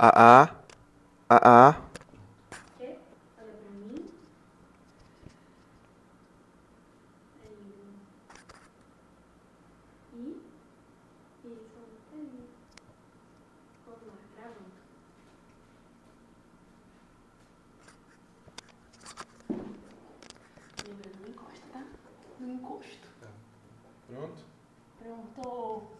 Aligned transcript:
A, 0.00 0.08
A, 0.08 0.48
A, 1.28 1.68
A. 1.68 1.72
Quer? 2.78 2.98
Olha 3.36 3.52
pra 3.52 3.70
mim. 3.70 4.08
Aí. 7.42 7.74
E. 10.14 10.40
E 11.44 11.48
só 11.48 11.80
aí. 12.14 12.48
Vamos 13.86 14.06
lá, 14.06 14.14
gravando. 14.36 14.72
Lembra, 20.86 21.10
não 21.20 21.28
encosta, 21.28 21.66
tá? 21.72 21.82
Não 22.38 22.48
encosto. 22.50 23.08
Pronto? 24.06 24.44
Pronto. 25.00 25.90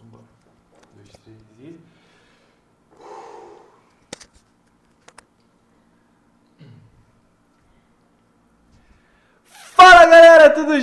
Vambora. 0.00 0.24
Dois, 0.96 1.08
três 1.22 1.40
e. 1.60 1.80
Fala 9.78 10.06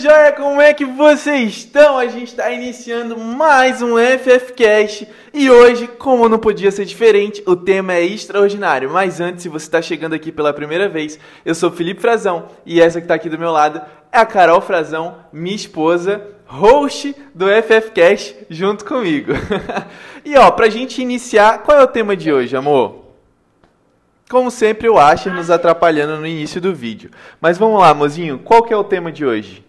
jóia? 0.06 0.32
Como 0.34 0.62
é 0.62 0.72
que 0.72 0.86
vocês 0.86 1.58
estão? 1.58 1.98
A 1.98 2.06
gente 2.06 2.28
está 2.28 2.52
iniciando 2.52 3.18
mais 3.18 3.82
um 3.82 3.96
FFcast 3.98 5.08
e 5.34 5.50
hoje, 5.50 5.88
como 5.88 6.30
não 6.30 6.38
podia 6.38 6.72
ser 6.72 6.86
diferente, 6.86 7.42
o 7.48 7.56
tema 7.56 7.94
é 7.94 8.06
extraordinário. 8.06 8.88
Mas 8.92 9.20
antes, 9.20 9.42
se 9.42 9.50
você 9.50 9.66
está 9.66 9.82
chegando 9.82 10.14
aqui 10.14 10.32
pela 10.32 10.54
primeira 10.54 10.88
vez, 10.88 11.18
eu 11.44 11.56
sou 11.56 11.72
Felipe 11.72 12.02
Frazão 12.02 12.50
e 12.64 12.80
essa 12.80 13.00
que 13.00 13.06
está 13.06 13.16
aqui 13.16 13.30
do 13.30 13.40
meu 13.40 13.52
lado 13.52 13.82
é 14.12 14.20
a 14.20 14.26
Carol 14.28 14.62
Frazão, 14.62 15.18
minha 15.34 15.56
esposa, 15.56 16.22
host 16.46 17.16
do 17.34 17.48
FFcast 17.48 18.46
junto 18.48 18.86
comigo. 18.86 19.32
e 20.24 20.38
ó, 20.38 20.52
pra 20.52 20.70
gente 20.70 21.02
iniciar, 21.02 21.64
qual 21.64 21.80
é 21.80 21.84
o 21.84 21.88
tema 21.88 22.16
de 22.16 22.32
hoje, 22.32 22.56
amor? 22.56 23.06
Como 24.30 24.52
sempre, 24.52 24.88
o 24.88 25.00
Asher 25.00 25.34
nos 25.34 25.50
atrapalhando 25.50 26.18
no 26.18 26.28
início 26.28 26.62
do 26.62 26.76
vídeo. 26.76 27.10
Mas 27.42 27.58
vamos 27.58 27.80
lá, 27.82 27.92
mozinho, 27.92 28.38
qual 28.38 28.62
que 28.62 28.72
é 28.74 28.78
o 28.78 28.84
tema 28.84 29.12
de 29.12 29.26
hoje? 29.26 29.66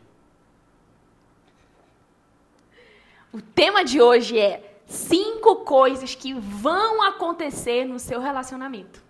O 3.37 3.43
tema 3.43 3.85
de 3.85 4.01
hoje 4.01 4.39
é 4.39 4.79
cinco 4.87 5.57
coisas 5.57 6.15
que 6.15 6.33
vão 6.33 7.03
acontecer 7.03 7.85
no 7.85 7.99
seu 7.99 8.19
relacionamento. 8.19 9.03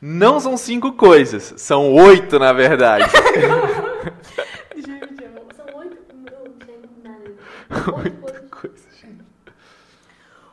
Não 0.00 0.38
são 0.38 0.56
cinco 0.56 0.92
coisas, 0.92 1.54
são 1.56 1.92
oito 1.92 2.38
na 2.38 2.52
verdade. 2.52 3.10
Gente, 4.76 5.24
são 5.56 5.66
oito. 5.80 5.96
Oito 8.04 8.50
coisas. 8.50 9.04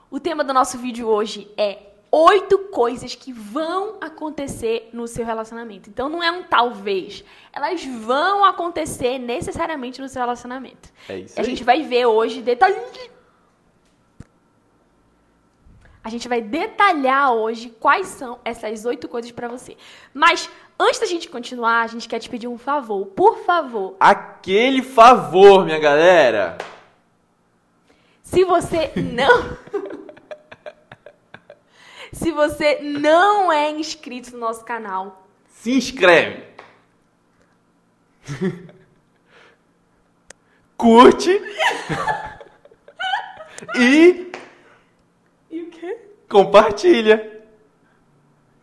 O 0.09 0.19
tema 0.19 0.43
do 0.43 0.51
nosso 0.51 0.79
vídeo 0.79 1.07
hoje 1.07 1.47
é 1.55 1.86
oito 2.17 2.57
coisas 2.69 3.13
que 3.13 3.31
vão 3.31 3.95
acontecer 4.01 4.89
no 4.91 5.07
seu 5.07 5.23
relacionamento. 5.25 5.89
Então 5.89 6.09
não 6.09 6.23
é 6.23 6.31
um 6.31 6.43
talvez. 6.43 7.23
Elas 7.53 7.83
vão 7.85 8.43
acontecer 8.43 9.19
necessariamente 9.19 10.01
no 10.01 10.09
seu 10.09 10.19
relacionamento. 10.21 10.89
É 11.07 11.19
isso 11.19 11.37
A 11.39 11.41
aí. 11.43 11.45
gente 11.49 11.63
vai 11.63 11.83
ver 11.83 12.05
hoje 12.07 12.41
detalhe. 12.41 12.75
A 16.03 16.09
gente 16.09 16.27
vai 16.29 16.41
detalhar 16.41 17.33
hoje 17.33 17.69
quais 17.79 18.07
são 18.07 18.39
essas 18.45 18.85
oito 18.85 19.07
coisas 19.09 19.29
pra 19.31 19.47
você. 19.49 19.75
Mas 20.13 20.49
antes 20.79 20.99
da 21.01 21.05
gente 21.05 21.27
continuar, 21.29 21.81
a 21.83 21.87
gente 21.87 22.07
quer 22.07 22.19
te 22.19 22.29
pedir 22.29 22.47
um 22.47 22.57
favor. 22.57 23.05
Por 23.07 23.39
favor, 23.39 23.95
Aquele 23.99 24.81
favor, 24.81 25.65
minha 25.65 25.79
galera. 25.79 26.57
Se 28.23 28.43
você 28.45 28.91
não. 28.95 29.57
Se 32.13 32.31
você 32.31 32.79
não 32.81 33.51
é 33.51 33.71
inscrito 33.71 34.31
no 34.31 34.39
nosso 34.39 34.63
canal, 34.63 35.27
Se 35.49 35.71
inscreve. 35.71 36.43
Curte. 40.77 41.31
e 43.75 44.31
e 45.49 45.61
o 45.63 45.69
quê? 45.69 45.97
compartilha. 46.29 47.41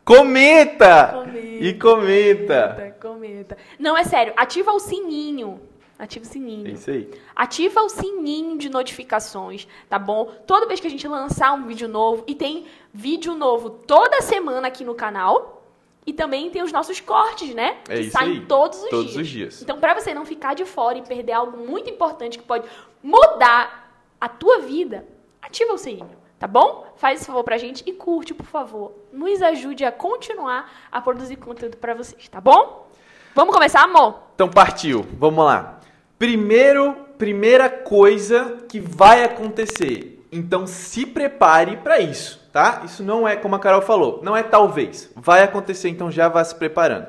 Comenta. 0.04 1.08
Comenta. 1.12 1.38
E 1.64 1.74
comenta. 1.78 2.96
Comenta. 3.00 3.56
Não, 3.78 3.96
é 3.96 4.04
sério, 4.04 4.32
ativa 4.36 4.70
o 4.72 4.78
sininho. 4.78 5.60
Ativa 5.98 6.24
o 6.24 6.28
É 6.28 6.30
sininho. 6.32 6.68
isso 6.68 6.90
aí. 6.90 7.08
Ativa 7.36 7.80
o 7.82 7.88
sininho 7.88 8.58
de 8.58 8.68
notificações, 8.68 9.66
tá 9.88 9.98
bom? 9.98 10.24
Toda 10.46 10.66
vez 10.66 10.80
que 10.80 10.86
a 10.86 10.90
gente 10.90 11.06
lançar 11.06 11.52
um 11.52 11.66
vídeo 11.66 11.88
novo, 11.88 12.24
e 12.26 12.34
tem 12.34 12.66
vídeo 12.92 13.34
novo 13.34 13.70
toda 13.70 14.20
semana 14.20 14.66
aqui 14.68 14.84
no 14.84 14.94
canal, 14.94 15.62
e 16.06 16.12
também 16.12 16.50
tem 16.50 16.62
os 16.62 16.72
nossos 16.72 17.00
cortes, 17.00 17.54
né? 17.54 17.78
É 17.88 17.94
que 17.94 18.00
isso 18.02 18.10
saem 18.10 18.32
aí. 18.32 18.46
todos 18.46 18.82
os 18.82 18.90
Todos 18.90 19.12
dias. 19.12 19.16
os 19.22 19.28
dias. 19.28 19.62
Então, 19.62 19.78
pra 19.78 19.94
você 19.94 20.12
não 20.12 20.24
ficar 20.26 20.54
de 20.54 20.64
fora 20.64 20.98
e 20.98 21.02
perder 21.02 21.32
algo 21.32 21.56
muito 21.56 21.88
importante 21.88 22.38
que 22.38 22.44
pode 22.44 22.68
mudar 23.02 23.90
a 24.20 24.28
tua 24.28 24.58
vida, 24.60 25.06
ativa 25.40 25.72
o 25.72 25.78
sininho, 25.78 26.10
tá 26.38 26.46
bom? 26.46 26.86
Faz 26.96 27.20
esse 27.20 27.26
favor 27.26 27.44
pra 27.44 27.56
gente 27.56 27.82
e 27.86 27.92
curte, 27.92 28.34
por 28.34 28.46
favor. 28.46 28.92
Nos 29.12 29.40
ajude 29.42 29.84
a 29.84 29.92
continuar 29.92 30.70
a 30.90 31.00
produzir 31.00 31.36
conteúdo 31.36 31.76
pra 31.76 31.94
vocês, 31.94 32.28
tá 32.28 32.40
bom? 32.40 32.88
Vamos 33.34 33.54
começar, 33.54 33.82
amor? 33.82 34.18
Então 34.34 34.48
partiu. 34.48 35.06
Vamos 35.18 35.44
lá. 35.44 35.80
Primeiro, 36.18 36.94
primeira 37.18 37.68
coisa 37.68 38.58
que 38.68 38.80
vai 38.80 39.24
acontecer. 39.24 40.24
Então 40.30 40.66
se 40.66 41.06
prepare 41.06 41.76
para 41.76 42.00
isso, 42.00 42.40
tá? 42.52 42.82
Isso 42.84 43.02
não 43.02 43.26
é 43.26 43.36
como 43.36 43.54
a 43.54 43.58
Carol 43.58 43.82
falou, 43.82 44.20
não 44.22 44.36
é 44.36 44.42
talvez. 44.42 45.10
Vai 45.14 45.42
acontecer, 45.42 45.88
então 45.88 46.10
já 46.10 46.28
vá 46.28 46.42
se 46.42 46.54
preparando. 46.54 47.06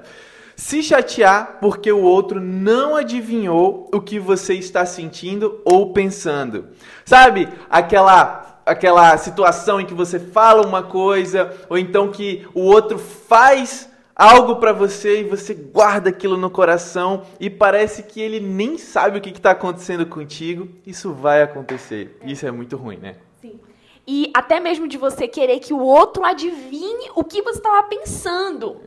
Se 0.55 0.81
chatear 0.81 1.57
porque 1.59 1.91
o 1.91 2.01
outro 2.01 2.39
não 2.39 2.95
adivinhou 2.95 3.89
o 3.93 3.99
que 3.99 4.19
você 4.19 4.53
está 4.53 4.85
sentindo 4.85 5.59
ou 5.65 5.91
pensando. 5.91 6.69
Sabe? 7.03 7.49
Aquela 7.69 8.43
aquela 8.65 9.15
situação 9.17 9.79
em 9.79 9.85
que 9.85 9.93
você 9.93 10.19
fala 10.19 10.65
uma 10.65 10.81
coisa 10.81 11.53
ou 11.69 11.77
então 11.77 12.11
que 12.11 12.47
o 12.53 12.61
outro 12.61 12.97
faz 12.97 13.89
algo 14.15 14.55
pra 14.55 14.71
você 14.71 15.21
e 15.21 15.23
você 15.23 15.53
guarda 15.53 16.09
aquilo 16.09 16.37
no 16.37 16.49
coração 16.49 17.23
e 17.39 17.49
parece 17.49 18.03
que 18.03 18.21
ele 18.21 18.39
nem 18.39 18.77
sabe 18.77 19.17
o 19.17 19.21
que 19.21 19.29
está 19.29 19.51
acontecendo 19.51 20.05
contigo. 20.05 20.69
Isso 20.85 21.11
vai 21.13 21.41
acontecer. 21.41 22.17
Isso 22.23 22.47
é 22.47 22.51
muito 22.51 22.77
ruim, 22.77 22.97
né? 22.97 23.15
Sim. 23.41 23.59
E 24.07 24.31
até 24.33 24.59
mesmo 24.59 24.87
de 24.87 24.97
você 24.97 25.27
querer 25.27 25.59
que 25.59 25.73
o 25.73 25.79
outro 25.79 26.23
adivinhe 26.23 27.09
o 27.15 27.23
que 27.23 27.41
você 27.41 27.57
estava 27.57 27.83
pensando. 27.87 28.81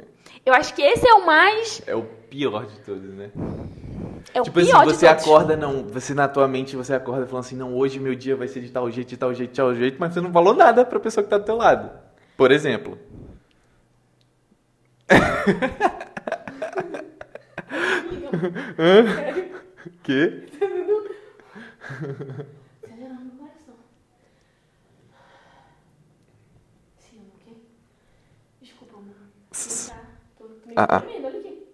Eu 0.46 0.54
acho 0.54 0.72
que 0.72 0.80
esse 0.80 1.06
é 1.06 1.12
o 1.12 1.26
mais. 1.26 1.82
É 1.86 1.94
o 1.94 2.02
pior 2.02 2.64
de 2.64 2.78
todos, 2.80 3.10
né? 3.14 3.30
É 4.32 4.40
o 4.40 4.44
tipo 4.44 4.60
pior 4.60 4.82
assim, 4.82 4.94
você 4.94 5.06
acorda, 5.06 5.56
não, 5.56 5.84
você 5.84 6.14
na 6.14 6.28
tua 6.28 6.46
mente, 6.46 6.76
você 6.76 6.94
acorda 6.94 7.26
falando 7.26 7.44
assim, 7.44 7.56
não, 7.56 7.74
hoje 7.76 7.98
meu 7.98 8.14
dia 8.14 8.36
vai 8.36 8.46
ser 8.46 8.60
de 8.60 8.70
tal 8.70 8.90
jeito, 8.90 9.08
de 9.08 9.16
tal 9.16 9.34
jeito, 9.34 9.50
de 9.50 9.56
tal 9.56 9.74
jeito, 9.74 9.96
mas 9.98 10.12
você 10.12 10.20
não 10.20 10.30
falou 10.30 10.54
nada 10.54 10.84
pra 10.84 11.00
pessoa 11.00 11.24
que 11.24 11.30
tá 11.30 11.38
do 11.38 11.44
teu 11.44 11.56
lado. 11.56 11.90
Por 12.36 12.52
exemplo. 12.52 12.98
Hã? 18.78 19.04
Quê? 20.02 20.46
Acelerando 22.84 23.24
meu 23.24 23.36
coração. 23.38 23.74
Sim, 26.98 27.18
amor, 27.20 27.34
o 27.34 27.38
quê? 27.38 27.56
Desculpa, 28.60 28.96
amor. 28.98 29.14
Não 29.14 29.86
tá. 29.88 30.04
Tô, 30.36 30.44
tô 30.44 30.66
meio 30.66 30.78
Ah, 30.78 30.86
ah. 30.90 31.02
olha 31.06 31.38
aqui. 31.38 31.66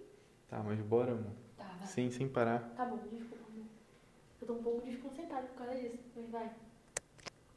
Tá, 0.49 0.63
mas 0.63 0.79
bora, 0.81 1.11
amor. 1.11 1.33
Tá, 1.57 1.65
vai. 1.65 1.87
Sem, 1.87 2.09
sem 2.11 2.27
parar. 2.29 2.59
Tá 2.75 2.85
bom, 2.85 2.97
desculpa, 3.11 3.43
amor. 3.51 3.65
Eu 4.41 4.47
tô 4.47 4.53
um 4.53 4.63
pouco 4.63 4.85
desconcentrada 4.85 5.47
por 5.47 5.57
causa 5.65 5.75
disso. 5.81 5.99
Mas 6.15 6.29
vai. 6.29 6.51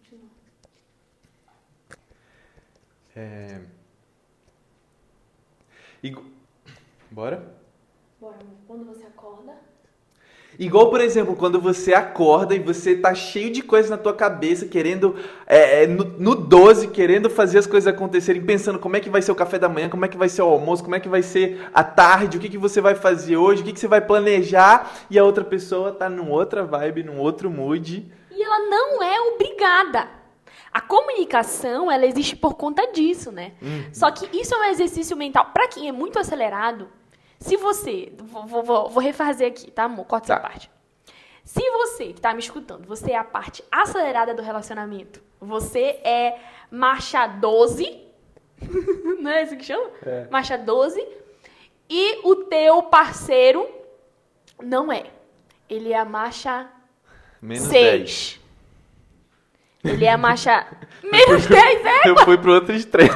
Continua. 0.00 0.28
É... 3.14 3.78
Igu- 6.03 6.25
Bora? 7.11 7.55
Bora. 8.21 8.37
Quando 8.67 8.85
você 8.85 9.05
acorda. 9.05 9.53
Igual, 10.59 10.91
por 10.91 11.00
exemplo, 11.00 11.37
quando 11.37 11.61
você 11.61 11.95
acorda 11.95 12.53
e 12.53 12.59
você 12.59 12.97
tá 12.97 13.15
cheio 13.15 13.53
de 13.53 13.62
coisas 13.62 13.91
na 13.91 13.97
tua 13.97 14.12
cabeça, 14.12 14.67
querendo, 14.67 15.15
é, 15.47 15.85
é, 15.85 15.87
no, 15.87 16.05
no 16.05 16.35
12, 16.35 16.89
querendo 16.89 17.31
fazer 17.31 17.59
as 17.59 17.67
coisas 17.67 17.87
acontecerem, 17.87 18.45
pensando 18.45 18.77
como 18.79 18.97
é 18.97 19.00
que 19.00 19.09
vai 19.09 19.23
ser 19.23 19.31
o 19.31 19.37
café 19.37 19.56
da 19.56 19.69
manhã, 19.69 19.89
como 19.89 20.05
é 20.05 20.09
que 20.09 20.17
vai 20.17 20.29
ser 20.29 20.43
o 20.43 20.47
almoço, 20.49 20.83
como 20.83 20.97
é 20.97 21.00
que 21.00 21.09
vai 21.09 21.23
ser 21.23 21.69
a 21.73 21.85
tarde, 21.85 22.39
o 22.39 22.41
que, 22.41 22.49
que 22.49 22.59
você 22.59 22.81
vai 22.81 22.97
fazer 22.97 23.37
hoje, 23.37 23.62
o 23.62 23.65
que, 23.65 23.73
que 23.73 23.79
você 23.79 23.87
vai 23.87 24.01
planejar, 24.01 24.91
e 25.09 25.17
a 25.17 25.25
outra 25.25 25.44
pessoa 25.44 25.93
tá 25.93 26.09
num 26.09 26.31
outra 26.31 26.65
vibe, 26.65 27.05
num 27.05 27.19
outro 27.21 27.49
mood. 27.49 28.11
E 28.33 28.43
ela 28.43 28.59
não 28.69 29.01
é 29.01 29.21
obrigada. 29.33 30.18
A 30.73 30.81
comunicação, 30.81 31.91
ela 31.91 32.05
existe 32.06 32.37
por 32.37 32.55
conta 32.55 32.87
disso, 32.93 33.32
né? 33.32 33.53
Só 33.93 34.11
que 34.11 34.29
isso 34.37 34.55
é 34.55 34.59
um 34.59 34.65
exercício 34.65 35.17
mental. 35.17 35.47
Pra 35.53 35.67
quem 35.69 35.88
é 35.88 35.93
muito 35.93 36.19
acelerado, 36.19 36.88
se 37.38 37.56
você. 37.56 38.12
Vou, 38.19 38.44
vou- 38.47 38.88
vou- 38.88 38.99
refazer 39.03 39.49
aqui, 39.49 39.70
tá, 39.70 39.85
amor? 39.85 40.05
Corta 40.06 40.26
Tá. 40.29 40.35
essa 40.35 40.43
parte. 40.43 40.70
Se 41.44 41.70
você 41.70 42.12
que 42.12 42.20
tá 42.20 42.35
me 42.35 42.41
escutando, 42.41 42.87
você 42.87 43.12
é 43.12 43.17
a 43.17 43.25
parte 43.25 43.65
acelerada 43.73 44.35
do 44.35 44.43
relacionamento, 44.43 45.23
você 45.41 45.99
é 46.05 46.38
marcha 46.70 47.26
12, 47.26 48.05
Não 49.23 49.31
é 49.31 49.43
isso 49.44 49.56
que 49.56 49.65
chama? 49.65 49.88
É. 50.05 50.26
Marcha 50.31 50.59
12. 50.59 51.00
E 51.88 52.20
o 52.26 52.35
teu 52.37 52.82
parceiro 52.82 53.67
não 54.62 54.93
é. 54.93 55.05
Ele 55.70 55.93
é 55.93 55.97
a 55.99 56.05
marcha 56.05 56.69
Menos 57.41 57.65
6. 57.69 58.38
Ele 59.88 60.05
é 60.05 60.12
a 60.12 60.19
marcha. 60.19 60.67
Menos 61.02 61.46
10, 61.46 61.81
é? 61.81 61.82
10. 61.82 62.06
Eu 62.06 62.17
fui 62.25 62.38
pro 62.38 62.52
outro 62.52 62.75
extremo. 62.75 63.14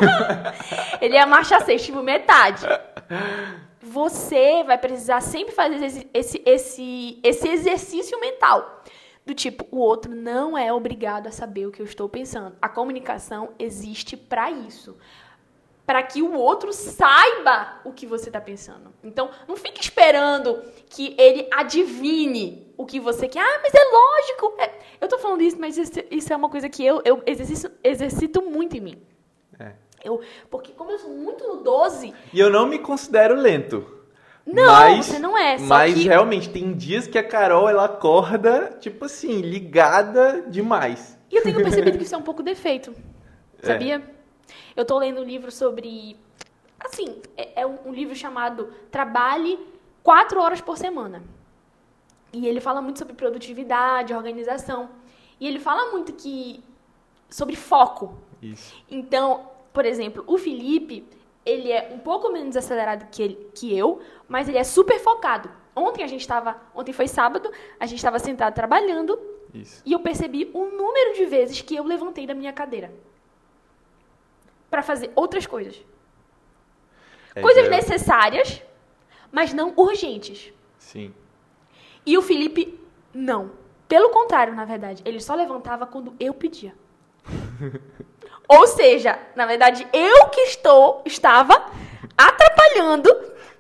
Ele 1.00 1.16
é 1.16 1.20
a 1.20 1.26
marcha 1.26 1.60
6, 1.60 1.84
tipo 1.84 2.02
metade. 2.02 2.66
Você 3.80 4.62
vai 4.64 4.78
precisar 4.78 5.20
sempre 5.20 5.54
fazer 5.54 5.84
esse, 5.84 6.10
esse, 6.14 6.42
esse, 6.46 7.20
esse 7.22 7.48
exercício 7.48 8.19
mental. 8.20 8.82
Do 9.24 9.34
tipo, 9.34 9.66
o 9.70 9.78
outro 9.78 10.12
não 10.14 10.58
é 10.58 10.72
obrigado 10.72 11.28
a 11.28 11.30
saber 11.30 11.66
o 11.66 11.70
que 11.70 11.80
eu 11.80 11.86
estou 11.86 12.08
pensando. 12.08 12.56
A 12.60 12.69
comunicação 12.69 13.50
existe 13.58 14.16
para 14.16 14.50
isso. 14.50 14.96
Para 15.86 16.02
que 16.02 16.22
o 16.22 16.32
outro 16.34 16.72
saiba 16.72 17.80
o 17.84 17.92
que 17.92 18.06
você 18.06 18.28
está 18.28 18.40
pensando. 18.40 18.92
Então, 19.02 19.30
não 19.46 19.56
fique 19.56 19.80
esperando 19.80 20.62
que 20.94 21.14
ele 21.18 21.48
adivine 21.50 22.70
o 22.76 22.84
que 22.84 23.00
você 23.00 23.26
quer. 23.26 23.40
Ah, 23.40 23.60
mas 23.62 23.72
é 23.74 23.82
lógico. 23.82 24.54
É, 24.58 24.70
eu 25.00 25.08
tô 25.08 25.18
falando 25.18 25.40
isso, 25.40 25.56
mas 25.58 25.78
isso, 25.78 25.92
isso 26.10 26.32
é 26.32 26.36
uma 26.36 26.50
coisa 26.50 26.68
que 26.68 26.84
eu, 26.84 27.00
eu 27.04 27.22
exercito, 27.24 27.72
exercito 27.82 28.42
muito 28.42 28.76
em 28.76 28.80
mim. 28.80 29.02
É. 29.58 29.72
Eu, 30.04 30.20
porque 30.50 30.72
como 30.72 30.90
eu 30.90 30.98
sou 30.98 31.10
muito 31.10 31.46
no 31.46 31.56
12, 31.62 32.12
E 32.32 32.38
eu 32.38 32.50
não 32.50 32.66
me 32.66 32.78
considero 32.78 33.34
lento. 33.34 33.86
Não, 34.44 34.66
mas, 34.66 35.06
você 35.06 35.18
não 35.20 35.38
é, 35.38 35.56
Mas 35.58 35.94
que- 35.94 36.02
realmente 36.08 36.50
tem 36.50 36.72
dias 36.74 37.06
que 37.06 37.16
a 37.16 37.22
Carol 37.22 37.68
ela 37.68 37.84
acorda, 37.84 38.76
tipo 38.80 39.04
assim, 39.04 39.40
ligada 39.40 40.42
demais. 40.48 41.16
E 41.30 41.36
eu 41.36 41.42
tenho 41.42 41.62
percebido 41.62 41.96
que 41.96 42.02
isso 42.04 42.14
é 42.14 42.18
um 42.18 42.22
pouco 42.22 42.42
defeito. 42.42 42.92
É. 43.62 43.66
Sabia? 43.66 44.02
Eu 44.76 44.84
tô 44.84 44.98
lendo 44.98 45.20
um 45.20 45.24
livro 45.24 45.50
sobre. 45.50 46.16
Assim, 46.80 47.22
é, 47.36 47.62
é 47.62 47.66
um 47.66 47.92
livro 47.92 48.14
chamado 48.16 48.68
Trabalhe 48.90 49.58
quatro 50.02 50.40
horas 50.40 50.60
por 50.60 50.76
semana. 50.78 51.22
E 52.32 52.46
ele 52.46 52.60
fala 52.60 52.81
muito 52.81 52.99
sobre 52.99 53.14
produtividade, 53.14 54.14
organização. 54.14 54.88
E 55.38 55.46
ele 55.46 55.58
fala 55.58 55.90
muito 55.90 56.12
que. 56.12 56.62
sobre 57.28 57.56
foco. 57.56 58.14
Isso. 58.40 58.75
Então, 58.90 59.49
por 59.72 59.84
exemplo, 59.84 60.25
o 60.26 60.37
Felipe, 60.38 61.06
ele 61.44 61.70
é 61.70 61.90
um 61.93 61.99
pouco 61.99 62.31
menos 62.31 62.56
acelerado 62.56 63.08
que, 63.10 63.22
ele, 63.22 63.50
que 63.54 63.76
eu, 63.76 64.00
mas 64.28 64.49
ele 64.49 64.58
é 64.58 64.64
super 64.64 64.99
focado. 65.00 65.50
Ontem 65.75 66.02
a 66.04 66.06
gente 66.06 66.20
estava, 66.20 66.60
ontem 66.75 66.93
foi 66.93 67.08
sábado, 67.08 67.50
a 67.81 67.87
gente 67.87 67.99
estava 67.99 68.19
sentado 68.19 68.52
trabalhando 68.54 69.19
Isso. 69.54 69.82
e 69.87 69.93
eu 69.93 70.00
percebi 70.00 70.50
o 70.52 70.66
número 70.66 71.14
de 71.14 71.25
vezes 71.25 71.60
que 71.62 71.75
eu 71.75 71.84
levantei 71.84 72.26
da 72.26 72.34
minha 72.34 72.52
cadeira 72.52 72.93
para 74.70 74.82
fazer 74.82 75.10
outras 75.14 75.46
coisas. 75.46 75.82
É, 77.34 77.40
coisas 77.40 77.64
já- 77.64 77.70
necessárias, 77.70 78.62
mas 79.32 79.52
não 79.52 79.73
urgentes. 79.76 80.52
Sim. 80.79 81.12
E 82.06 82.17
o 82.19 82.23
Felipe, 82.23 82.79
não. 83.12 83.50
Pelo 83.88 84.11
contrário, 84.11 84.55
na 84.55 84.64
verdade. 84.64 85.02
Ele 85.05 85.20
só 85.20 85.34
levantava 85.34 85.87
quando 85.87 86.14
eu 86.20 86.32
pedia. 86.34 86.75
Ou 88.49 88.67
seja, 88.67 89.19
na 89.34 89.46
verdade, 89.46 89.87
eu 89.93 90.26
que 90.29 90.40
estou, 90.43 91.02
estava 91.06 91.70
atrapalhando 92.17 93.08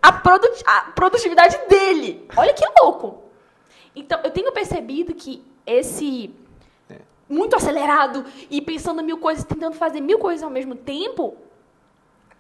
a, 0.02 0.12
produ- 0.12 0.48
a 0.66 0.80
produtividade 0.92 1.58
dele. 1.68 2.28
Olha 2.36 2.52
que 2.52 2.64
louco. 2.80 3.22
Então, 3.94 4.20
eu 4.24 4.30
tenho 4.30 4.52
percebido 4.52 5.14
que 5.14 5.42
esse 5.66 6.34
muito 7.28 7.56
acelerado 7.56 8.24
e 8.50 8.60
pensando 8.60 9.02
mil 9.02 9.16
coisas, 9.18 9.44
tentando 9.44 9.74
fazer 9.76 10.00
mil 10.00 10.18
coisas 10.18 10.42
ao 10.42 10.50
mesmo 10.50 10.74
tempo, 10.74 11.34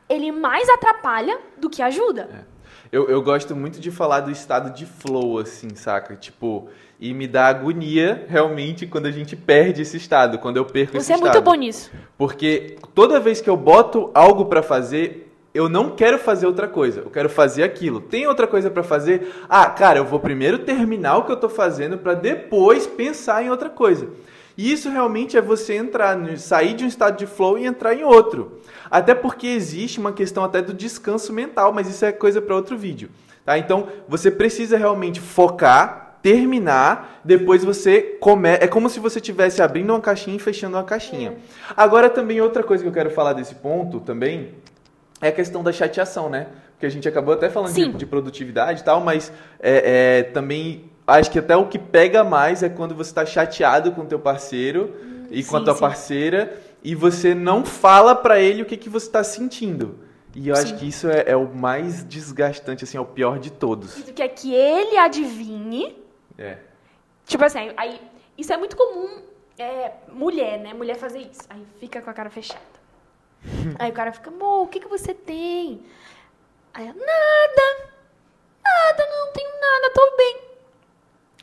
ele 0.08 0.30
mais 0.30 0.68
atrapalha 0.68 1.40
do 1.56 1.70
que 1.70 1.80
ajuda. 1.80 2.46
Eu, 2.92 3.08
eu 3.08 3.22
gosto 3.22 3.56
muito 3.56 3.80
de 3.80 3.90
falar 3.90 4.20
do 4.20 4.30
estado 4.30 4.70
de 4.70 4.84
flow, 4.84 5.38
assim, 5.38 5.74
saca? 5.74 6.14
Tipo, 6.14 6.68
e 7.00 7.14
me 7.14 7.26
dá 7.26 7.46
agonia, 7.46 8.26
realmente, 8.28 8.86
quando 8.86 9.06
a 9.06 9.10
gente 9.10 9.34
perde 9.34 9.80
esse 9.80 9.96
estado, 9.96 10.38
quando 10.38 10.58
eu 10.58 10.64
perco 10.66 10.98
esse 10.98 11.06
Você 11.06 11.12
é 11.14 11.16
estado. 11.16 11.32
muito 11.32 11.42
bom 11.42 11.54
nisso. 11.54 11.90
Porque 12.18 12.76
toda 12.94 13.18
vez 13.18 13.40
que 13.40 13.48
eu 13.48 13.56
boto 13.56 14.10
algo 14.12 14.44
pra 14.44 14.62
fazer, 14.62 15.32
eu 15.54 15.70
não 15.70 15.96
quero 15.96 16.18
fazer 16.18 16.46
outra 16.46 16.68
coisa. 16.68 17.00
Eu 17.00 17.08
quero 17.08 17.30
fazer 17.30 17.62
aquilo. 17.62 17.98
Tem 17.98 18.26
outra 18.26 18.46
coisa 18.46 18.70
pra 18.70 18.82
fazer? 18.82 19.34
Ah, 19.48 19.70
cara, 19.70 19.98
eu 19.98 20.04
vou 20.04 20.20
primeiro 20.20 20.58
terminar 20.58 21.16
o 21.16 21.24
que 21.24 21.32
eu 21.32 21.36
tô 21.40 21.48
fazendo 21.48 21.96
pra 21.96 22.12
depois 22.12 22.86
pensar 22.86 23.42
em 23.42 23.48
outra 23.48 23.70
coisa. 23.70 24.10
E 24.56 24.72
isso 24.72 24.90
realmente 24.90 25.36
é 25.36 25.40
você 25.40 25.74
entrar, 25.74 26.18
sair 26.38 26.74
de 26.74 26.84
um 26.84 26.88
estado 26.88 27.16
de 27.16 27.26
flow 27.26 27.58
e 27.58 27.66
entrar 27.66 27.94
em 27.94 28.04
outro. 28.04 28.60
Até 28.90 29.14
porque 29.14 29.46
existe 29.46 29.98
uma 29.98 30.12
questão 30.12 30.44
até 30.44 30.60
do 30.60 30.74
descanso 30.74 31.32
mental, 31.32 31.72
mas 31.72 31.88
isso 31.88 32.04
é 32.04 32.12
coisa 32.12 32.42
para 32.42 32.54
outro 32.54 32.76
vídeo. 32.76 33.08
Tá? 33.44 33.58
Então, 33.58 33.88
você 34.06 34.30
precisa 34.30 34.76
realmente 34.76 35.20
focar, 35.20 36.18
terminar, 36.22 37.20
depois 37.24 37.64
você 37.64 38.16
come... 38.20 38.50
É 38.50 38.68
como 38.68 38.88
se 38.88 39.00
você 39.00 39.18
estivesse 39.18 39.60
abrindo 39.62 39.90
uma 39.90 40.00
caixinha 40.00 40.36
e 40.36 40.38
fechando 40.38 40.76
uma 40.76 40.84
caixinha. 40.84 41.36
Agora, 41.76 42.08
também 42.08 42.40
outra 42.40 42.62
coisa 42.62 42.82
que 42.82 42.88
eu 42.88 42.92
quero 42.92 43.10
falar 43.10 43.32
desse 43.32 43.56
ponto 43.56 43.98
também 44.00 44.54
é 45.20 45.28
a 45.28 45.32
questão 45.32 45.62
da 45.62 45.72
chateação, 45.72 46.28
né? 46.28 46.48
Porque 46.72 46.86
a 46.86 46.90
gente 46.90 47.08
acabou 47.08 47.34
até 47.34 47.48
falando 47.48 47.72
de, 47.72 47.92
de 47.92 48.06
produtividade 48.06 48.80
e 48.80 48.84
tal, 48.84 49.00
mas 49.00 49.32
é, 49.60 50.18
é, 50.18 50.22
também 50.24 50.90
acho 51.06 51.30
que 51.30 51.38
até 51.38 51.56
o 51.56 51.66
que 51.66 51.78
pega 51.78 52.22
mais 52.24 52.62
é 52.62 52.68
quando 52.68 52.94
você 52.94 53.10
está 53.10 53.24
chateado 53.26 53.92
com 53.92 54.02
o 54.02 54.06
teu 54.06 54.18
parceiro 54.18 54.94
e 55.30 55.42
com 55.42 55.56
a 55.56 55.64
tua 55.64 55.74
sim. 55.74 55.80
parceira 55.80 56.60
e 56.84 56.94
você 56.94 57.34
não 57.34 57.64
fala 57.64 58.14
pra 58.14 58.40
ele 58.40 58.62
o 58.62 58.66
que, 58.66 58.76
que 58.76 58.88
você 58.88 59.06
está 59.06 59.22
sentindo. 59.22 59.98
E 60.34 60.48
eu 60.48 60.54
acho 60.54 60.68
Sim. 60.68 60.76
que 60.78 60.88
isso 60.88 61.08
é, 61.08 61.24
é 61.26 61.36
o 61.36 61.46
mais 61.46 62.02
desgastante, 62.04 62.84
assim, 62.84 62.96
é 62.96 63.00
o 63.00 63.04
pior 63.04 63.38
de 63.38 63.52
todos. 63.52 63.94
Tu 63.94 64.14
quer 64.14 64.28
que 64.28 64.52
ele 64.52 64.96
adivinhe. 64.96 66.02
É. 66.38 66.58
Tipo 67.26 67.44
assim, 67.44 67.72
aí. 67.76 68.00
Isso 68.36 68.52
é 68.52 68.56
muito 68.56 68.76
comum. 68.76 69.22
É, 69.58 69.92
mulher, 70.08 70.58
né? 70.58 70.72
Mulher 70.72 70.96
fazer 70.96 71.18
isso. 71.18 71.42
Aí 71.50 71.64
fica 71.78 72.00
com 72.00 72.08
a 72.08 72.14
cara 72.14 72.30
fechada. 72.30 72.60
aí 73.78 73.90
o 73.90 73.94
cara 73.94 74.12
fica, 74.12 74.30
amor, 74.30 74.62
o 74.62 74.66
que, 74.66 74.80
que 74.80 74.88
você 74.88 75.12
tem? 75.12 75.82
Aí 76.72 76.86
ela, 76.86 76.94
nada. 76.94 77.92
Nada, 78.64 79.06
não 79.10 79.32
tenho 79.32 79.50
nada, 79.60 79.92
tô 79.94 80.16
bem. 80.16 80.51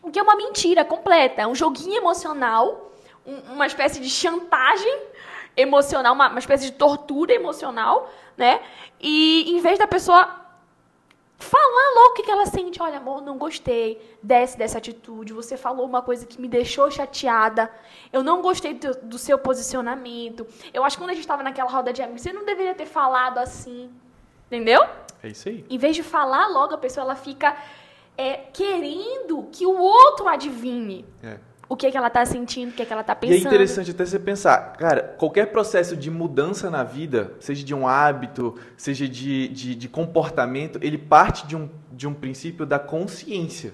O 0.01 0.11
que 0.11 0.19
é 0.19 0.23
uma 0.23 0.35
mentira 0.35 0.83
completa. 0.85 1.41
É 1.41 1.47
um 1.47 1.55
joguinho 1.55 1.97
emocional, 1.97 2.91
um- 3.25 3.53
uma 3.53 3.67
espécie 3.67 3.99
de 3.99 4.09
chantagem 4.09 5.01
emocional, 5.57 6.13
uma, 6.13 6.29
uma 6.29 6.39
espécie 6.39 6.65
de 6.65 6.71
tortura 6.71 7.33
emocional, 7.33 8.09
né? 8.37 8.61
E 8.99 9.51
em 9.51 9.59
vez 9.59 9.77
da 9.77 9.87
pessoa 9.87 10.37
falar 11.37 11.93
logo 11.95 12.09
o 12.11 12.13
que 12.23 12.29
ela 12.29 12.45
sente. 12.45 12.81
Olha, 12.81 12.97
amor, 12.97 13.21
não 13.21 13.37
gostei 13.37 14.17
desse, 14.21 14.57
dessa 14.57 14.77
atitude. 14.77 15.33
Você 15.33 15.55
falou 15.57 15.85
uma 15.85 16.01
coisa 16.01 16.25
que 16.25 16.39
me 16.39 16.47
deixou 16.47 16.89
chateada. 16.91 17.71
Eu 18.11 18.23
não 18.23 18.41
gostei 18.41 18.73
do, 18.73 18.93
do 19.03 19.17
seu 19.17 19.37
posicionamento. 19.37 20.45
Eu 20.73 20.83
acho 20.83 20.97
que 20.97 21.03
quando 21.03 21.11
a 21.11 21.13
gente 21.13 21.23
estava 21.23 21.43
naquela 21.43 21.69
roda 21.69 21.93
de 21.93 22.01
amigos, 22.01 22.21
você 22.21 22.33
não 22.33 22.43
deveria 22.45 22.75
ter 22.75 22.85
falado 22.85 23.37
assim. 23.37 23.89
Entendeu? 24.47 24.81
É 25.23 25.27
isso 25.29 25.47
aí. 25.47 25.65
Em 25.69 25.77
vez 25.77 25.95
de 25.95 26.03
falar 26.03 26.47
logo, 26.47 26.73
a 26.73 26.77
pessoa 26.77 27.03
ela 27.05 27.15
fica 27.15 27.55
é, 28.19 28.33
querendo 28.51 29.47
que 29.49 29.65
o 29.65 29.77
outro 29.79 30.27
adivinhe 30.27 31.05
É. 31.23 31.37
o 31.69 31.75
que, 31.77 31.87
é 31.87 31.91
que 31.91 31.95
ela 31.95 32.09
tá 32.09 32.25
sentindo, 32.25 32.71
o 32.71 32.73
que, 32.73 32.81
é 32.81 32.85
que 32.85 32.91
ela 32.91 33.01
tá 33.03 33.13
E 33.13 33.27
é 33.27 33.29
pensando. 33.29 33.47
interessante 33.47 33.91
até 33.91 34.05
você 34.05 34.19
pensar, 34.19 34.73
cara, 34.73 35.15
qualquer 35.17 35.45
processo 35.53 35.95
de 35.95 36.11
mudança 36.11 36.69
na 36.69 36.83
vida, 36.83 37.31
seja 37.39 37.63
de 37.63 37.73
um 37.73 37.87
hábito, 37.87 38.55
seja 38.75 39.07
de, 39.07 39.47
de, 39.47 39.73
de 39.73 39.87
comportamento, 39.87 40.77
ele 40.81 40.97
parte 40.97 41.47
de 41.47 41.55
um, 41.55 41.69
de 41.93 42.05
um 42.09 42.13
princípio 42.13 42.65
da 42.65 42.77
consciência. 42.77 43.73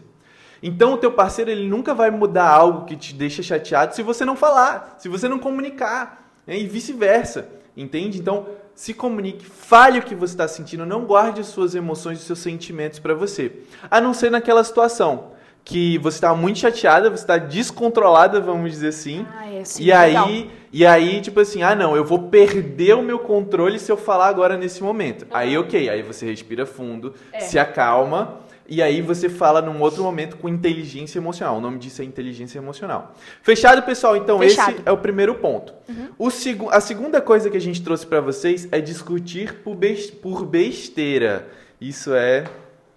Então 0.62 0.94
o 0.94 0.98
teu 0.98 1.12
parceiro 1.12 1.50
ele 1.50 1.68
nunca 1.68 1.96
vai 1.96 2.12
mudar 2.12 2.48
algo 2.48 2.86
que 2.86 2.96
te 2.96 3.16
deixa 3.16 3.42
chateado 3.42 3.96
se 3.96 4.04
você 4.04 4.24
não 4.24 4.36
falar, 4.36 4.96
se 5.00 5.10
você 5.10 5.28
não 5.28 5.40
comunicar, 5.40 6.32
né? 6.46 6.56
e 6.56 6.68
vice-versa, 6.68 7.50
entende? 7.75 8.20
Então 8.20 8.46
se 8.75 8.94
comunique, 8.94 9.46
fale 9.46 10.00
o 10.00 10.01
que 10.01 10.13
você 10.13 10.34
está 10.34 10.48
sentindo, 10.48 10.86
não 10.86 11.05
guarde 11.05 11.41
as 11.41 11.48
suas 11.48 11.74
emoções 11.75 12.20
e 12.20 12.24
seus 12.24 12.39
sentimentos 12.39 13.00
para 13.00 13.13
você, 13.13 13.51
a 13.89 14.01
não 14.01 14.13
ser 14.13 14.29
naquela 14.29 14.63
situação 14.63 15.34
que 15.63 15.98
você 15.98 16.17
está 16.17 16.36
muito 16.36 16.60
chateada, 16.60 17.10
você 17.10 17.24
está 17.24 17.38
descontrolada, 17.39 18.39
vamos 18.39 18.70
dizer 18.70 18.89
assim, 18.89 19.25
Ah, 19.36 19.51
é, 19.51 19.63
sim, 19.63 19.84
e 19.84 19.86
legal. 19.88 20.25
aí, 20.27 20.51
e 20.72 20.86
aí, 20.86 21.22
tipo 21.22 21.39
assim, 21.39 21.63
ah 21.63 21.74
não, 21.74 21.96
eu 21.96 22.05
vou 22.05 22.20
perder 22.29 22.94
o 22.96 23.01
meu 23.01 23.17
controle 23.17 23.79
se 23.79 23.91
eu 23.91 23.98
falar 23.98 24.27
agora 24.27 24.58
nesse 24.58 24.84
momento. 24.84 25.25
Aí, 25.32 25.58
ok, 25.58 25.89
aí 25.89 26.03
você 26.03 26.27
respira 26.27 26.67
fundo, 26.67 27.15
É. 27.32 27.39
se 27.39 27.58
acalma, 27.58 28.41
e 28.67 28.81
aí 28.81 29.01
você 29.01 29.29
fala 29.29 29.62
num 29.62 29.79
outro 29.81 30.01
momento 30.03 30.38
com 30.38 30.50
inteligência 30.50 31.19
emocional. 31.19 31.57
O 31.57 31.62
nome 31.62 31.77
disso 31.77 32.01
é 32.01 32.05
inteligência 32.05 32.57
emocional. 32.57 33.13
Fechado, 33.41 33.81
pessoal? 33.84 34.15
Então, 34.17 34.39
Fechado. 34.39 34.72
esse 34.74 34.81
é 34.86 34.91
o 34.91 34.98
primeiro 34.98 35.36
ponto. 35.36 35.74
O 36.17 36.29
segu 36.31 36.69
a 36.69 36.79
segunda 36.79 37.22
coisa 37.22 37.50
que 37.50 37.57
a 37.57 37.62
gente 37.62 37.84
trouxe 37.84 38.05
pra 38.05 38.22
vocês 38.22 38.67
é 38.72 38.81
discutir 38.81 39.55
por, 39.63 39.75
bes- 39.75 40.10
por 40.10 40.45
besteira. 40.45 41.48
Isso 41.79 42.13
é. 42.13 42.45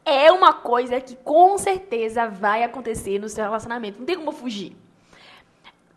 é 0.04 0.32
uma 0.32 0.52
coisa 0.52 1.00
que 1.00 1.14
com 1.16 1.58
certeza 1.58 2.28
vai 2.28 2.62
acontecer 2.64 3.18
no 3.18 3.28
seu 3.28 3.44
relacionamento. 3.44 3.98
Não 3.98 4.06
tem 4.06 4.16
como 4.16 4.32
fugir. 4.32 4.74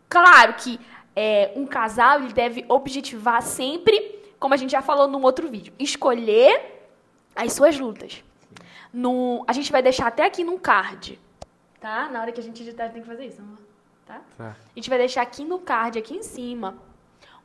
Claro 0.10 0.54
que 0.56 0.80
é, 1.16 1.52
um 1.56 1.66
casal 1.66 2.20
ele 2.22 2.34
deve 2.34 2.66
objetivar 2.68 3.42
sempre 3.42 4.20
como 4.40 4.54
a 4.54 4.58
gente 4.58 4.72
já 4.72 4.82
falou 4.82 5.08
num 5.08 5.22
outro 5.22 5.48
vídeo, 5.48 5.72
escolher 5.78 6.82
as 7.36 7.54
suas 7.54 7.78
lutas. 7.80 8.24
No, 8.94 9.44
a 9.48 9.54
gente 9.54 9.72
vai 9.72 9.82
deixar 9.82 10.08
até 10.08 10.26
aqui 10.26 10.44
num 10.44 10.58
card, 10.60 11.20
tá? 11.80 12.10
Na 12.10 12.22
hora 12.22 12.32
que 12.32 12.40
a 12.40 12.44
gente 12.44 12.62
editar, 12.62 12.90
tem 12.90 13.02
que 13.02 13.08
fazer 13.08 13.26
isso, 13.26 13.42
amor. 13.42 13.58
Tá? 14.06 14.22
Tá. 14.38 14.50
A 14.50 14.76
gente 14.80 14.90
vai 14.90 14.98
deixar 15.00 15.22
aqui 15.22 15.46
no 15.46 15.60
card, 15.60 15.98
aqui 15.98 16.16
em 16.16 16.24
cima, 16.24 16.76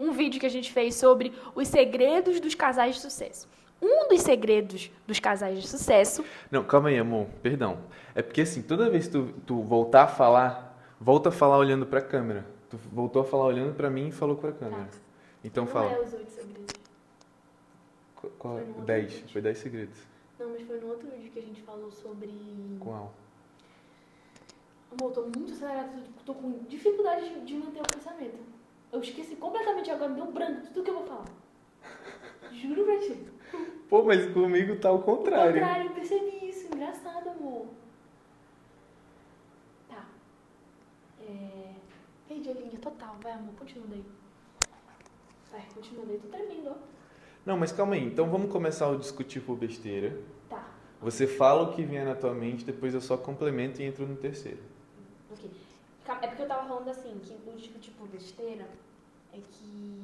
um 0.01 0.11
vídeo 0.13 0.41
que 0.41 0.47
a 0.47 0.51
gente 0.51 0.73
fez 0.73 0.97
sobre 0.97 1.33
os 1.55 1.69
segredos 1.69 2.41
dos 2.41 2.55
casais 2.55 2.97
de 2.97 3.01
sucesso. 3.01 3.49
Um 3.81 4.09
dos 4.09 4.23
segredos 4.23 4.91
dos 5.07 5.21
casais 5.21 5.61
de 5.61 5.69
sucesso 5.69 6.25
Não, 6.51 6.65
calma 6.65 6.89
aí, 6.89 6.99
amor. 6.99 7.27
Perdão. 7.43 7.79
É 8.15 8.23
porque 8.23 8.41
assim, 8.41 8.63
toda 8.63 8.89
vez 8.89 9.07
que 9.07 9.13
tu, 9.13 9.35
tu 9.47 9.63
voltar 9.63 10.05
a 10.05 10.09
falar, 10.09 10.77
volta 10.99 11.29
a 11.29 11.33
falar 11.33 11.59
olhando 11.59 11.85
pra 11.87 12.01
câmera. 12.01 12.47
Tu 12.71 12.79
voltou 12.91 13.21
a 13.21 13.25
falar 13.25 13.45
olhando 13.45 13.75
pra 13.75 13.91
mim 13.91 14.09
e 14.09 14.13
falou 14.13 14.35
pra 14.37 14.51
câmera. 14.51 14.89
Então 15.45 15.67
não 15.67 15.71
fala. 15.71 15.93
é 15.93 16.01
os 16.01 16.13
oito 16.15 16.31
segredos. 16.31 16.75
Qu- 18.17 18.31
Qual? 18.39 18.57
Foi 18.57 18.85
10. 18.87 19.13
vídeo. 19.13 19.29
Foi 19.33 19.43
10 19.43 19.59
segredos. 19.59 19.99
Não, 20.39 20.51
mas 20.51 20.63
foi 20.63 20.79
no 20.81 20.89
outro 20.89 21.09
vídeo 21.11 21.33
que 21.33 21.39
a 21.39 21.43
gente 21.43 21.63
falou 21.63 21.91
sobre. 21.91 22.31
Qual? 22.79 23.13
Amor, 24.93 25.13
tô 25.13 25.23
muito 25.23 25.53
acelerada, 25.53 26.03
tô 26.25 26.35
com 26.35 26.65
dificuldade 26.65 27.41
de, 27.41 27.55
manter 27.55 27.81
o 27.81 27.89
pensamento. 27.89 28.39
Eu 28.93 29.01
esqueci 29.01 29.37
completamente 29.37 29.91
agora, 29.91 30.11
me 30.11 30.17
deu 30.17 30.31
branco 30.33 30.67
tudo 30.69 30.85
que 30.85 30.91
eu 30.91 30.95
vou 30.95 31.07
falar. 31.07 31.27
Juro 32.53 32.85
pra 32.85 32.99
ti. 32.99 33.27
Pô, 33.89 34.03
mas 34.03 34.31
comigo 34.33 34.77
tá 34.77 34.89
Ao 34.89 35.03
contrário. 35.03 35.55
contrário, 35.55 35.87
eu 35.87 35.95
percebi 35.95 36.49
isso. 36.49 36.67
Engraçado, 36.67 37.31
amor. 37.31 37.67
Tá. 39.89 40.07
É... 41.21 41.75
Perdi 42.29 42.51
a 42.51 42.55
linha 42.55 42.79
total. 42.79 43.17
Vai, 43.23 43.33
amor, 43.33 43.55
continua 43.55 43.87
daí. 43.89 44.05
Vai, 45.51 45.67
continua 45.75 46.07
daí. 46.07 46.19
Tô 46.19 46.29
tremendo, 46.29 46.71
ó. 46.71 46.96
Não, 47.47 47.57
mas 47.57 47.71
calma 47.71 47.95
aí. 47.95 48.05
Então 48.05 48.29
vamos 48.29 48.51
começar 48.51 48.91
a 48.93 48.97
discutir 48.97 49.41
por 49.41 49.57
besteira. 49.57 50.19
Tá, 50.51 50.69
Você 51.01 51.27
fala 51.29 51.63
o 51.63 51.73
que 51.73 51.83
vier 51.85 52.05
na 52.05 52.17
tua 52.17 52.35
mente, 52.35 52.65
depois 52.65 52.93
eu 52.93 53.01
só 53.01 53.17
complemento 53.17 53.81
e 53.81 53.85
entro 53.85 54.05
no 54.07 54.17
terceiro. 54.17 54.59
ok. 55.31 55.49
É 56.23 56.27
porque 56.27 56.43
eu 56.43 56.49
tava 56.49 56.67
falando 56.69 56.89
assim, 56.89 57.19
que 57.21 57.33
o 57.49 57.57
discutir 57.57 57.93
por 57.93 58.09
besteira 58.09 58.69
é 59.33 59.39
que 59.39 60.03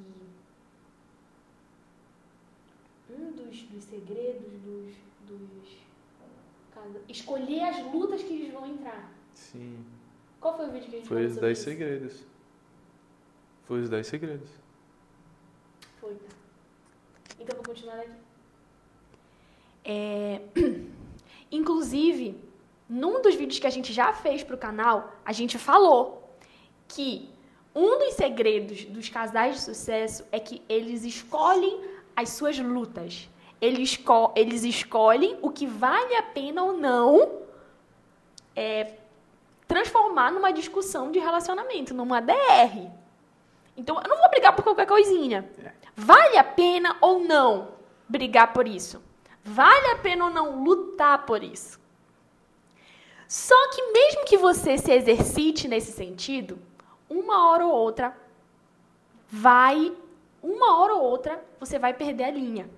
um 3.11 3.33
dos, 3.33 3.63
dos 3.63 3.85
segredos 3.85 4.53
dos, 4.65 4.95
dos 5.27 5.83
escolher 7.09 7.63
as 7.63 7.93
lutas 7.93 8.23
que 8.23 8.33
eles 8.33 8.53
vão 8.53 8.67
entrar. 8.67 9.13
Sim. 9.35 9.85
Qual 10.41 10.57
foi 10.57 10.69
o 10.69 10.73
vídeo 10.73 10.89
que 10.89 10.97
a 10.97 10.99
gente 10.99 11.09
Foi 11.09 11.25
os 11.27 11.35
sobre 11.35 11.47
10 11.49 11.59
isso? 11.59 11.69
segredos. 11.69 12.25
Foi 13.67 13.81
os 13.81 13.89
10 13.89 14.07
segredos. 14.07 14.49
Foi, 16.01 16.15
tá. 16.15 16.42
Então 17.43 17.57
vou 17.57 17.65
continuar 17.65 17.97
daqui. 17.97 18.11
É... 19.85 20.41
Inclusive, 21.51 22.41
num 22.89 23.21
dos 23.21 23.35
vídeos 23.35 23.59
que 23.59 23.67
a 23.67 23.71
gente 23.71 23.93
já 23.93 24.13
fez 24.13 24.43
pro 24.43 24.57
canal, 24.57 25.13
a 25.25 25.33
gente 25.33 25.59
falou 25.59 26.35
que 26.89 27.29
um 27.75 27.99
dos 27.99 28.15
segredos 28.15 28.85
dos 28.87 29.09
casais 29.09 29.57
de 29.57 29.61
sucesso 29.63 30.25
é 30.31 30.39
que 30.39 30.63
eles 30.69 31.05
escolhem 31.05 31.81
as 32.15 32.31
suas 32.31 32.59
lutas. 32.59 33.29
Eles, 33.61 33.91
esco- 33.93 34.33
eles 34.37 34.65
escolhem 34.65 35.39
o 35.43 35.51
que 35.51 35.67
vale 35.67 36.15
a 36.17 36.23
pena 36.23 36.63
ou 36.65 36.73
não 36.77 37.43
é, 38.57 38.95
transformar 39.69 40.33
numa 40.33 40.53
discussão 40.53 41.11
de 41.11 41.19
relacionamento, 41.19 41.95
numa 41.95 42.21
DR. 42.21 42.91
Então, 43.77 44.01
eu 44.03 44.09
não 44.09 44.19
vou 44.19 44.29
brigar 44.31 44.55
por 44.55 44.63
qualquer 44.65 44.87
coisinha. 44.87 45.49
Vale 45.97 46.39
a 46.39 46.45
pena 46.45 46.97
ou 47.01 47.21
não 47.21 47.69
brigar 48.09 48.53
por 48.53 48.67
isso? 48.67 49.03
Vale 49.45 49.89
a 49.89 49.97
pena 49.97 50.27
ou 50.27 50.31
não 50.31 50.63
lutar 50.63 51.27
por 51.27 51.43
isso? 51.43 51.81
Só 53.29 53.55
que 53.71 53.93
mesmo 53.93 54.25
que 54.25 54.37
você 54.37 54.77
se 54.77 54.93
exercite 54.93 55.67
nesse 55.67 55.93
sentido, 55.93 56.59
uma 57.09 57.51
hora 57.51 57.67
ou 57.67 57.73
outra 57.73 58.15
vai, 59.31 59.93
uma 60.43 60.79
hora 60.79 60.95
ou 60.95 61.03
outra 61.03 61.43
você 61.59 61.79
vai 61.79 61.95
perder 61.95 62.25
a 62.25 62.31
linha. 62.31 62.69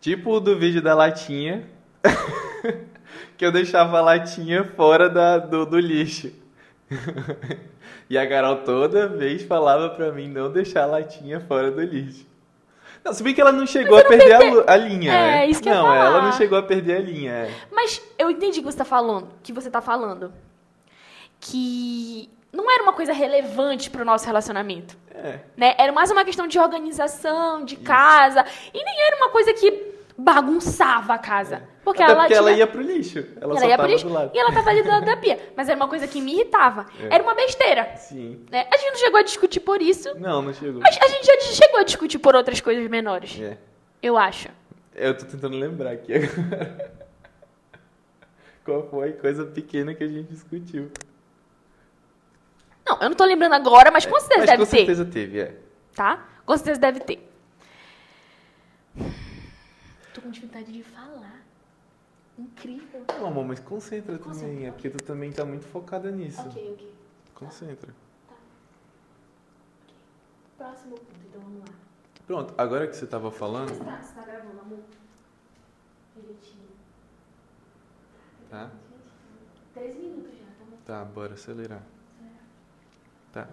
Tipo 0.00 0.38
do 0.38 0.56
vídeo 0.56 0.80
da 0.80 0.94
latinha, 0.94 1.68
que 3.36 3.44
eu 3.44 3.50
deixava 3.50 3.98
a 3.98 4.02
latinha 4.02 4.64
fora 4.64 5.10
da, 5.10 5.38
do, 5.38 5.66
do 5.66 5.78
lixo. 5.78 6.32
e 8.08 8.16
a 8.16 8.28
Carol 8.28 8.56
toda 8.56 9.08
vez 9.08 9.42
falava 9.42 9.90
pra 9.90 10.12
mim 10.12 10.28
não 10.28 10.50
deixar 10.50 10.84
a 10.84 10.86
latinha 10.86 11.40
fora 11.40 11.70
do 11.70 11.82
lixo. 11.82 12.26
Não, 13.04 13.12
se 13.12 13.22
bem 13.22 13.32
que 13.34 13.40
ela 13.40 13.52
não 13.52 13.66
chegou 13.66 13.96
a 13.98 14.04
perder 14.04 14.32
a 14.34 14.72
a, 14.72 14.76
linha, 14.76 15.12
É, 15.12 15.26
né? 15.30 15.46
isso 15.46 15.62
que 15.62 15.68
eu 15.68 15.72
ia 15.74 15.78
Não, 15.80 15.94
ela 15.94 16.22
não 16.22 16.32
chegou 16.32 16.58
a 16.58 16.62
perder 16.62 16.96
a 16.96 17.00
linha. 17.00 17.32
é. 17.32 17.50
Mas 17.70 18.02
eu 18.18 18.28
entendi 18.30 18.58
o 18.58 18.62
que 18.64 18.70
você 18.72 18.78
tá 18.78 18.84
falando, 18.84 19.28
que 19.44 19.52
você 19.52 19.70
tá 19.70 19.80
falando. 19.80 20.32
Que 21.40 22.28
não 22.52 22.70
era 22.70 22.82
uma 22.82 22.92
coisa 22.92 23.12
relevante 23.12 23.90
pro 23.90 24.04
nosso 24.04 24.26
relacionamento. 24.26 24.96
É. 25.14 25.38
né? 25.56 25.74
Era 25.78 25.92
mais 25.92 26.10
uma 26.10 26.24
questão 26.24 26.46
de 26.46 26.58
organização, 26.58 27.64
de 27.64 27.76
casa. 27.76 28.44
E 28.74 28.84
nem 28.84 29.00
era 29.06 29.16
uma 29.16 29.28
coisa 29.30 29.52
que 29.54 29.94
bagunçava 30.18 31.14
a 31.14 31.18
casa. 31.18 31.62
Porque 31.86 32.02
Até 32.02 32.10
ela 32.12 32.20
porque 32.22 32.34
ela 32.34 32.46
tinha- 32.50 32.58
ia 32.58 32.66
pro 32.66 32.80
lixo. 32.82 33.18
Ela, 33.20 33.28
ela 33.52 33.60
só 33.60 33.68
ia 33.68 33.78
pro 33.78 33.86
lixo 33.86 34.08
do 34.08 34.12
lado. 34.12 34.32
e 34.34 34.38
ela 34.40 34.52
tava 34.52 34.70
ali 34.70 34.82
do 34.82 34.88
lado 34.88 35.06
da 35.06 35.16
pia. 35.16 35.52
Mas 35.56 35.68
era 35.68 35.76
uma 35.76 35.86
coisa 35.86 36.08
que 36.08 36.20
me 36.20 36.32
irritava. 36.32 36.84
É. 37.00 37.14
Era 37.14 37.22
uma 37.22 37.32
besteira. 37.36 37.94
Sim. 37.96 38.44
Né? 38.50 38.66
A 38.74 38.76
gente 38.76 38.90
não 38.90 38.96
chegou 38.98 39.20
a 39.20 39.22
discutir 39.22 39.60
por 39.60 39.80
isso. 39.80 40.12
Não, 40.18 40.42
não 40.42 40.52
chegou. 40.52 40.80
Mas 40.80 40.98
a 41.00 41.06
gente 41.06 41.24
já 41.24 41.38
chegou 41.54 41.78
a 41.78 41.84
discutir 41.84 42.18
por 42.18 42.34
outras 42.34 42.60
coisas 42.60 42.90
menores. 42.90 43.38
É. 43.40 43.56
Eu 44.02 44.18
acho. 44.18 44.48
Eu 44.96 45.16
tô 45.16 45.26
tentando 45.26 45.56
lembrar 45.56 45.92
aqui 45.92 46.12
agora. 46.14 46.92
Qual 48.66 48.88
foi 48.90 49.10
a 49.10 49.12
coisa 49.12 49.44
pequena 49.46 49.94
que 49.94 50.02
a 50.02 50.08
gente 50.08 50.26
discutiu? 50.28 50.90
Não, 52.84 52.98
eu 53.00 53.10
não 53.10 53.16
tô 53.16 53.24
lembrando 53.24 53.52
agora, 53.54 53.92
mas 53.92 54.04
com 54.04 54.18
certeza 54.18 54.40
Mas 54.40 54.50
deve 54.50 54.64
com 54.64 54.70
ter. 54.70 54.76
certeza 54.78 55.04
teve, 55.04 55.38
é. 55.40 55.56
Tá? 55.94 56.26
Com 56.44 56.56
certeza 56.56 56.80
deve 56.80 56.98
ter. 56.98 57.30
Tô 60.12 60.20
com 60.20 60.30
dificuldade 60.32 60.72
de 60.72 60.82
falar. 60.82 61.45
Incrível. 62.38 63.04
Não, 63.18 63.26
amor, 63.28 63.44
mas 63.46 63.60
concentra, 63.60 64.18
Concentra. 64.18 64.48
também. 64.54 64.70
Porque 64.72 64.90
tu 64.90 65.02
também 65.02 65.32
tá 65.32 65.44
muito 65.44 65.64
focada 65.66 66.10
nisso. 66.10 66.40
Ok, 66.48 66.72
ok. 66.72 66.94
Concentra. 67.34 67.94
Próximo 70.58 70.96
ponto, 70.96 71.06
então 71.28 71.40
vamos 71.40 71.60
lá. 71.60 71.74
Pronto, 72.26 72.54
agora 72.58 72.86
que 72.88 72.96
você 72.96 73.06
tava 73.06 73.30
falando, 73.30 73.68
Você 73.70 73.84
tá, 73.84 74.02
você 74.02 74.14
tá 74.14 74.22
gravando, 74.22 74.60
amor? 74.60 74.78
Direitinho. 76.16 76.66
tá? 78.50 78.70
Três 79.74 79.94
minutos 79.96 80.32
já, 80.32 80.44
tá 80.46 80.64
bom? 80.70 80.76
Tá, 80.84 81.04
bora 81.04 81.34
acelerar. 81.34 81.82
Tá. 83.32 83.48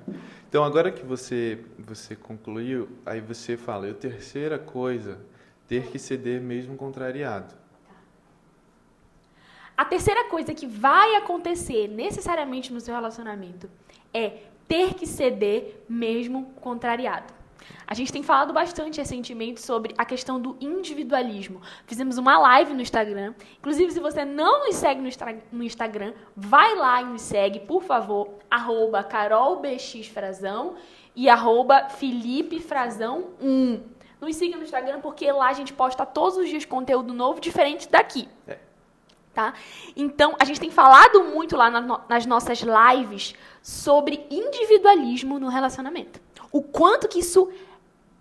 Então 0.48 0.64
agora 0.64 0.92
que 0.92 1.06
você 1.06 1.64
você 1.78 2.16
concluiu, 2.16 2.88
aí 3.06 3.20
você 3.20 3.58
fala, 3.58 3.88
e 3.88 3.92
a 3.92 3.94
terceira 3.94 4.58
coisa, 4.58 5.20
ter 5.68 5.88
que 5.92 6.00
ceder 6.00 6.42
mesmo 6.42 6.78
contrariado. 6.78 7.54
A 9.76 9.84
terceira 9.84 10.26
coisa 10.26 10.54
que 10.54 10.68
vai 10.68 11.16
acontecer 11.16 11.88
necessariamente 11.88 12.72
no 12.72 12.80
seu 12.80 12.94
relacionamento 12.94 13.70
é 14.14 14.44
ter 14.68 14.94
que 14.94 15.08
ceder 15.08 15.84
mesmo 15.90 16.54
contrariado. 16.62 17.34
A 17.88 17.94
gente 17.94 18.12
tem 18.12 18.22
falado 18.24 18.52
bastante 18.54 19.00
recentemente 19.00 19.62
sobre 19.62 19.94
a 19.98 20.04
questão 20.06 20.40
do 20.40 20.58
individualismo. 20.60 21.62
Fizemos 21.86 22.18
uma 22.18 22.38
live 22.38 22.74
no 22.74 22.82
Instagram. 22.82 23.34
Inclusive, 23.60 23.92
se 23.92 24.00
você 24.00 24.26
não 24.26 24.66
nos 24.66 24.76
segue 24.76 25.02
no, 25.52 25.64
Instagram, 25.64 26.14
vai 26.36 26.76
lá 26.76 27.02
e 27.02 27.06
nos 27.06 27.22
segue, 27.22 27.60
por 27.62 27.82
favor, 27.84 28.30
arroba 28.50 29.04
carolbxfrazão 29.04 30.76
e 31.16 31.30
arroba 31.30 31.88
filipefrazão1. 31.90 33.82
Nos 34.20 34.36
siga 34.36 34.58
no 34.58 34.64
Instagram 34.64 35.02
porque 35.02 35.32
lá 35.32 35.50
a 35.50 35.54
gente 35.54 35.74
posta 35.74 36.06
todos 36.06 36.38
os 36.38 36.50
dias 36.50 36.66
conteúdo 36.66 37.14
novo 37.14 37.40
diferente 37.42 37.90
daqui. 37.90 38.28
É. 38.48 38.58
Tá? 39.34 39.54
Então, 39.96 40.36
a 40.40 40.46
gente 40.46 40.60
tem 40.60 40.70
falado 40.70 41.24
muito 41.24 41.56
lá 41.58 41.68
na 41.70 42.02
nas 42.08 42.26
nossas 42.26 42.60
lives 42.62 43.34
sobre 43.64 44.28
individualismo 44.30 45.40
no 45.40 45.48
relacionamento. 45.50 46.20
O 46.52 46.62
quanto 46.62 47.08
que 47.08 47.18
isso, 47.20 47.50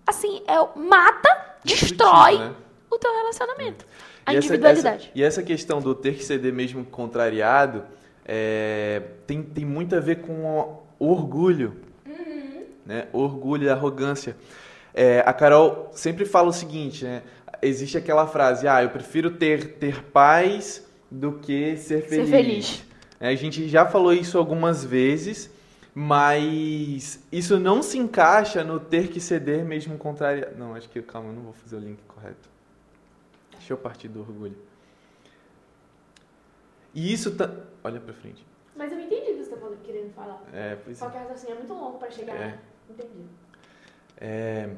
assim, 0.06 0.42
é, 0.46 0.54
mata, 0.78 1.28
destrói 1.62 2.38
né? 2.38 2.54
o 2.90 2.96
teu 2.98 3.12
relacionamento. 3.14 3.84
A 4.24 4.32
E 4.32 4.36
essa- 4.38 4.46
individualidade. 4.46 5.04
essa- 5.04 5.10
e 5.14 5.22
essa 5.22 5.42
questão 5.42 5.80
do 5.82 5.94
ter 5.94 6.14
que 6.14 6.24
ceder 6.24 6.50
mesmo 6.52 6.82
contrariado 6.84 7.84
é, 8.24 9.02
tem, 9.26 9.42
tem 9.42 9.64
muito 9.66 9.94
a 9.94 10.00
ver 10.00 10.22
com 10.22 10.32
o 10.46 10.82
orgulho. 10.98 11.76
Uhum. 12.06 12.64
Né? 12.86 13.08
Orgulho 13.12 13.64
e 13.64 13.68
arrogância. 13.68 14.34
É, 14.94 15.22
a 15.26 15.32
Carol 15.34 15.90
sempre 15.92 16.24
fala 16.24 16.48
o 16.48 16.52
seguinte, 16.52 17.04
né? 17.04 17.22
Existe 17.60 17.98
aquela 17.98 18.26
frase, 18.26 18.66
ah, 18.66 18.82
eu 18.82 18.88
prefiro 18.90 19.30
ter, 19.32 19.74
ter 19.74 20.02
paz 20.04 20.86
do 21.12 21.34
que 21.34 21.76
ser 21.76 22.02
Ser 22.02 22.08
feliz. 22.08 22.30
feliz. 22.30 22.84
É, 23.20 23.28
A 23.28 23.34
gente 23.34 23.68
já 23.68 23.86
falou 23.86 24.12
isso 24.12 24.38
algumas 24.38 24.84
vezes, 24.84 25.50
Mas 25.94 27.22
isso 27.30 27.58
não 27.60 27.82
se 27.82 27.98
encaixa 27.98 28.64
no 28.64 28.80
ter 28.80 29.08
que 29.08 29.20
ceder 29.20 29.62
mesmo 29.62 29.98
contrário. 29.98 30.48
Não, 30.56 30.74
acho 30.74 30.88
que 30.88 31.02
calma, 31.02 31.28
eu 31.28 31.34
não 31.34 31.42
vou 31.42 31.52
fazer 31.52 31.76
o 31.76 31.80
link 31.80 31.98
correto. 32.08 32.48
Deixa 33.52 33.74
eu 33.74 33.76
partir 33.76 34.08
do 34.08 34.20
orgulho. 34.20 34.56
E 36.94 37.12
isso 37.12 37.32
tá. 37.36 37.50
Olha 37.84 38.00
pra 38.00 38.14
frente. 38.14 38.44
Mas 38.74 38.90
eu 38.90 38.98
entendi 38.98 39.32
o 39.32 39.36
que 39.36 39.44
você 39.44 39.50
tá 39.54 39.68
querendo 39.84 40.10
falar. 40.14 40.42
É, 40.52 40.76
pois 40.82 40.96
Só 40.96 41.08
é. 41.08 41.10
que 41.10 41.18
raciocínio 41.18 41.54
é 41.54 41.58
muito 41.58 41.74
longo 41.74 41.98
pra 41.98 42.10
chegar. 42.10 42.36
É. 42.36 42.58
Entendi. 42.88 43.24
É, 44.16 44.70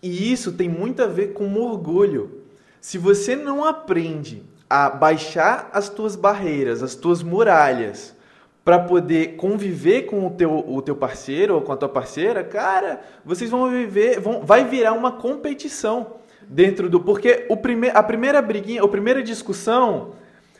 E 0.00 0.32
isso 0.32 0.52
tem 0.52 0.68
muito 0.68 1.02
a 1.02 1.06
ver 1.08 1.32
com 1.32 1.54
orgulho. 1.56 2.44
Se 2.80 2.98
você 2.98 3.34
não 3.34 3.64
aprende 3.64 4.44
a 4.74 4.90
baixar 4.90 5.70
as 5.72 5.88
tuas 5.88 6.16
barreiras, 6.16 6.82
as 6.82 6.96
tuas 6.96 7.22
muralhas, 7.22 8.12
para 8.64 8.76
poder 8.76 9.36
conviver 9.36 10.02
com 10.02 10.26
o 10.26 10.30
teu, 10.30 10.52
o 10.52 10.82
teu 10.82 10.96
parceiro 10.96 11.54
ou 11.54 11.62
com 11.62 11.70
a 11.70 11.76
tua 11.76 11.88
parceira, 11.88 12.42
cara, 12.42 13.00
vocês 13.24 13.48
vão 13.50 13.70
viver, 13.70 14.18
vão, 14.18 14.44
vai 14.44 14.64
virar 14.64 14.92
uma 14.94 15.12
competição 15.12 16.14
dentro 16.42 16.90
do. 16.90 16.98
Porque 16.98 17.46
o 17.48 17.56
prime, 17.56 17.88
a 17.90 18.02
primeira 18.02 18.42
briguinha, 18.42 18.82
a 18.82 18.88
primeira 18.88 19.22
discussão, 19.22 20.14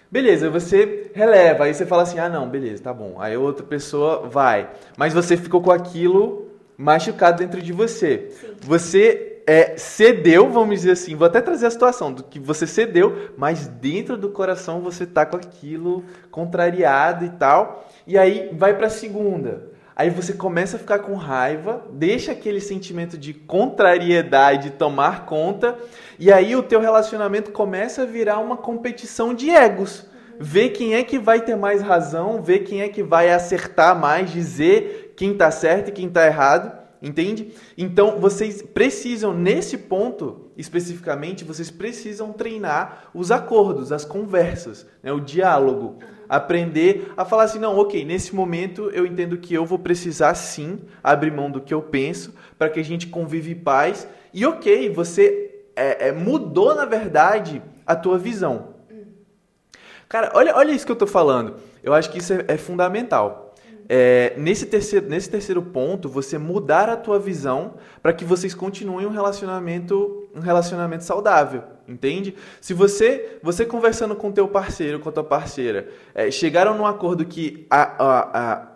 beleza, 0.09 0.49
você 0.49 1.11
releva, 1.13 1.65
aí 1.65 1.75
você 1.75 1.85
fala 1.85 2.05
assim: 2.05 2.21
ah, 2.21 2.29
não, 2.29 2.49
beleza, 2.49 2.85
tá 2.85 2.93
bom. 2.93 3.17
Aí 3.19 3.37
outra 3.37 3.67
pessoa 3.67 4.29
vai. 4.29 4.71
Mas 4.97 5.13
você 5.13 5.37
ficou 5.37 5.61
com 5.61 5.73
aquilo 5.73 6.53
machucado 6.79 7.39
dentro 7.39 7.61
de 7.61 7.73
você. 7.73 8.29
Sim. 8.31 8.55
Você 8.61 9.34
é, 9.47 9.77
cedeu, 9.77 10.51
vamos 10.51 10.81
dizer 10.81 10.93
assim, 10.93 11.15
vou 11.15 11.27
até 11.27 11.41
trazer 11.41 11.67
a 11.67 11.71
situação 11.71 12.13
do 12.13 12.23
que 12.23 12.39
você 12.39 12.67
cedeu, 12.67 13.31
mas 13.37 13.67
dentro 13.67 14.17
do 14.17 14.31
coração 14.31 14.81
você 14.81 15.07
tá 15.07 15.27
com 15.27 15.37
aquilo 15.37 16.03
contrariado 16.31 17.25
e 17.25 17.31
tal. 17.31 17.87
E 18.07 18.17
aí 18.17 18.51
vai 18.53 18.75
para 18.75 18.87
a 18.87 18.91
segunda. 18.91 19.75
Aí 19.97 20.11
você 20.11 20.33
começa 20.33 20.77
a 20.77 20.81
ficar 20.81 21.01
com 21.01 21.15
raiva, 21.15 21.85
deixa 21.93 22.33
aquele 22.33 22.61
sentimento 22.61 23.17
de 23.17 23.33
contrariedade 23.33 24.71
tomar 24.71 25.25
conta, 25.25 25.79
e 26.19 26.33
aí 26.33 26.57
o 26.57 26.65
teu 26.65 26.81
relacionamento 26.81 27.53
começa 27.53 28.03
a 28.03 28.07
virar 28.07 28.39
uma 28.39 28.57
competição 28.57 29.33
de 29.33 29.51
egos. 29.51 30.07
Ver 30.41 30.71
quem 30.71 30.97
é 30.97 31.05
que 31.05 31.17
vai 31.17 31.43
ter 31.43 31.55
mais 31.55 31.81
razão, 31.81 32.43
ver 32.43 32.61
quem 32.61 32.83
é 32.83 32.89
que 32.89 33.05
vai 33.05 33.31
acertar 33.31 33.97
mais, 33.97 34.33
dizer 34.33 35.15
quem 35.17 35.33
tá 35.37 35.49
certo 35.53 35.91
e 35.91 35.93
quem 35.93 36.09
tá 36.09 36.27
errado. 36.27 36.84
Entende? 37.05 37.53
Então, 37.77 38.19
vocês 38.19 38.63
precisam, 38.63 39.35
nesse 39.35 39.77
ponto 39.77 40.51
especificamente, 40.57 41.45
vocês 41.45 41.71
precisam 41.71 42.33
treinar 42.33 43.11
os 43.13 43.31
acordos, 43.31 43.93
as 43.93 44.07
conversas, 44.07 44.87
né? 45.03 45.13
o 45.13 45.21
diálogo. 45.21 45.99
Aprender 46.27 47.13
a 47.15 47.23
falar 47.23 47.43
assim: 47.43 47.59
não, 47.59 47.77
ok, 47.77 48.03
nesse 48.07 48.35
momento 48.35 48.89
eu 48.89 49.05
entendo 49.05 49.37
que 49.37 49.53
eu 49.53 49.67
vou 49.67 49.79
precisar 49.79 50.35
sim 50.35 50.81
abrir 51.03 51.31
mão 51.31 51.51
do 51.51 51.61
que 51.61 51.75
eu 51.75 51.83
penso 51.83 52.33
para 52.59 52.71
que 52.71 52.81
a 52.81 52.85
gente 52.85 53.09
convive 53.09 53.53
em 53.53 53.61
paz. 53.61 54.09
E 54.33 54.47
ok, 54.47 54.89
você 54.89 55.67
é, 55.77 56.09
é, 56.09 56.13
mudou, 56.13 56.75
na 56.75 56.87
verdade, 56.87 57.61
a 57.87 57.95
tua 57.95 58.17
visão. 58.17 58.73
Cara, 60.09 60.33
olha, 60.35 60.57
olha 60.57 60.73
isso 60.73 60.87
que 60.87 60.93
eu 60.93 60.97
tô 60.97 61.07
falando. 61.07 61.57
Eu 61.83 61.93
acho 61.93 62.11
que 62.11 62.17
isso 62.17 62.33
é, 62.33 62.45
é 62.49 62.57
fundamental. 62.57 63.44
É, 63.89 64.35
nesse, 64.39 64.67
terceiro, 64.67 65.09
nesse 65.09 65.29
terceiro 65.29 65.63
ponto, 65.63 66.09
você 66.09 66.39
mudar 66.39 66.89
a 66.89 66.97
tua 66.97 67.19
visão 67.19 67.75
para 68.03 68.13
que 68.13 68.25
vocês 68.25 68.55
continuem 68.55 69.07
um 69.07 69.11
relacionamento, 69.11 70.29
um 70.35 70.41
relacionamento 70.41 71.05
saudável, 71.05 71.63
entende? 71.87 72.35
Se 72.61 72.73
você, 72.73 73.39
você 73.43 73.65
conversando 73.67 74.17
com 74.17 74.33
teu 74.33 74.49
parceiro, 74.49 75.01
com 75.01 75.09
a 75.09 75.13
tua 75.13 75.25
parceira, 75.25 75.89
é, 76.15 76.31
chegaram 76.31 76.77
num 76.77 76.87
acordo 76.87 77.27
que 77.27 77.67
a, 77.69 77.83
a, 77.83 78.53
a, 78.53 78.69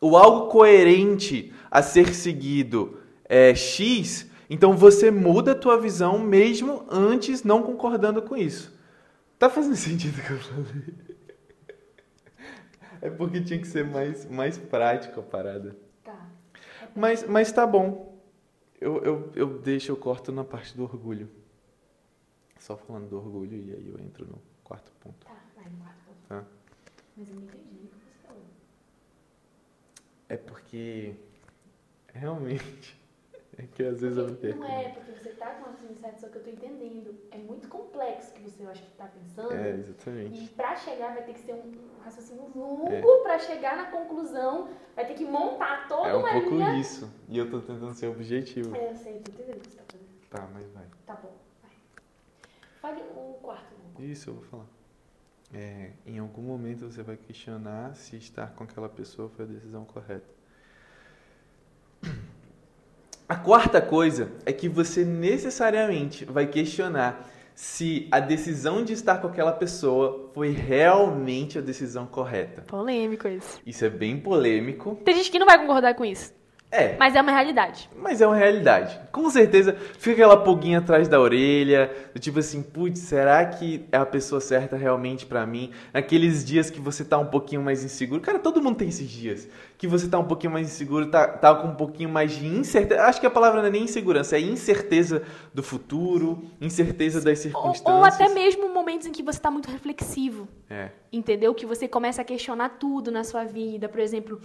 o 0.00 0.16
algo 0.16 0.48
coerente 0.48 1.52
a 1.70 1.82
ser 1.82 2.14
seguido 2.14 2.98
é 3.28 3.54
X, 3.54 4.30
então 4.48 4.76
você 4.76 5.10
muda 5.10 5.52
a 5.52 5.56
tua 5.56 5.76
visão 5.76 6.18
mesmo 6.18 6.84
antes 6.88 7.42
não 7.42 7.62
concordando 7.62 8.22
com 8.22 8.36
isso. 8.36 8.72
Tá 9.36 9.50
fazendo 9.50 9.74
sentido 9.76 10.18
o 10.18 10.22
que 10.22 10.30
eu 10.30 10.38
falei? 10.38 11.03
É 13.04 13.10
porque 13.10 13.38
tinha 13.38 13.60
que 13.60 13.66
ser 13.68 13.84
mais, 13.84 14.24
mais 14.24 14.56
prático 14.56 15.20
a 15.20 15.22
parada. 15.22 15.76
Tá. 16.02 16.26
Mas, 16.96 17.22
mas 17.28 17.52
tá 17.52 17.66
bom. 17.66 18.18
Eu, 18.80 18.96
eu, 19.04 19.32
eu 19.34 19.58
deixo, 19.58 19.92
eu 19.92 19.96
corto 19.96 20.32
na 20.32 20.42
parte 20.42 20.74
do 20.74 20.84
orgulho. 20.84 21.28
Só 22.58 22.78
falando 22.78 23.10
do 23.10 23.18
orgulho 23.18 23.58
e 23.58 23.74
aí 23.74 23.88
eu 23.90 24.00
entro 24.00 24.24
no 24.24 24.40
quarto 24.64 24.90
ponto. 25.00 25.26
Tá, 25.26 25.36
vai 25.54 25.66
no 25.68 25.76
quarto 25.76 25.98
ponto. 26.06 26.16
Tá? 26.30 26.44
Mas 27.14 27.28
eu 27.28 27.34
não 27.34 27.42
entendi 27.42 27.84
o 27.84 27.88
que 27.88 28.04
você 28.06 28.26
falou. 28.26 28.42
É 30.30 30.36
porque 30.38 31.14
realmente 32.10 32.98
é 33.58 33.62
que 33.66 33.82
às 33.84 34.00
vezes 34.00 34.16
eu 34.18 34.26
Porque 34.26 34.46
perco. 34.48 34.58
Não 34.60 34.66
é, 34.68 34.88
porque 34.90 35.12
você 35.12 35.30
tá 35.30 35.50
com 35.54 35.70
assim, 35.70 35.94
certo, 35.94 36.18
só 36.20 36.28
que 36.28 36.36
eu 36.38 36.42
tô 36.44 36.50
entendendo. 36.50 37.14
É 37.30 37.38
muito 37.38 37.68
complexo 37.68 38.32
que 38.32 38.40
você, 38.42 38.62
eu 38.62 38.70
acho 38.70 38.82
que 38.82 38.90
tá 38.92 39.06
pensando. 39.06 39.52
É, 39.52 39.70
exatamente. 39.70 40.44
E 40.44 40.48
pra 40.48 40.74
chegar 40.76 41.14
vai 41.14 41.22
ter 41.24 41.34
que 41.34 41.40
ser 41.40 41.52
um 41.54 41.72
raciocínio 42.02 42.50
longo 42.54 42.90
É. 42.92 43.00
pra 43.22 43.38
chegar 43.38 43.76
na 43.76 43.90
conclusão. 43.90 44.68
Vai 44.96 45.06
ter 45.06 45.14
que 45.14 45.24
montar 45.24 45.88
toda 45.88 46.08
É 46.08 46.14
um 46.14 46.20
uma 46.20 46.32
pouco 46.32 46.50
linha. 46.50 46.78
isso. 46.78 47.10
E 47.28 47.38
eu 47.38 47.50
tô 47.50 47.60
tentando 47.60 47.94
ser 47.94 48.08
objetivo. 48.08 48.74
É, 48.76 48.90
eu 48.90 48.96
sei, 48.96 49.20
tô 49.20 49.30
entendendo 49.32 49.56
o 49.56 49.60
que 49.60 49.70
você 49.70 49.76
tá 49.78 49.84
fazendo. 49.90 50.08
Tá, 50.30 50.48
mas 50.52 50.66
vai. 50.72 50.84
Tá 51.06 51.14
bom, 51.14 51.32
vai. 51.62 51.72
Fale 52.80 53.02
o 53.02 53.38
quarto. 53.42 53.74
Isso 53.98 54.30
eu 54.30 54.34
vou 54.34 54.44
falar. 54.44 54.66
É, 55.52 55.92
em 56.04 56.18
algum 56.18 56.42
momento 56.42 56.90
você 56.90 57.02
vai 57.02 57.16
questionar 57.16 57.94
se 57.94 58.16
estar 58.16 58.52
com 58.54 58.64
aquela 58.64 58.88
pessoa 58.88 59.28
foi 59.28 59.44
a 59.44 59.48
decisão 59.48 59.84
correta. 59.84 60.26
A 63.28 63.36
quarta 63.36 63.80
coisa 63.80 64.28
é 64.44 64.52
que 64.52 64.68
você 64.68 65.04
necessariamente 65.04 66.24
vai 66.24 66.46
questionar 66.46 67.30
se 67.54 68.08
a 68.10 68.20
decisão 68.20 68.84
de 68.84 68.92
estar 68.92 69.18
com 69.18 69.28
aquela 69.28 69.52
pessoa 69.52 70.30
foi 70.34 70.50
realmente 70.50 71.56
a 71.58 71.60
decisão 71.62 72.04
correta. 72.04 72.62
Polêmico 72.66 73.28
isso. 73.28 73.60
Isso 73.64 73.84
é 73.84 73.88
bem 73.90 74.18
polêmico. 74.18 74.98
Tem 75.04 75.14
gente 75.14 75.30
que 75.30 75.38
não 75.38 75.46
vai 75.46 75.58
concordar 75.58 75.94
com 75.94 76.04
isso, 76.04 76.32
É, 76.72 76.96
mas 76.98 77.14
é 77.14 77.20
uma 77.22 77.30
realidade. 77.30 77.88
mas 77.96 78.20
é 78.20 78.26
uma 78.26 78.34
realidade. 78.36 78.98
Com 79.12 79.30
certeza 79.30 79.76
fica 79.96 80.24
aquela 80.24 80.36
pulguinha 80.36 80.78
atrás 80.78 81.06
da 81.06 81.20
orelha, 81.20 81.88
do 82.12 82.18
tipo 82.18 82.40
assim, 82.40 82.60
putz, 82.60 82.98
será 82.98 83.44
que 83.46 83.86
é 83.92 83.96
a 83.96 84.04
pessoa 84.04 84.40
certa 84.40 84.76
realmente 84.76 85.24
pra 85.24 85.46
mim? 85.46 85.70
Naqueles 85.92 86.44
dias 86.44 86.68
que 86.70 86.80
você 86.80 87.04
tá 87.04 87.16
um 87.16 87.26
pouquinho 87.26 87.62
mais 87.62 87.84
inseguro. 87.84 88.20
Cara, 88.20 88.40
todo 88.40 88.60
mundo 88.60 88.76
tem 88.76 88.88
esses 88.88 89.08
dias. 89.08 89.48
Que 89.76 89.86
você 89.88 90.08
tá 90.08 90.18
um 90.18 90.24
pouquinho 90.24 90.52
mais 90.52 90.68
inseguro, 90.68 91.10
tá, 91.10 91.26
tá 91.26 91.54
com 91.54 91.68
um 91.68 91.74
pouquinho 91.74 92.08
mais 92.08 92.32
de 92.32 92.46
incerteza. 92.46 93.02
Acho 93.02 93.20
que 93.20 93.26
a 93.26 93.30
palavra 93.30 93.60
não 93.60 93.68
é 93.68 93.70
nem 93.70 93.82
insegurança, 93.84 94.36
é 94.36 94.40
incerteza 94.40 95.22
do 95.52 95.62
futuro, 95.62 96.44
incerteza 96.60 97.20
das 97.20 97.38
Ou, 97.38 97.42
circunstâncias. 97.42 97.94
ou 97.94 98.04
até 98.04 98.28
mesmo 98.32 98.72
momentos 98.72 99.06
em 99.06 99.12
que 99.12 99.22
você 99.22 99.38
tá 99.40 99.50
muito 99.50 99.70
reflexivo. 99.70 100.48
É, 100.70 100.90
Entendeu? 101.12 101.54
Que 101.54 101.66
você 101.66 101.88
começa 101.88 102.22
a 102.22 102.24
questionar 102.24 102.70
tudo 102.78 103.10
na 103.10 103.24
sua 103.24 103.44
vida. 103.44 103.88
Por 103.88 104.00
exemplo, 104.00 104.40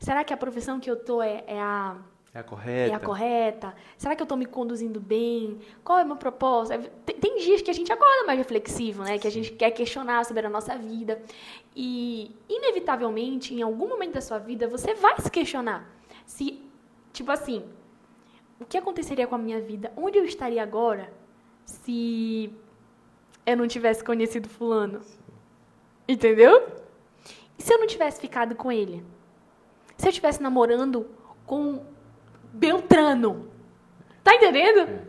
será 0.00 0.24
que 0.24 0.32
a 0.32 0.36
profissão 0.36 0.78
que 0.80 0.90
eu 0.90 0.96
tô 0.96 1.22
é, 1.22 1.44
é 1.46 1.60
a 1.60 1.96
é 2.34 2.38
a 2.38 2.42
correta. 2.42 2.92
é 2.92 2.94
a 2.94 3.00
correta? 3.00 3.74
Será 3.98 4.16
que 4.16 4.22
eu 4.22 4.26
tô 4.26 4.36
me 4.36 4.46
conduzindo 4.46 4.98
bem? 4.98 5.58
Qual 5.84 5.98
é 5.98 6.02
o 6.02 6.06
meu 6.06 6.16
propósito? 6.16 6.90
Tem, 7.04 7.14
tem 7.16 7.38
dias 7.38 7.60
que 7.60 7.70
a 7.70 7.74
gente 7.74 7.92
acorda 7.92 8.24
mais 8.24 8.38
reflexivo, 8.38 9.02
né? 9.02 9.18
Que 9.18 9.26
a 9.26 9.30
gente 9.30 9.52
quer 9.52 9.70
questionar 9.70 10.24
sobre 10.24 10.46
a 10.46 10.48
nossa 10.48 10.76
vida. 10.78 11.22
E, 11.76 12.34
inevitavelmente, 12.48 13.54
em 13.54 13.60
algum 13.60 13.86
momento 13.86 14.14
da 14.14 14.22
sua 14.22 14.38
vida, 14.38 14.66
você 14.66 14.94
vai 14.94 15.20
se 15.20 15.30
questionar. 15.30 15.86
Se, 16.24 16.58
tipo 17.12 17.30
assim, 17.30 17.64
o 18.58 18.64
que 18.64 18.78
aconteceria 18.78 19.26
com 19.26 19.34
a 19.34 19.38
minha 19.38 19.60
vida? 19.60 19.92
Onde 19.94 20.16
eu 20.16 20.24
estaria 20.24 20.62
agora 20.62 21.12
se 21.66 22.50
eu 23.44 23.58
não 23.58 23.68
tivesse 23.68 24.02
conhecido 24.02 24.48
fulano? 24.48 25.02
Entendeu? 26.08 26.66
E 27.58 27.62
se 27.62 27.74
eu 27.74 27.78
não 27.78 27.86
tivesse 27.86 28.18
ficado 28.22 28.54
com 28.54 28.72
ele? 28.72 29.04
Se 29.98 30.06
eu 30.06 30.10
estivesse 30.10 30.42
namorando 30.42 31.06
com 31.44 31.84
Beltrano? 32.52 33.48
Tá 34.22 34.34
entendendo? 34.34 35.00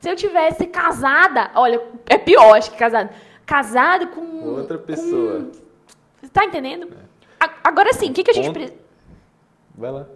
Se 0.00 0.08
eu 0.10 0.16
tivesse 0.16 0.66
casada, 0.66 1.50
olha, 1.54 1.82
é 2.08 2.16
pior, 2.16 2.56
acho 2.56 2.70
que 2.70 2.76
casada. 2.76 3.12
Casado 3.44 4.08
com 4.08 4.44
Outra 4.44 4.78
pessoa. 4.78 5.48
com- 6.20 6.28
tá 6.28 6.44
entendendo? 6.44 6.88
A- 7.40 7.50
Agora 7.64 7.92
sim, 7.92 8.10
o 8.10 8.12
que, 8.14 8.22
que 8.22 8.30
a 8.30 8.34
gente 8.34 8.46
Ponto. 8.46 8.54
pre- 8.58 8.78
Vai 9.74 9.90
lá. 9.90 10.06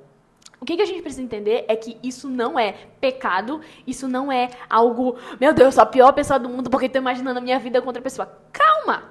o 0.61 0.65
que, 0.65 0.77
que 0.77 0.83
a 0.83 0.87
gente 0.87 1.03
precisa 1.03 1.23
entender 1.23 1.65
é 1.69 1.75
que 1.77 1.99
isso 2.03 2.29
não 2.29 2.59
é 2.59 2.73
pecado, 3.01 3.61
isso 3.87 4.07
não 4.09 4.31
é 4.31 4.51
algo, 4.71 5.17
meu 5.41 5.53
Deus, 5.53 5.67
eu 5.67 5.73
sou 5.73 5.83
a 5.83 5.87
pior 5.87 6.13
pessoa 6.13 6.39
do 6.39 6.49
mundo 6.49 6.71
porque 6.71 6.87
estou 6.87 7.01
imaginando 7.01 7.39
a 7.39 7.43
minha 7.43 7.59
vida 7.59 7.81
com 7.81 7.87
outra 7.89 8.03
pessoa. 8.03 8.39
Calma! 8.53 9.05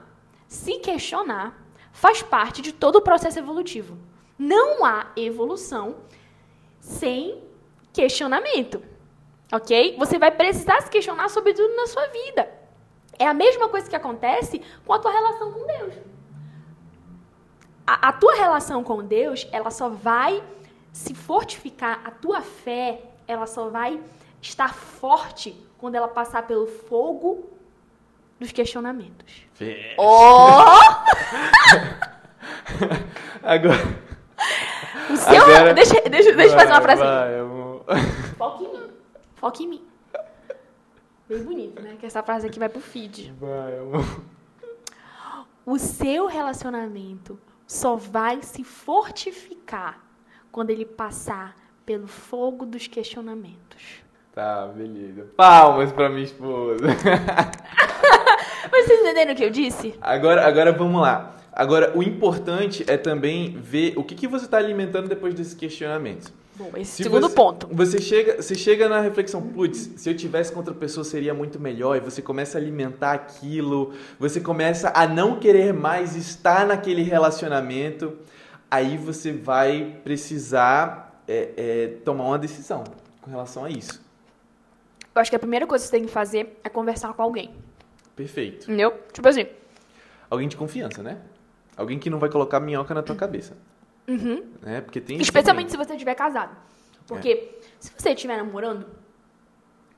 Se 0.48 0.80
questionar 0.80 1.58
faz 1.92 2.22
parte 2.22 2.62
de 2.62 2.72
todo 2.74 2.98
o 2.98 3.02
processo 3.02 3.38
evolutivo. 3.40 3.98
Não 4.38 4.84
há 4.86 5.08
evolução 5.16 5.98
sem 6.82 7.42
questionamento. 7.94 8.82
Ok? 9.54 9.96
Você 9.98 10.18
vai 10.20 10.32
precisar 10.32 10.82
se 10.82 10.90
questionar 10.90 11.30
sobre 11.30 11.54
tudo 11.54 11.74
na 11.76 11.88
sua 11.88 12.08
vida. 12.08 12.50
É 13.18 13.28
a 13.28 13.34
mesma 13.34 13.70
coisa 13.70 13.90
que 13.90 13.96
acontece 13.96 14.62
com 14.86 14.94
a 14.94 15.00
tua 15.00 15.12
relação 15.12 15.52
com 15.54 15.66
Deus. 15.66 15.94
a, 17.86 18.10
a 18.10 18.14
tua 18.14 18.34
relação 18.36 18.84
com 18.84 19.04
Deus, 19.04 19.48
ela 19.52 19.70
só 19.70 19.90
vai 19.90 20.44
se 20.92 21.14
fortificar, 21.14 22.02
a 22.04 22.12
tua 22.12 22.42
fé, 22.42 23.02
ela 23.28 23.46
só 23.46 23.70
vai 23.70 24.00
estar 24.42 24.74
forte 24.74 25.56
quando 25.78 25.96
ela 25.96 26.08
passar 26.08 26.48
pelo 26.48 26.68
fogo 26.68 27.50
dos 28.40 28.52
questionamentos. 28.52 29.46
Oh! 29.98 30.64
Agora. 33.44 34.11
O 35.28 35.34
seu. 35.34 35.44
Agora- 35.44 35.74
Deixa, 35.74 35.94
deixa, 36.10 36.32
deixa 36.34 36.54
eu 36.56 36.60
fazer 36.60 36.72
uma 36.72 36.82
frase. 36.82 37.02
Vai, 37.04 37.40
amor. 37.40 37.86
Foca 38.38 38.64
em 38.64 38.68
mim. 38.72 38.90
Foca 39.36 39.64
em 39.64 39.68
mim. 39.68 39.82
Bem 41.30 41.44
bonito, 41.44 41.82
né? 41.82 41.96
Que 42.00 42.06
essa 42.06 42.22
frase 42.22 42.48
aqui 42.48 42.60
vai 42.60 42.70
pro 42.70 42.82
feed. 42.82 43.34
Vai, 43.40 43.80
amor. 43.80 44.22
O 45.66 45.78
seu 45.78 46.26
relacionamento 46.28 47.40
só 47.68 47.96
vai 47.96 48.42
se 48.42 48.64
fortificar 48.64 50.00
quando 50.52 50.72
ele 50.72 50.86
passar 50.86 51.56
pelo 51.86 52.08
fogo 52.08 52.66
dos 52.66 52.88
questionamentos. 52.88 54.02
Tá, 54.34 54.68
beleza. 54.68 55.28
Palmas 55.38 55.92
pra 55.92 56.10
minha 56.10 56.24
esposa. 56.24 56.86
Mas 58.72 58.86
vocês 58.86 59.00
entenderam 59.02 59.34
o 59.34 59.36
que 59.36 59.44
eu 59.44 59.50
disse? 59.50 59.96
Agora, 60.02 60.46
agora 60.48 60.72
vamos 60.72 61.02
lá. 61.02 61.36
Agora, 61.54 61.92
o 61.98 62.02
importante 62.02 62.84
é 62.88 62.96
também 62.98 63.58
ver 63.62 63.94
o 63.98 64.04
que, 64.04 64.16
que 64.16 64.28
você 64.28 64.46
está 64.46 64.58
alimentando 64.58 65.10
depois 65.10 65.34
desses 65.34 65.54
questionamentos. 65.54 66.32
Bom, 66.56 66.72
esse 66.78 66.92
Se 66.92 67.04
segundo 67.04 67.28
você- 67.28 67.36
ponto. 67.36 67.68
Você 67.72 68.00
chega, 68.00 68.42
você 68.42 68.56
chega 68.56 68.88
na 68.88 69.02
reflexão, 69.02 69.42
putz, 69.42 69.92
se 69.98 70.10
eu 70.10 70.16
tivesse 70.16 70.52
com 70.52 70.60
outra 70.60 70.74
pessoa 70.74 71.04
seria 71.04 71.34
muito 71.34 71.60
melhor, 71.60 71.98
e 71.98 72.00
você 72.00 72.22
começa 72.22 72.58
a 72.58 72.62
alimentar 72.62 73.12
aquilo, 73.14 73.94
você 74.20 74.40
começa 74.40 74.92
a 74.96 75.08
não 75.08 75.40
querer 75.40 75.74
mais 75.74 76.16
estar 76.16 76.66
naquele 76.66 77.02
relacionamento, 77.04 78.14
aí 78.70 78.96
você 78.98 79.32
vai 79.32 79.98
precisar 80.04 81.22
é, 81.28 81.50
é, 81.58 81.88
tomar 82.06 82.26
uma 82.26 82.40
decisão 82.40 82.84
com 83.22 83.30
relação 83.32 83.66
a 83.66 83.70
isso. 83.70 84.02
Eu 85.14 85.22
acho 85.22 85.30
que 85.30 85.36
a 85.36 85.40
primeira 85.40 85.68
coisa 85.68 85.84
que 85.84 85.90
você 85.90 85.98
tem 85.98 86.06
que 86.06 86.12
fazer 86.12 86.60
é 86.64 86.70
conversar 86.70 87.14
com 87.14 87.22
alguém. 87.22 87.52
Perfeito. 88.16 88.64
Entendeu? 88.66 88.94
Tipo 89.12 89.28
assim. 89.28 89.46
Alguém 90.30 90.48
de 90.48 90.56
confiança, 90.56 91.04
né? 91.04 91.18
Alguém 91.76 91.98
que 91.98 92.10
não 92.10 92.20
vai 92.20 92.30
colocar 92.30 92.60
minhoca 92.60 92.94
na 92.94 93.02
tua 93.02 93.16
cabeça. 93.16 93.58
Uhum. 94.08 94.44
Né? 94.62 94.82
Porque 94.82 95.00
tem 95.00 95.20
Especialmente 95.20 95.72
se 95.72 95.78
você 95.78 95.94
estiver 95.94 96.16
casado. 96.16 96.56
Porque 97.08 97.60
se 97.80 97.92
você 97.98 98.12
estiver 98.12 98.38
namorando, 98.38 98.86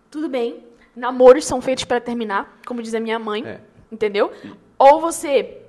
tudo 0.09 0.29
bem. 0.29 0.65
Namoros 0.95 1.45
são 1.45 1.61
feitos 1.61 1.85
para 1.85 1.99
terminar, 1.99 2.59
como 2.65 2.81
diz 2.81 2.93
a 2.93 2.99
minha 2.99 3.17
mãe. 3.17 3.45
É. 3.45 3.61
Entendeu? 3.91 4.31
Ou 4.77 5.01
você 5.01 5.61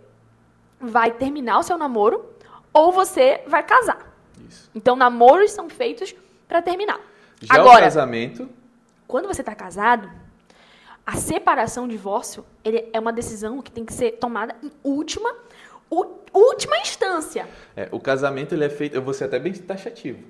vai 0.80 1.12
terminar 1.12 1.58
o 1.58 1.62
seu 1.62 1.78
namoro, 1.78 2.30
ou 2.72 2.92
você 2.92 3.42
vai 3.46 3.62
casar. 3.62 4.14
Isso. 4.48 4.70
Então, 4.74 4.96
namoros 4.96 5.52
são 5.52 5.68
feitos 5.70 6.14
para 6.46 6.60
terminar. 6.60 7.00
Já 7.40 7.56
o 7.56 7.60
Agora, 7.60 7.82
casamento, 7.82 8.48
quando 9.06 9.26
você 9.26 9.42
está 9.42 9.54
casado, 9.54 10.10
a 11.06 11.16
separação, 11.16 11.84
o 11.84 11.88
divórcio, 11.88 12.44
ele 12.64 12.88
é 12.92 12.98
uma 12.98 13.12
decisão 13.12 13.60
que 13.60 13.70
tem 13.70 13.84
que 13.84 13.92
ser 13.92 14.12
tomada 14.12 14.56
em 14.62 14.70
última, 14.82 15.34
última 16.32 16.76
instância. 16.78 17.46
É, 17.76 17.88
o 17.92 18.00
casamento 18.00 18.54
ele 18.54 18.64
é 18.64 18.68
feito, 18.70 18.94
eu 18.94 19.02
vou 19.02 19.14
ser 19.14 19.24
até 19.24 19.38
bem 19.38 19.52
taxativo. 19.52 20.20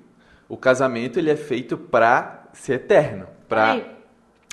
O 0.47 0.57
casamento 0.57 1.17
ele 1.17 1.29
é 1.31 1.35
feito 1.35 1.77
pra 1.77 2.43
ser 2.53 2.73
eterno, 2.73 3.27
pra 3.49 3.75
Peraí. 3.75 3.95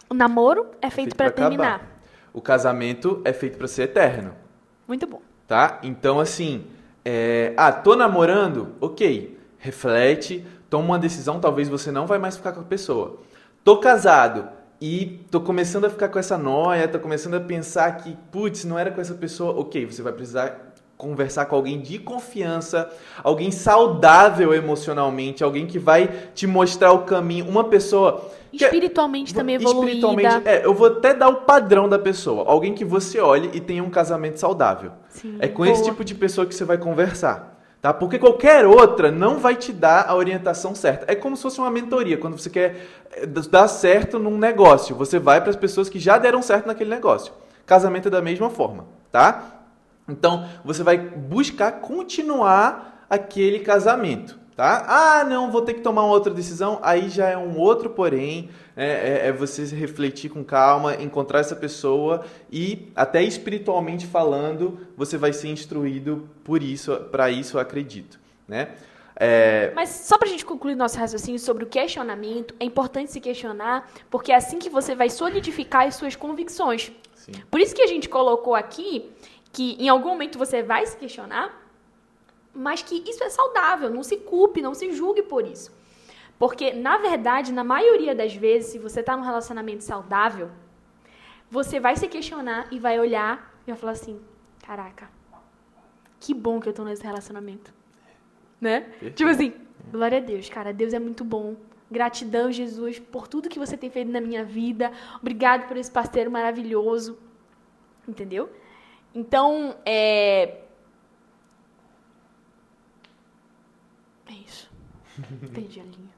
O 0.08 0.14
namoro 0.14 0.66
é 0.80 0.88
feito 0.90 1.14
feito 1.14 1.16
para 1.16 1.30
pra 1.30 1.46
acabar. 1.46 1.48
terminar. 1.78 2.00
O 2.32 2.40
casamento 2.40 3.20
é 3.24 3.32
feito 3.32 3.58
pra 3.58 3.68
ser 3.68 3.82
eterno, 3.82 4.34
Muito 4.88 5.06
bom. 5.06 5.20
tá? 5.46 5.78
Então 5.82 6.18
assim, 6.18 6.66
é, 7.04 7.52
ah, 7.56 7.70
tô 7.72 7.94
namorando, 7.94 8.74
ok, 8.80 9.38
reflete, 9.58 10.46
toma 10.70 10.84
uma 10.86 10.98
decisão, 10.98 11.38
talvez 11.40 11.68
você 11.68 11.90
não 11.90 12.06
vai 12.06 12.18
mais 12.18 12.36
ficar 12.36 12.52
com 12.52 12.60
a 12.60 12.64
pessoa. 12.64 13.18
Tô 13.62 13.76
casado 13.78 14.48
e 14.80 15.24
tô 15.30 15.40
começando 15.42 15.84
a 15.84 15.90
ficar 15.90 16.08
com 16.08 16.18
essa 16.18 16.36
noia, 16.38 16.88
tô 16.88 16.98
começando 16.98 17.34
a 17.34 17.40
pensar 17.40 17.96
que, 17.98 18.16
putz, 18.30 18.64
não 18.64 18.78
era 18.78 18.90
com 18.90 19.00
essa 19.00 19.14
pessoa, 19.14 19.58
ok, 19.60 19.84
você 19.86 20.00
vai 20.02 20.12
precisar 20.12 20.71
conversar 21.02 21.46
com 21.46 21.56
alguém 21.56 21.80
de 21.80 21.98
confiança, 21.98 22.88
alguém 23.24 23.50
saudável 23.50 24.54
emocionalmente, 24.54 25.42
alguém 25.42 25.66
que 25.66 25.78
vai 25.78 26.08
te 26.32 26.46
mostrar 26.46 26.92
o 26.92 27.00
caminho, 27.00 27.48
uma 27.48 27.64
pessoa 27.64 28.30
que 28.52 28.62
é- 28.62 28.68
Espiritualmente 28.68 29.34
também 29.34 29.56
evoluída. 29.56 29.86
Espiritualmente, 29.86 30.48
é, 30.48 30.64
eu 30.64 30.74
vou 30.74 30.86
até 30.86 31.12
dar 31.12 31.28
o 31.28 31.36
padrão 31.36 31.88
da 31.88 31.98
pessoa. 31.98 32.44
Alguém 32.46 32.74
que 32.74 32.84
você 32.84 33.18
olhe 33.18 33.50
e 33.52 33.60
tenha 33.60 33.82
um 33.82 33.90
casamento 33.90 34.38
saudável. 34.38 34.92
Sim, 35.08 35.38
é 35.40 35.48
com 35.48 35.64
boa. 35.64 35.70
esse 35.70 35.82
tipo 35.82 36.04
de 36.04 36.14
pessoa 36.14 36.46
que 36.46 36.54
você 36.54 36.64
vai 36.64 36.78
conversar. 36.78 37.58
Tá? 37.80 37.92
Porque 37.92 38.18
qualquer 38.18 38.64
outra 38.64 39.10
não 39.10 39.38
vai 39.38 39.56
te 39.56 39.72
dar 39.72 40.04
a 40.06 40.14
orientação 40.14 40.72
certa. 40.72 41.10
É 41.10 41.16
como 41.16 41.34
se 41.34 41.42
fosse 41.42 41.58
uma 41.58 41.70
mentoria. 41.70 42.16
Quando 42.16 42.38
você 42.38 42.48
quer 42.48 42.86
eh, 43.10 43.26
dar 43.26 43.66
certo 43.66 44.20
num 44.20 44.38
negócio, 44.38 44.94
você 44.94 45.18
vai 45.18 45.40
para 45.40 45.50
as 45.50 45.56
pessoas 45.56 45.88
que 45.88 45.98
já 45.98 46.16
deram 46.16 46.42
certo 46.42 46.66
naquele 46.66 46.90
negócio. 46.90 47.32
Casamento 47.66 48.06
é 48.06 48.10
da 48.10 48.22
mesma 48.22 48.50
forma, 48.50 48.84
tá? 49.10 49.61
Então, 50.08 50.48
você 50.64 50.82
vai 50.82 50.98
buscar 50.98 51.72
continuar 51.80 53.06
aquele 53.08 53.60
casamento, 53.60 54.38
tá? 54.56 54.84
Ah, 54.88 55.24
não, 55.24 55.50
vou 55.50 55.62
ter 55.62 55.74
que 55.74 55.80
tomar 55.80 56.02
uma 56.04 56.12
outra 56.12 56.32
decisão. 56.32 56.78
Aí 56.82 57.08
já 57.08 57.28
é 57.28 57.36
um 57.36 57.58
outro 57.58 57.90
porém. 57.90 58.48
É, 58.74 58.86
é- 58.86 59.28
é 59.28 59.32
você 59.32 59.64
refletir 59.76 60.30
com 60.30 60.42
calma, 60.42 60.94
encontrar 60.94 61.40
essa 61.40 61.54
pessoa 61.54 62.24
e, 62.50 62.90
até 62.96 63.22
espiritualmente 63.22 64.06
falando, 64.06 64.78
você 64.96 65.18
vai 65.18 65.32
ser 65.34 65.48
instruído 65.48 66.26
por 66.42 66.62
isso, 66.62 66.96
para 67.12 67.30
isso 67.30 67.58
eu 67.58 67.60
acredito, 67.60 68.18
né? 68.48 68.68
É, 69.14 69.72
Mas 69.74 69.90
só 69.90 70.16
pra 70.16 70.26
gente 70.26 70.42
concluir 70.44 70.74
nosso 70.74 70.98
raciocínio 70.98 71.38
sobre 71.38 71.64
o 71.64 71.66
questionamento, 71.66 72.54
é 72.58 72.64
importante 72.64 73.12
se 73.12 73.20
questionar, 73.20 73.90
porque 74.10 74.32
é 74.32 74.36
assim 74.36 74.58
que 74.58 74.70
você 74.70 74.94
vai 74.94 75.10
solidificar 75.10 75.86
as 75.86 75.96
suas 75.96 76.16
convicções. 76.16 76.90
sim. 77.14 77.32
Por 77.50 77.60
isso 77.60 77.74
que 77.74 77.82
a 77.82 77.86
gente 77.86 78.08
colocou 78.08 78.54
aqui 78.54 79.10
que 79.52 79.76
em 79.78 79.88
algum 79.88 80.10
momento 80.10 80.38
você 80.38 80.62
vai 80.62 80.86
se 80.86 80.96
questionar, 80.96 81.60
mas 82.54 82.82
que 82.82 83.02
isso 83.08 83.22
é 83.22 83.28
saudável, 83.28 83.90
não 83.90 84.02
se 84.02 84.16
culpe, 84.16 84.62
não 84.62 84.74
se 84.74 84.92
julgue 84.92 85.22
por 85.22 85.46
isso. 85.46 85.70
Porque, 86.38 86.72
na 86.72 86.98
verdade, 86.98 87.52
na 87.52 87.62
maioria 87.62 88.14
das 88.14 88.34
vezes, 88.34 88.72
se 88.72 88.78
você 88.78 89.00
está 89.00 89.16
num 89.16 89.22
relacionamento 89.22 89.84
saudável, 89.84 90.50
você 91.50 91.78
vai 91.78 91.96
se 91.96 92.08
questionar 92.08 92.66
e 92.70 92.78
vai 92.78 92.98
olhar 92.98 93.54
e 93.66 93.70
vai 93.70 93.78
falar 93.78 93.92
assim: 93.92 94.20
caraca, 94.62 95.08
que 96.18 96.32
bom 96.34 96.58
que 96.58 96.68
eu 96.68 96.72
tô 96.72 96.82
nesse 96.82 97.04
relacionamento. 97.04 97.72
Né? 98.60 98.80
Perfeito. 98.80 99.14
Tipo 99.16 99.30
assim, 99.30 99.52
glória 99.90 100.18
a 100.18 100.20
Deus, 100.20 100.48
cara, 100.48 100.72
Deus 100.72 100.92
é 100.92 100.98
muito 100.98 101.24
bom. 101.24 101.56
Gratidão, 101.90 102.50
Jesus, 102.50 102.98
por 102.98 103.28
tudo 103.28 103.50
que 103.50 103.58
você 103.58 103.76
tem 103.76 103.90
feito 103.90 104.10
na 104.10 104.20
minha 104.20 104.44
vida. 104.44 104.90
Obrigado 105.20 105.68
por 105.68 105.76
esse 105.76 105.90
parceiro 105.90 106.30
maravilhoso. 106.30 107.18
Entendeu? 108.08 108.48
Então, 109.14 109.76
é. 109.84 110.58
É 114.28 114.32
isso. 114.46 114.70
Entendi 115.42 115.80
a 115.80 115.84
linha. 115.84 116.12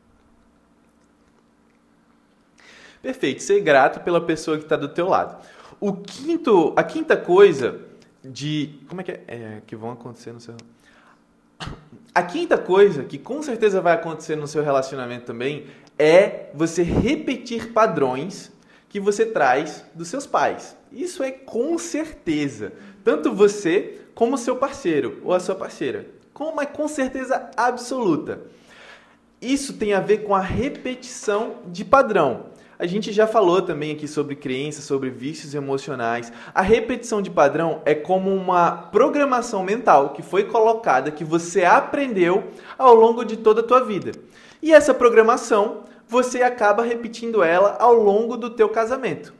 Perfeito, 3.02 3.42
ser 3.42 3.60
grato 3.60 4.00
pela 4.00 4.20
pessoa 4.20 4.56
que 4.56 4.62
está 4.62 4.76
do 4.76 4.88
teu 4.88 5.08
lado. 5.08 5.44
O 5.78 5.92
quinto, 5.92 6.72
a 6.76 6.82
quinta 6.82 7.16
coisa 7.16 7.80
de 8.24 8.80
como 8.88 9.02
é 9.02 9.04
que 9.04 9.10
é, 9.10 9.24
É, 9.26 9.62
que 9.66 9.76
vão 9.76 9.90
acontecer 9.90 10.32
no 10.32 10.40
seu 10.40 10.56
A 12.14 12.22
quinta 12.22 12.56
coisa 12.56 13.04
que 13.04 13.18
com 13.18 13.42
certeza 13.42 13.80
vai 13.80 13.92
acontecer 13.92 14.36
no 14.36 14.46
seu 14.46 14.62
relacionamento 14.62 15.26
também 15.26 15.66
é 15.98 16.50
você 16.54 16.82
repetir 16.82 17.72
padrões 17.72 18.52
que 18.88 19.00
você 19.00 19.26
traz 19.26 19.84
dos 19.94 20.08
seus 20.08 20.26
pais. 20.26 20.76
Isso 20.94 21.24
é 21.24 21.32
com 21.32 21.76
certeza, 21.76 22.72
tanto 23.02 23.32
você 23.32 24.00
como 24.14 24.38
seu 24.38 24.54
parceiro 24.54 25.20
ou 25.24 25.34
a 25.34 25.40
sua 25.40 25.56
parceira, 25.56 26.06
com 26.32 26.44
uma 26.44 26.64
com 26.64 26.86
certeza 26.86 27.50
absoluta. 27.56 28.42
Isso 29.42 29.72
tem 29.72 29.92
a 29.92 29.98
ver 29.98 30.18
com 30.18 30.32
a 30.32 30.40
repetição 30.40 31.56
de 31.66 31.84
padrão. 31.84 32.46
A 32.78 32.86
gente 32.86 33.12
já 33.12 33.26
falou 33.26 33.60
também 33.60 33.90
aqui 33.90 34.06
sobre 34.06 34.36
crenças, 34.36 34.84
sobre 34.84 35.10
vícios 35.10 35.52
emocionais. 35.52 36.32
A 36.54 36.62
repetição 36.62 37.20
de 37.20 37.30
padrão 37.30 37.82
é 37.84 37.94
como 37.94 38.32
uma 38.32 38.70
programação 38.70 39.64
mental 39.64 40.10
que 40.10 40.22
foi 40.22 40.44
colocada, 40.44 41.10
que 41.10 41.24
você 41.24 41.64
aprendeu 41.64 42.44
ao 42.78 42.94
longo 42.94 43.24
de 43.24 43.36
toda 43.36 43.62
a 43.62 43.64
tua 43.64 43.84
vida. 43.84 44.12
E 44.62 44.72
essa 44.72 44.94
programação, 44.94 45.82
você 46.06 46.42
acaba 46.42 46.84
repetindo 46.84 47.42
ela 47.42 47.76
ao 47.80 47.94
longo 47.94 48.36
do 48.36 48.50
teu 48.50 48.68
casamento. 48.68 49.34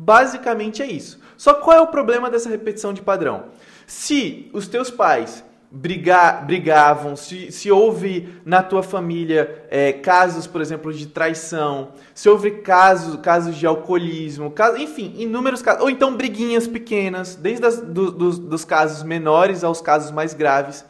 Basicamente 0.00 0.80
é 0.80 0.86
isso. 0.86 1.18
Só 1.36 1.54
qual 1.54 1.76
é 1.76 1.80
o 1.80 1.88
problema 1.88 2.30
dessa 2.30 2.48
repetição 2.48 2.92
de 2.92 3.02
padrão? 3.02 3.46
Se 3.86 4.48
os 4.52 4.68
teus 4.68 4.90
pais 4.90 5.42
brigar, 5.70 6.46
brigavam, 6.46 7.16
se, 7.16 7.50
se 7.52 7.70
houve 7.70 8.28
na 8.44 8.62
tua 8.62 8.82
família 8.82 9.64
é, 9.70 9.92
casos, 9.92 10.46
por 10.46 10.60
exemplo, 10.60 10.92
de 10.92 11.06
traição, 11.08 11.88
se 12.14 12.28
houve 12.28 12.50
casos, 12.62 13.16
casos 13.20 13.56
de 13.56 13.66
alcoolismo, 13.66 14.54
enfim, 14.78 15.12
inúmeros 15.18 15.60
casos, 15.60 15.82
ou 15.82 15.90
então 15.90 16.14
briguinhas 16.16 16.66
pequenas, 16.66 17.34
desde 17.34 17.66
as, 17.66 17.80
do- 17.80 18.12
dos, 18.12 18.38
dos 18.38 18.64
casos 18.64 19.02
menores 19.02 19.64
aos 19.64 19.80
casos 19.80 20.10
mais 20.12 20.32
graves. 20.32 20.84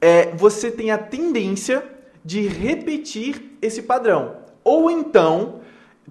é, 0.00 0.30
você 0.36 0.70
tem 0.70 0.90
a 0.92 0.96
tendência 0.98 1.82
de 2.24 2.46
repetir 2.46 3.56
esse 3.60 3.82
padrão. 3.82 4.36
Ou 4.62 4.90
então, 4.90 5.57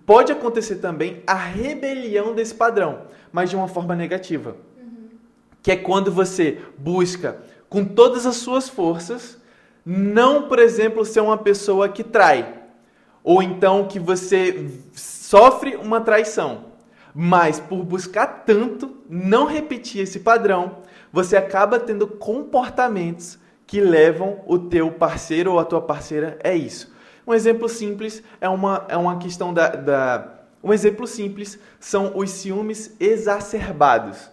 pode 0.07 0.31
acontecer 0.31 0.77
também 0.77 1.21
a 1.27 1.35
rebelião 1.35 2.33
desse 2.33 2.55
padrão, 2.55 3.01
mas 3.29 3.49
de 3.49 3.57
uma 3.57 3.67
forma 3.67 3.93
negativa. 3.93 4.55
Que 5.61 5.73
é 5.73 5.75
quando 5.75 6.09
você 6.11 6.59
busca 6.77 7.39
com 7.67 7.83
todas 7.83 8.25
as 8.25 8.37
suas 8.37 8.69
forças 8.69 9.37
não, 9.85 10.49
por 10.49 10.59
exemplo, 10.59 11.05
ser 11.05 11.21
uma 11.21 11.37
pessoa 11.37 11.87
que 11.87 12.03
trai, 12.03 12.53
ou 13.23 13.41
então 13.41 13.87
que 13.87 13.99
você 13.99 14.69
sofre 14.93 15.75
uma 15.75 16.01
traição. 16.01 16.65
Mas 17.13 17.59
por 17.59 17.83
buscar 17.83 18.43
tanto 18.45 18.97
não 19.09 19.45
repetir 19.45 20.01
esse 20.01 20.19
padrão, 20.19 20.79
você 21.11 21.35
acaba 21.35 21.79
tendo 21.79 22.05
comportamentos 22.07 23.39
que 23.65 23.81
levam 23.81 24.41
o 24.45 24.57
teu 24.57 24.91
parceiro 24.91 25.53
ou 25.53 25.59
a 25.59 25.65
tua 25.65 25.81
parceira 25.81 26.37
é 26.43 26.55
isso. 26.55 26.93
Um 27.27 27.33
exemplo 27.33 27.67
simples 27.67 28.23
é 28.39 28.47
uma, 28.47 28.85
é 28.87 28.95
uma 28.95 29.19
questão 29.19 29.53
da, 29.53 29.67
da 29.67 30.37
um 30.63 30.73
exemplo 30.73 31.05
simples 31.05 31.59
são 31.79 32.17
os 32.17 32.31
ciúmes 32.31 32.95
exacerbados. 32.99 34.29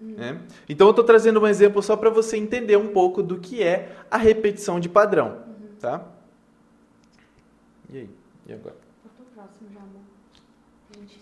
Né? 0.00 0.40
Então 0.68 0.86
eu 0.86 0.90
estou 0.90 1.04
trazendo 1.04 1.40
um 1.40 1.46
exemplo 1.46 1.82
só 1.82 1.96
para 1.96 2.08
você 2.08 2.36
entender 2.36 2.76
um 2.76 2.92
pouco 2.92 3.22
do 3.22 3.38
que 3.38 3.62
é 3.62 3.96
a 4.10 4.16
repetição 4.16 4.80
de 4.80 4.88
padrão, 4.88 5.42
tá? 5.80 6.04
E 7.90 7.98
aí? 7.98 8.10
E 8.46 8.52
agora? 8.52 8.76
Eu 9.04 9.10
tô 9.16 9.24
próximo 9.34 9.68
já, 9.72 9.80
amor. 9.80 10.02
Gente. 10.98 11.20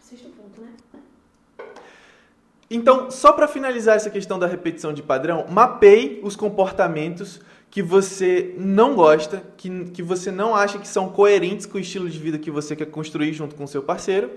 Sexto 0.00 0.28
ponto, 0.30 0.60
né? 0.60 0.72
Então, 2.74 3.10
só 3.10 3.32
para 3.32 3.46
finalizar 3.46 3.96
essa 3.96 4.08
questão 4.08 4.38
da 4.38 4.46
repetição 4.46 4.92
de 4.92 5.02
padrão, 5.02 5.46
mapeie 5.50 6.20
os 6.22 6.34
comportamentos 6.34 7.40
que 7.70 7.82
você 7.82 8.54
não 8.58 8.94
gosta, 8.94 9.42
que, 9.56 9.84
que 9.90 10.02
você 10.02 10.30
não 10.30 10.54
acha 10.54 10.78
que 10.78 10.88
são 10.88 11.08
coerentes 11.10 11.66
com 11.66 11.78
o 11.78 11.80
estilo 11.80 12.08
de 12.08 12.18
vida 12.18 12.38
que 12.38 12.50
você 12.50 12.74
quer 12.74 12.86
construir 12.86 13.32
junto 13.32 13.54
com 13.54 13.64
o 13.64 13.68
seu 13.68 13.82
parceiro 13.82 14.30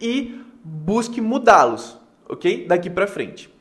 e 0.00 0.40
busque 0.64 1.20
mudá-los, 1.20 1.98
ok? 2.28 2.66
Daqui 2.66 2.88
para 2.88 3.06
frente. 3.06 3.52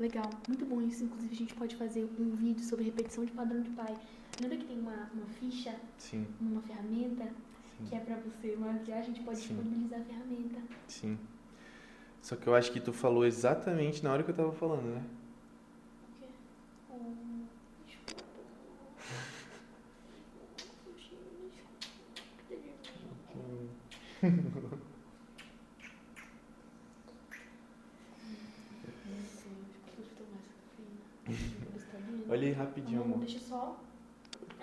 Legal. 0.00 0.28
Muito 0.48 0.66
bom 0.66 0.82
isso. 0.82 1.04
Inclusive, 1.04 1.32
a 1.32 1.36
gente 1.36 1.54
pode 1.54 1.76
fazer 1.76 2.08
um 2.18 2.34
vídeo 2.34 2.64
sobre 2.64 2.84
repetição 2.84 3.24
de 3.24 3.30
padrão 3.30 3.60
de 3.60 3.70
pai. 3.70 3.94
Lembra 4.40 4.56
que 4.56 4.64
tem 4.64 4.76
uma, 4.76 5.08
uma 5.14 5.26
ficha, 5.38 5.76
Sim, 5.96 6.26
uma 6.40 6.60
ferramenta, 6.62 7.28
que 7.88 7.94
é 7.94 8.00
pra 8.00 8.16
você 8.16 8.56
maquiar? 8.56 8.98
A 8.98 9.02
gente 9.02 9.20
pode 9.20 9.38
Sim. 9.38 9.54
disponibilizar 9.54 10.00
a 10.00 10.02
ferramenta. 10.02 10.58
sim. 10.88 11.16
Só 12.22 12.36
que 12.36 12.46
eu 12.46 12.54
acho 12.54 12.70
que 12.70 12.80
tu 12.80 12.92
falou 12.92 13.26
exatamente 13.26 14.02
na 14.04 14.12
hora 14.12 14.22
que 14.22 14.30
eu 14.30 14.34
tava 14.34 14.52
falando, 14.52 14.94
né? 14.94 15.02
O 16.08 16.20
quê? 16.20 16.26
Desculpa. 17.86 18.22
Olha 32.28 32.48
aí 32.48 32.52
rapidinho, 32.52 33.02
Amor, 33.02 33.18
deixa 33.18 33.36
eu 33.36 33.40
só 33.42 33.80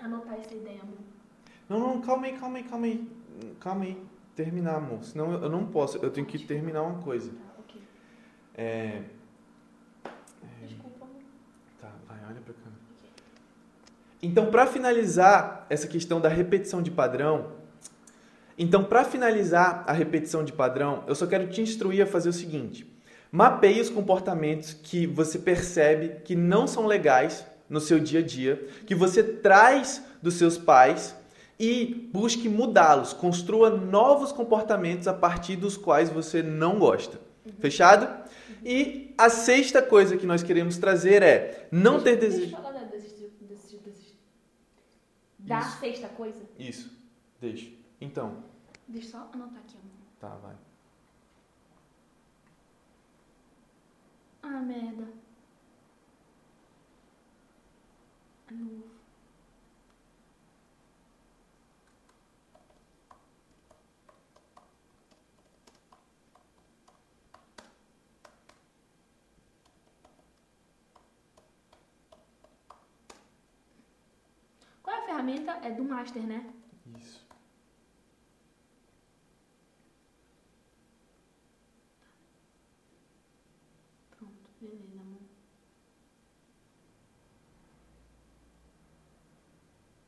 anotar 0.02 0.34
essa 0.34 0.54
ideia, 0.54 0.80
amor. 0.80 0.98
Não, 1.68 1.78
não, 1.78 2.00
calma 2.00 2.26
aí, 2.26 2.38
calma 2.38 2.58
aí, 2.58 2.64
calma 2.64 2.86
aí. 2.86 3.08
Calma 3.60 3.84
aí. 3.84 4.02
Terminar, 4.34 4.76
amor. 4.76 5.04
Senão 5.04 5.32
eu 5.34 5.48
não 5.48 5.66
posso. 5.66 5.98
Eu 5.98 6.10
tenho 6.10 6.26
que 6.26 6.38
terminar 6.38 6.82
uma 6.82 7.02
coisa. 7.02 7.30
Ok. 8.60 8.66
É. 8.66 9.02
Desculpa. 10.66 11.06
Tá, 11.80 11.88
vai, 12.06 12.18
olha 12.28 12.40
pra 12.44 12.52
cá. 12.52 12.70
Então, 14.22 14.50
para 14.50 14.66
finalizar 14.66 15.66
essa 15.70 15.86
questão 15.86 16.20
da 16.20 16.28
repetição 16.28 16.82
de 16.82 16.90
padrão, 16.90 17.52
então 18.58 18.84
para 18.84 19.02
finalizar 19.02 19.82
a 19.86 19.92
repetição 19.92 20.44
de 20.44 20.52
padrão, 20.52 21.04
eu 21.06 21.14
só 21.14 21.26
quero 21.26 21.48
te 21.48 21.62
instruir 21.62 22.02
a 22.02 22.06
fazer 22.06 22.28
o 22.28 22.34
seguinte: 22.34 22.86
mapeie 23.32 23.80
os 23.80 23.88
comportamentos 23.88 24.74
que 24.74 25.06
você 25.06 25.38
percebe 25.38 26.20
que 26.22 26.36
não 26.36 26.66
são 26.66 26.86
legais 26.86 27.46
no 27.66 27.80
seu 27.80 27.98
dia 27.98 28.20
a 28.20 28.22
dia, 28.22 28.68
que 28.84 28.94
você 28.94 29.22
traz 29.22 30.04
dos 30.20 30.34
seus 30.34 30.58
pais 30.58 31.16
e 31.58 32.10
busque 32.12 32.46
mudá-los, 32.46 33.14
construa 33.14 33.70
novos 33.70 34.32
comportamentos 34.32 35.08
a 35.08 35.14
partir 35.14 35.56
dos 35.56 35.78
quais 35.78 36.10
você 36.10 36.42
não 36.42 36.78
gosta. 36.78 37.29
Fechado? 37.58 38.28
E 38.64 39.14
a 39.16 39.30
sexta 39.30 39.80
coisa 39.82 40.16
que 40.16 40.26
nós 40.26 40.42
queremos 40.42 40.76
trazer 40.78 41.22
é 41.22 41.68
não 41.72 42.02
ter 42.02 42.16
Deixa- 42.16 42.26
desejo. 42.36 42.40
Deixa 42.42 42.56
eu 42.56 42.62
falar 42.62 42.72
da- 42.84 42.90
Isso. 45.60 45.78
sexta 45.80 46.08
coisa. 46.08 46.44
Isso, 46.58 46.96
deixa. 47.40 47.70
Então, 48.00 48.44
Deixa 48.86 49.06
eu 49.08 49.10
só 49.12 49.30
anotar 49.32 49.58
aqui, 49.58 49.76
amor. 49.76 49.90
tá, 50.20 50.28
vai. 50.36 50.54
Ah, 54.42 54.60
merda. 54.60 55.06
Não. 58.50 58.89
Ferramenta? 75.20 75.52
É 75.66 75.70
do 75.70 75.84
Master, 75.84 76.22
né? 76.22 76.52
Isso. 76.98 77.20
Pronto, 84.16 84.50
beleza, 84.60 85.00
amor. 85.00 85.20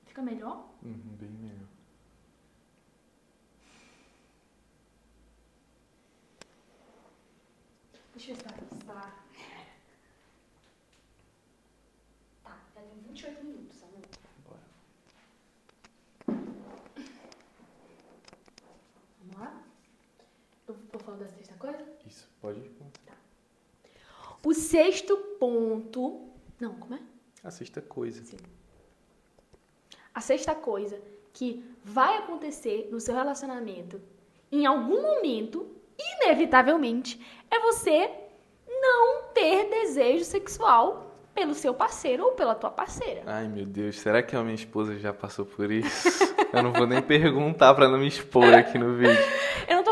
Fica 0.07 0.23
melhor? 0.23 0.75
Uhum, 0.83 1.17
bem 1.19 1.31
melhor. 1.31 1.69
Deixa 8.15 8.31
eu 8.33 8.37
ver 8.37 8.43
se 8.43 8.49
tá- 8.49 8.53
se 8.79 8.87
tá. 8.87 9.25
Tá, 12.45 12.59
já 12.75 12.81
deu 12.83 12.95
28 13.09 13.45
minutos, 13.45 13.83
amor. 13.83 14.03
Bora. 14.45 14.61
Vamos 19.21 19.39
lá? 19.39 19.65
Eu 20.69 20.75
vou 20.75 21.01
falar 21.01 21.19
da 21.19 21.29
sexta 21.29 21.55
coisa? 21.57 21.85
Isso, 22.07 22.29
pode 22.43 22.61
começar. 22.61 23.17
O 24.45 24.53
sexto 24.53 25.17
ponto. 25.39 26.29
Não, 26.61 26.75
como 26.75 26.95
é? 26.95 27.01
A 27.45 27.51
sexta 27.51 27.81
coisa. 27.81 28.23
Sim. 28.25 28.37
A 30.13 30.21
sexta 30.21 30.55
coisa 30.55 31.01
que 31.33 31.65
vai 31.83 32.19
acontecer 32.19 32.89
no 32.91 33.01
seu 33.01 33.15
relacionamento 33.15 34.01
em 34.51 34.67
algum 34.67 35.01
momento, 35.01 35.67
inevitavelmente, 35.99 37.19
é 37.51 37.61
você 37.61 38.11
não 38.69 39.33
ter 39.33 39.71
desejo 39.71 40.25
sexual 40.25 41.17
pelo 41.35 41.55
seu 41.55 41.73
parceiro 41.73 42.25
ou 42.25 42.33
pela 42.33 42.55
tua 42.55 42.71
parceira. 42.71 43.23
Ai, 43.25 43.49
meu 43.49 43.65
Deus, 43.65 43.99
será 43.99 44.23
que 44.23 44.37
a 44.37 44.43
minha 44.43 44.55
esposa 44.55 44.99
já 44.99 45.15
passou 45.15 45.47
por 45.47 45.71
isso? 45.71 46.09
Eu 46.53 46.63
não 46.63 46.73
vou 46.73 46.87
nem 46.87 47.01
perguntar 47.01 47.73
pra 47.73 47.89
não 47.89 47.99
me 47.99 48.07
expor 48.07 48.53
aqui 48.53 48.79
no 48.79 48.95
vídeo. 48.95 49.17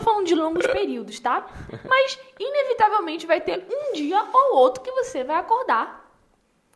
Não 0.00 0.04
tô 0.04 0.12
falando 0.12 0.26
de 0.26 0.34
longos 0.34 0.66
períodos, 0.66 1.20
tá? 1.20 1.46
Mas 1.86 2.18
inevitavelmente 2.38 3.26
vai 3.26 3.38
ter 3.38 3.66
um 3.70 3.92
dia 3.92 4.24
ou 4.32 4.56
outro 4.56 4.82
que 4.82 4.90
você 4.92 5.22
vai 5.22 5.36
acordar. 5.36 6.10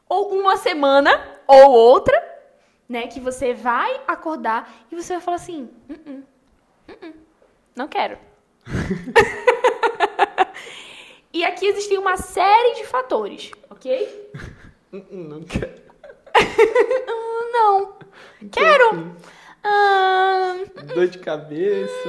Ou 0.07 0.35
uma 0.35 0.59
semana 0.59 1.41
ou 1.47 1.71
outra, 1.71 2.23
né? 2.87 3.07
Que 3.07 3.19
você 3.19 3.55
vai 3.55 3.99
acordar 4.07 4.71
e 4.93 4.95
você 4.95 5.15
vai 5.15 5.23
falar 5.23 5.37
assim: 5.37 5.71
"Uh-uh, 5.89 6.23
uh-uh, 6.91 7.15
não 7.75 7.89
quero. 7.89 8.19
e 11.33 11.43
aqui 11.45 11.67
existem 11.67 11.97
uma 11.97 12.19
série 12.19 12.75
de 12.75 12.85
fatores, 12.85 13.53
ok? 13.71 14.33
Não 15.11 15.43
quero. 15.45 15.83
Hum, 17.09 17.51
não. 17.53 17.97
Quero. 18.53 19.17
Ah, 19.67 20.57
Dor 20.95 21.07
de 21.07 21.19
cabeça. 21.21 22.09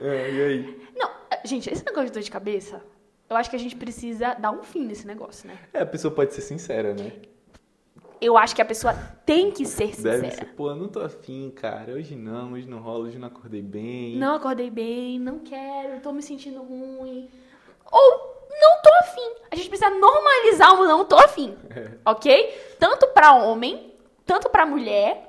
É, 0.00 0.30
e 0.30 0.42
aí? 0.42 0.88
não, 0.96 1.10
gente, 1.44 1.70
esse 1.70 1.84
negócio 1.84 2.06
de 2.06 2.12
dor 2.12 2.22
de 2.22 2.30
cabeça, 2.30 2.82
eu 3.28 3.36
acho 3.36 3.50
que 3.50 3.56
a 3.56 3.58
gente 3.58 3.76
precisa 3.76 4.34
dar 4.34 4.50
um 4.50 4.62
fim 4.62 4.84
nesse 4.84 5.06
negócio, 5.06 5.48
né? 5.48 5.58
É, 5.72 5.80
a 5.80 5.86
pessoa 5.86 6.12
pode 6.12 6.34
ser 6.34 6.42
sincera, 6.42 6.94
né? 6.94 7.12
Eu 8.20 8.38
acho 8.38 8.54
que 8.56 8.62
a 8.62 8.64
pessoa 8.64 8.94
tem 9.26 9.50
que 9.50 9.66
ser 9.66 9.94
sincera. 9.94 10.20
Deve 10.20 10.34
ser, 10.34 10.46
pô, 10.54 10.74
não 10.74 10.88
tô 10.88 11.00
afim, 11.00 11.50
cara. 11.50 11.92
Hoje 11.92 12.16
não, 12.16 12.52
hoje 12.52 12.66
não 12.66 12.78
rola, 12.78 13.04
hoje 13.04 13.18
não 13.18 13.28
acordei 13.28 13.60
bem. 13.60 14.16
Não 14.16 14.36
acordei 14.36 14.70
bem, 14.70 15.18
não 15.18 15.40
quero, 15.40 16.00
tô 16.00 16.12
me 16.12 16.22
sentindo 16.22 16.62
ruim. 16.62 17.28
Ou 17.92 18.36
não 18.58 18.82
tô 18.82 18.90
afim. 19.00 19.34
A 19.50 19.56
gente 19.56 19.68
precisa 19.68 19.90
normalizar 19.90 20.80
o 20.80 20.86
não 20.86 21.04
tô 21.04 21.16
afim. 21.16 21.54
Ok? 22.04 22.76
Tanto 22.78 23.06
pra 23.08 23.34
homem, 23.34 23.92
tanto 24.24 24.48
pra 24.48 24.64
mulher, 24.64 25.25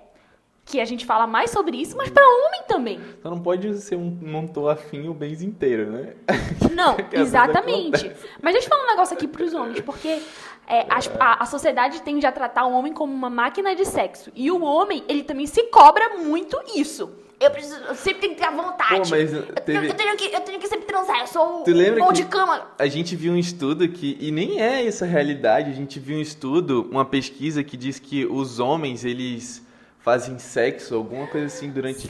que 0.68 0.82
a 0.82 0.86
gente 0.86 1.06
fala 1.06 1.26
mais 1.26 1.50
sobre 1.50 1.78
isso, 1.78 1.96
mas 1.96 2.10
pra 2.10 2.22
homem 2.22 2.62
também. 2.68 3.00
Só 3.24 3.30
não 3.30 3.40
pode 3.40 3.74
ser 3.80 3.96
um 3.96 4.18
não 4.22 4.46
tô 4.46 4.68
afim 4.68 5.08
o 5.08 5.14
mês 5.14 5.42
inteiro, 5.42 5.90
né? 5.92 6.14
Não, 6.76 6.96
exatamente. 7.12 8.12
Mas 8.42 8.54
deixa 8.54 8.68
eu 8.68 8.70
falar 8.70 8.84
um 8.84 8.88
negócio 8.88 9.16
aqui 9.16 9.28
pros 9.28 9.54
homens, 9.54 9.80
porque 9.80 10.22
é, 10.68 10.86
a, 11.20 11.42
a 11.42 11.46
sociedade 11.46 12.02
tende 12.02 12.26
a 12.26 12.32
tratar 12.32 12.66
o 12.66 12.74
homem 12.74 12.94
como 12.94 13.12
uma 13.14 13.30
máquina 13.30 13.74
de 13.76 13.86
sexo. 13.86 14.30
E 14.36 14.52
o 14.52 14.62
homem, 14.62 15.04
ele 15.08 15.24
também 15.24 15.48
se 15.48 15.64
cobra 15.64 16.18
muito 16.20 16.60
isso. 16.76 17.10
Eu, 17.40 17.52
preciso, 17.52 17.80
eu 17.88 17.96
sempre 17.96 18.22
tenho 18.22 18.34
que 18.36 18.42
ter 18.42 18.48
a 18.48 18.52
vontade. 18.52 19.10
Pô, 19.10 19.16
mas 19.16 19.32
Eu- 19.32 19.44
teve- 19.44 19.88
eu, 19.90 19.94
tenho 19.94 20.18
que, 20.18 20.26
eu 20.34 20.42
tenho 20.42 20.60
que 20.60 20.68
sempre 20.68 20.86
transar, 20.88 21.20
eu 21.22 21.28
sou 21.28 21.64
Tu 21.64 21.72
lembra 21.72 22.04
bom 22.04 22.12
de 22.12 22.26
cama. 22.26 22.68
A 22.80 22.88
gente 22.88 23.16
viu 23.16 23.32
um 23.34 23.38
estudo 23.38 23.88
que, 23.88 24.18
e 24.20 24.32
nem 24.32 24.60
é 24.62 24.86
essa 24.86 25.06
a 25.06 25.08
realidade, 25.08 25.70
a 25.72 25.74
gente 25.74 26.00
viu 26.00 26.18
um 26.18 26.22
estudo, 26.22 26.88
uma 26.92 27.06
pesquisa 27.06 27.64
que 27.64 27.78
diz 27.78 28.00
que 28.00 28.26
os 28.26 28.60
homens, 28.60 29.06
eles 29.06 29.66
fazem 30.08 30.40
sexo, 30.40 30.96
alguma 30.96 31.28
coisa 31.28 31.48
assim, 31.48 31.70
durante... 31.70 32.10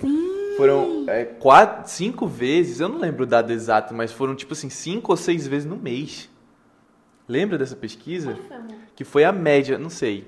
Foram 0.55 1.05
é, 1.07 1.25
quatro, 1.25 1.89
cinco 1.89 2.27
vezes, 2.27 2.79
eu 2.79 2.87
não 2.87 2.99
lembro 2.99 3.23
o 3.23 3.25
dado 3.25 3.51
exato, 3.51 3.91
mas 3.91 4.11
foram 4.11 4.35
tipo 4.35 4.53
assim, 4.53 4.69
cinco 4.69 5.11
ou 5.11 5.17
seis 5.17 5.47
vezes 5.47 5.67
no 5.67 5.75
mês. 5.75 6.29
Lembra 7.27 7.57
dessa 7.57 7.75
pesquisa? 7.75 8.37
Que 8.95 9.03
foi 9.03 9.23
a 9.23 9.31
média, 9.31 9.79
não 9.79 9.89
sei. 9.89 10.27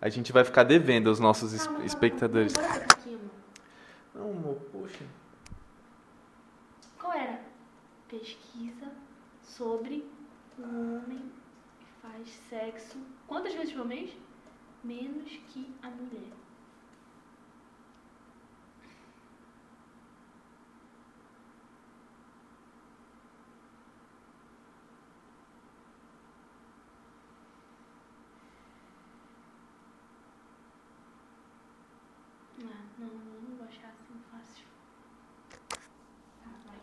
A 0.00 0.08
gente 0.08 0.32
vai 0.32 0.44
ficar 0.44 0.62
devendo 0.62 1.10
aos 1.10 1.20
nossos 1.20 1.52
es- 1.52 1.68
espectadores. 1.84 2.54
Não, 4.14 4.30
amor, 4.30 4.56
poxa. 4.72 5.04
Qual 6.98 7.12
era? 7.12 7.38
Pesquisa 8.08 8.90
sobre 9.42 10.06
um 10.58 10.96
homem 10.96 11.20
que 11.80 11.86
faz 12.00 12.28
sexo 12.48 12.96
quantas 13.26 13.52
vezes 13.52 13.74
por 13.74 13.86
mês? 13.86 14.08
Menos 14.82 15.30
que 15.52 15.70
a 15.82 15.90
mulher. 15.90 16.32
Ah, 32.62 32.82
não, 32.98 33.06
eu 33.08 33.42
não 33.48 33.56
vou 33.56 33.66
achar 33.66 33.88
assim 33.88 34.18
fácil. 34.30 34.64
Tá, 36.42 36.50
vai. 36.66 36.78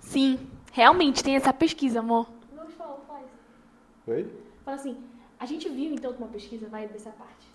Sim, 0.00 0.07
Sim, 0.18 0.36
realmente 0.72 1.22
tem 1.22 1.36
essa 1.36 1.52
pesquisa, 1.52 2.00
amor. 2.00 2.28
Não 2.52 2.66
falou, 2.70 3.04
faz. 3.06 3.24
Oi? 4.08 4.26
Fala 4.64 4.76
assim, 4.76 4.96
a 5.38 5.46
gente 5.46 5.68
viu 5.68 5.92
então 5.92 6.12
que 6.12 6.18
uma 6.18 6.26
pesquisa 6.26 6.66
vai 6.66 6.88
dessa 6.88 7.10
parte. 7.10 7.46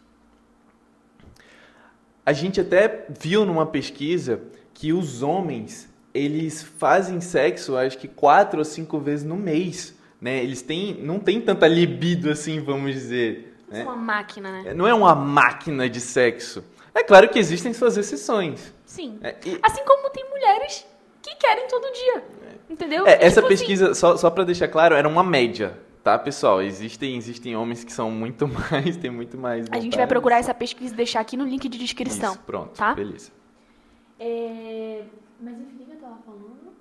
A 2.26 2.32
gente 2.32 2.62
até 2.62 3.06
viu 3.10 3.46
numa 3.46 3.66
pesquisa 3.66 4.42
que 4.74 4.94
os 4.94 5.22
homens, 5.22 5.90
eles 6.14 6.64
fazem 6.64 7.20
sexo, 7.20 7.76
acho 7.76 7.98
que 7.98 8.08
quatro 8.08 8.60
ou 8.60 8.64
cinco 8.64 8.98
vezes 8.98 9.26
no 9.26 9.36
mês, 9.36 9.94
né? 10.22 10.42
Eles 10.42 10.62
têm, 10.62 10.94
não 11.04 11.20
tem 11.20 11.42
tanta 11.42 11.68
libido 11.68 12.30
assim, 12.32 12.62
vamos 12.62 12.94
dizer, 12.94 13.58
é 13.72 13.80
né? 13.80 13.84
uma 13.84 13.98
máquina, 13.98 14.64
né? 14.64 14.74
Não 14.74 14.88
é 14.88 14.94
uma 14.94 15.14
máquina 15.14 15.90
de 15.90 16.00
sexo. 16.00 16.64
É 16.96 17.04
claro 17.04 17.28
que 17.28 17.38
existem 17.38 17.74
suas 17.74 17.98
exceções. 17.98 18.74
Sim. 18.86 19.20
É, 19.22 19.36
e- 19.46 19.60
Assim 19.62 19.84
como 19.84 20.10
tem 20.12 20.24
mulheres 20.30 20.86
que 21.22 21.36
querem 21.36 21.68
todo 21.68 21.92
dia. 21.92 22.24
Entendeu? 22.70 23.06
É, 23.06 23.24
essa 23.24 23.42
Tipo 23.42 23.54
assim, 23.54 23.66
pesquisa, 23.66 23.94
só, 23.94 24.18
só 24.18 24.30
para 24.30 24.44
deixar 24.44 24.68
claro, 24.68 24.96
era 24.96 25.08
uma 25.08 25.24
média, 25.24 25.78
tá, 26.04 26.18
pessoal? 26.18 26.62
Existem, 26.62 27.18
existem 27.18 27.56
homens 27.56 27.84
que 27.84 27.92
são 27.92 28.10
muito 28.10 28.48
mais, 28.72 28.98
tem 28.98 29.12
muito 29.12 29.38
mais. 29.38 29.68
a 29.72 29.80
gente 29.80 29.98
vai 29.98 30.08
procurar 30.08 30.40
essa 30.40 30.54
pesquisa 30.54 30.94
e 30.94 30.98
deixar 30.98 31.20
aqui 31.20 31.38
no 31.38 31.46
link 31.46 31.68
de 31.68 31.78
descrição. 31.78 32.34
Isso, 32.34 32.42
pronto, 32.42 32.78
tá? 32.78 32.94
beleza. 32.94 33.32
É... 34.20 35.04
Mas 35.40 35.60
enfim, 35.60 35.84
o 35.84 35.86
que 35.86 35.92
eu 35.92 35.98
tava 35.98 36.18
falando? 36.26 36.74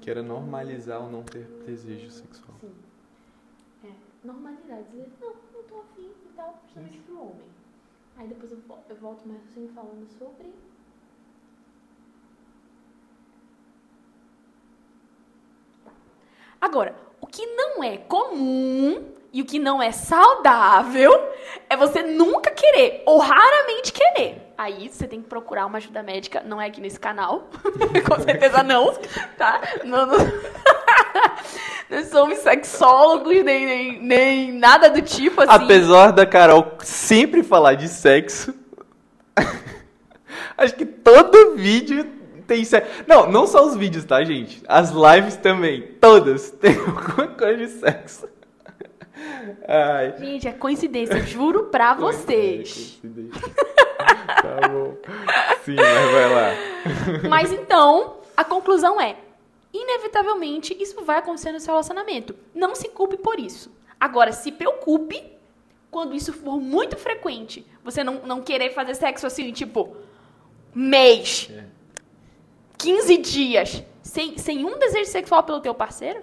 Que 0.00 0.10
era 0.10 0.22
normalizar 0.22 1.00
o 1.00 1.10
não 1.10 1.22
ter 1.22 1.48
desejo 1.66 2.10
sexual. 2.10 2.54
Sim. 2.60 2.72
É, 3.84 3.88
normalizar, 4.22 4.82
dizer, 4.82 5.08
não, 5.18 5.28
não 5.28 5.62
tô 5.62 5.80
afim 5.80 6.10
e 6.10 6.36
tal, 6.36 6.60
principalmente 6.62 6.98
pro 6.98 7.20
homem. 7.22 7.54
Aí 8.16 8.28
depois 8.28 8.52
eu, 8.52 8.58
eu 8.90 8.96
volto 8.96 9.26
mais 9.26 9.40
assim 9.48 9.68
falando 9.74 10.06
sobre. 10.18 10.52
Agora, 16.64 16.94
o 17.20 17.26
que 17.26 17.44
não 17.44 17.84
é 17.84 17.98
comum 17.98 19.04
e 19.30 19.42
o 19.42 19.44
que 19.44 19.58
não 19.58 19.82
é 19.82 19.92
saudável 19.92 21.12
é 21.68 21.76
você 21.76 22.02
nunca 22.02 22.50
querer, 22.52 23.02
ou 23.04 23.18
raramente 23.18 23.92
querer. 23.92 24.50
Aí 24.56 24.88
você 24.88 25.06
tem 25.06 25.20
que 25.20 25.28
procurar 25.28 25.66
uma 25.66 25.76
ajuda 25.76 26.02
médica, 26.02 26.42
não 26.42 26.58
é 26.58 26.68
aqui 26.68 26.80
nesse 26.80 26.98
canal, 26.98 27.50
com 28.08 28.18
certeza 28.22 28.62
não, 28.62 28.94
tá? 29.36 29.60
Não, 29.84 30.06
não... 30.06 30.16
Não 31.90 32.02
somos 32.02 32.38
sexólogos, 32.38 33.44
nem, 33.44 33.66
nem, 33.66 34.02
nem 34.02 34.52
nada 34.52 34.88
do 34.88 35.02
tipo, 35.02 35.42
assim. 35.42 35.52
Apesar 35.52 36.12
da 36.12 36.24
Carol 36.24 36.78
sempre 36.80 37.42
falar 37.42 37.74
de 37.74 37.88
sexo, 37.88 38.54
acho 40.56 40.74
que 40.74 40.86
todo 40.86 41.56
vídeo 41.56 42.13
tem 42.46 42.64
sexo. 42.64 43.04
Não, 43.06 43.30
não 43.30 43.46
só 43.46 43.64
os 43.66 43.76
vídeos, 43.76 44.04
tá, 44.04 44.22
gente? 44.24 44.62
As 44.68 44.90
lives 44.90 45.36
também, 45.36 45.82
todas 46.00 46.50
tem 46.60 46.76
alguma 46.76 47.28
coisa 47.28 47.56
de 47.56 47.68
sexo. 47.68 48.28
Ai. 49.66 50.14
Gente, 50.18 50.48
é 50.48 50.52
coincidência, 50.52 51.20
juro 51.24 51.64
pra 51.64 51.94
vocês. 51.94 52.98
coincidência. 53.00 53.54
tá 54.42 54.68
bom. 54.68 54.96
Sim, 55.64 55.76
mas 55.76 56.10
vai 56.10 56.34
lá. 56.34 57.28
Mas 57.28 57.52
então, 57.52 58.18
a 58.36 58.44
conclusão 58.44 59.00
é: 59.00 59.16
inevitavelmente 59.72 60.76
isso 60.80 61.02
vai 61.04 61.18
acontecer 61.18 61.52
no 61.52 61.60
seu 61.60 61.72
relacionamento. 61.72 62.34
Não 62.54 62.74
se 62.74 62.88
culpe 62.88 63.16
por 63.16 63.38
isso. 63.38 63.72
Agora, 63.98 64.32
se 64.32 64.52
preocupe 64.52 65.22
quando 65.90 66.14
isso 66.14 66.32
for 66.32 66.60
muito 66.60 66.96
frequente. 66.96 67.64
Você 67.84 68.02
não, 68.02 68.20
não 68.26 68.42
querer 68.42 68.70
fazer 68.74 68.94
sexo 68.96 69.26
assim, 69.26 69.52
tipo, 69.52 69.96
mês, 70.74 71.48
É. 71.50 71.64
15 72.78 73.16
dias, 73.18 73.82
sem, 74.02 74.36
sem 74.38 74.64
um 74.64 74.78
desejo 74.78 75.10
sexual 75.10 75.42
pelo 75.42 75.60
teu 75.60 75.74
parceiro. 75.74 76.22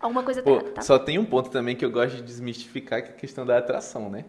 Alguma 0.00 0.22
coisa 0.22 0.42
tá 0.42 0.50
Pô, 0.50 0.60
tá? 0.60 0.82
só 0.82 0.98
tem 0.98 1.18
um 1.18 1.24
ponto 1.24 1.50
também 1.50 1.76
que 1.76 1.84
eu 1.84 1.90
gosto 1.90 2.16
de 2.16 2.22
desmistificar, 2.22 3.02
que 3.02 3.10
é 3.10 3.12
a 3.12 3.16
questão 3.16 3.46
da 3.46 3.56
atração, 3.58 4.10
né? 4.10 4.24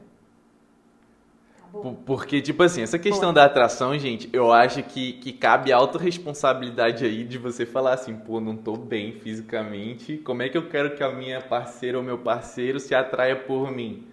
Por- 1.72 1.96
Porque, 2.06 2.40
tipo 2.42 2.62
assim, 2.62 2.84
essa 2.84 3.00
questão 3.00 3.34
da 3.34 3.46
atração, 3.46 3.98
gente, 3.98 4.30
eu 4.32 4.54
acho 4.54 4.84
que, 4.84 5.14
que 5.14 5.34
cabe 5.34 5.72
a 5.74 5.78
autorresponsabilidade 5.78 7.04
aí 7.04 7.24
de 7.24 7.38
você 7.38 7.66
falar 7.66 7.94
assim, 7.94 8.16
pô, 8.16 8.40
não 8.40 8.56
tô 8.56 8.78
bem 8.78 9.14
fisicamente, 9.14 10.18
como 10.20 10.44
é 10.44 10.50
que 10.50 10.58
eu 10.58 10.70
quero 10.70 10.96
que 10.96 11.04
a 11.04 11.12
minha 11.12 11.42
parceira 11.42 11.98
ou 11.98 12.04
meu 12.04 12.20
parceiro 12.20 12.80
se 12.80 12.94
atraia 12.94 13.36
por 13.36 13.72
mim? 13.72 14.08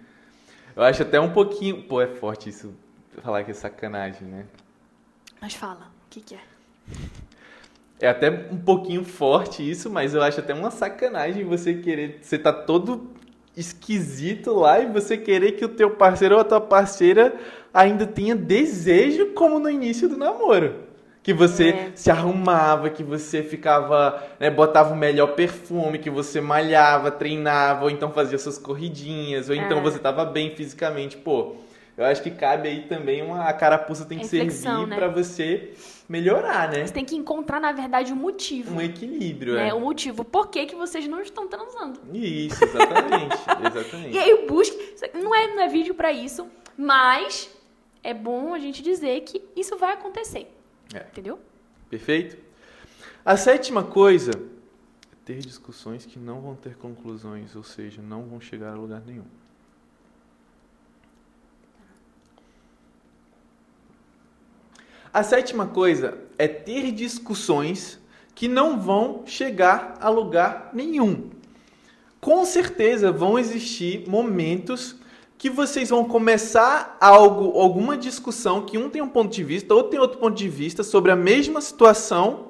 Eu 0.77 0.83
acho 0.83 1.03
até 1.03 1.21
um 1.21 1.33
pouquinho. 1.33 1.83
Pô, 1.85 2.01
é 2.01 2.09
forte 2.09 2.49
isso, 2.51 2.75
falar 3.23 3.45
que 3.45 3.51
é 3.53 3.55
sacanagem, 3.55 4.27
né? 4.29 4.47
Mas 5.41 5.55
fala, 5.55 5.93
o 6.07 6.09
que, 6.09 6.21
que 6.21 6.35
é? 6.35 6.41
É 8.01 8.09
até 8.09 8.31
um 8.31 8.57
pouquinho 8.57 9.05
forte 9.05 9.69
isso, 9.69 9.91
mas 9.91 10.15
eu 10.15 10.23
acho 10.23 10.41
até 10.41 10.55
uma 10.55 10.71
sacanagem 10.71 11.45
você 11.45 11.75
querer. 11.75 12.19
Você 12.23 12.39
tá 12.39 12.53
todo 12.53 13.11
esquisito 13.57 14.55
lá 14.55 14.81
e 14.81 14.87
você 14.87 15.19
querer 15.19 15.53
que 15.53 15.65
o 15.65 15.69
teu 15.69 15.91
parceiro 15.91 16.37
ou 16.37 16.41
a 16.41 16.45
tua 16.45 16.61
parceira 16.61 17.35
ainda 17.75 18.07
tenha 18.07 18.35
desejo 18.35 19.27
como 19.35 19.59
no 19.59 19.69
início 19.69 20.09
do 20.09 20.17
namoro. 20.17 20.89
Que 21.23 21.35
você 21.35 21.69
É. 21.69 21.91
se 21.95 22.11
arrumava, 22.11 22.89
que 22.89 23.03
você 23.05 23.43
ficava, 23.43 24.23
né, 24.41 24.49
botava 24.51 24.95
o 24.95 24.97
melhor 24.97 25.35
perfume, 25.35 25.99
que 25.99 26.09
você 26.09 26.41
malhava, 26.41 27.11
treinava, 27.11 27.85
ou 27.85 27.91
então 27.91 28.11
fazia 28.11 28.39
suas 28.39 28.57
corridinhas, 28.57 29.51
ou 29.51 29.55
então 29.55 29.79
É. 29.79 29.81
você 29.83 29.99
tava 29.99 30.25
bem 30.25 30.55
fisicamente. 30.57 31.19
Pô, 31.19 31.57
eu 32.01 32.07
acho 32.07 32.23
que 32.23 32.31
cabe 32.31 32.67
aí 32.67 32.83
também 32.85 33.23
uma. 33.23 33.45
A 33.45 33.53
carapuça 33.53 34.07
tem 34.07 34.19
que 34.19 34.25
Reflexão, 34.25 34.79
servir 34.79 34.91
né? 34.91 34.97
pra 34.97 35.09
você 35.09 35.75
melhorar, 36.09 36.71
né? 36.71 36.87
Você 36.87 36.95
tem 36.95 37.05
que 37.05 37.15
encontrar, 37.15 37.61
na 37.61 37.73
verdade, 37.73 38.11
o 38.11 38.17
motivo. 38.17 38.75
Um 38.75 38.81
equilíbrio, 38.81 39.55
né? 39.55 39.69
é. 39.69 39.75
O 39.75 39.81
motivo. 39.81 40.25
Por 40.25 40.49
que, 40.49 40.65
que 40.65 40.75
vocês 40.75 41.07
não 41.07 41.21
estão 41.21 41.47
transando? 41.47 42.01
Isso, 42.15 42.65
exatamente. 42.65 43.37
exatamente. 43.69 44.15
E 44.15 44.19
aí 44.19 44.47
busque. 44.47 44.95
Não 45.13 45.35
é, 45.35 45.47
não 45.49 45.63
é 45.63 45.69
vídeo 45.69 45.95
pra 45.95 46.11
isso, 46.11 46.49
mas 46.75 47.55
é 48.03 48.15
bom 48.15 48.55
a 48.55 48.59
gente 48.59 48.83
dizer 48.83 49.21
que 49.21 49.45
isso 49.55 49.77
vai 49.77 49.93
acontecer. 49.93 50.51
É. 50.95 51.01
Entendeu? 51.01 51.39
Perfeito? 51.91 52.39
A 53.23 53.37
sétima 53.37 53.85
coisa 53.85 54.31
é 54.33 55.17
ter 55.27 55.41
discussões 55.41 56.07
que 56.07 56.19
não 56.19 56.41
vão 56.41 56.55
ter 56.55 56.77
conclusões, 56.77 57.55
ou 57.55 57.63
seja, 57.63 58.01
não 58.01 58.23
vão 58.23 58.41
chegar 58.41 58.73
a 58.73 58.75
lugar 58.75 59.03
nenhum. 59.05 59.27
A 65.13 65.25
sétima 65.25 65.67
coisa 65.67 66.19
é 66.39 66.47
ter 66.47 66.93
discussões 66.93 67.99
que 68.33 68.47
não 68.47 68.79
vão 68.79 69.23
chegar 69.27 69.97
a 70.01 70.09
lugar 70.09 70.71
nenhum. 70.73 71.31
Com 72.21 72.45
certeza 72.45 73.11
vão 73.11 73.37
existir 73.37 74.09
momentos 74.09 74.97
que 75.37 75.51
vocês 75.51 75.89
vão 75.89 76.05
começar 76.05 76.97
algo, 77.01 77.59
alguma 77.59 77.97
discussão 77.97 78.65
que 78.65 78.79
um 78.79 78.89
tem 78.89 79.03
um 79.03 79.09
ponto 79.09 79.35
de 79.35 79.43
vista, 79.43 79.75
outro 79.75 79.91
tem 79.91 79.99
outro 79.99 80.19
ponto 80.19 80.37
de 80.37 80.49
vista 80.49 80.85
sobre 80.85 81.11
a 81.11 81.17
mesma 81.17 81.61
situação 81.61 82.49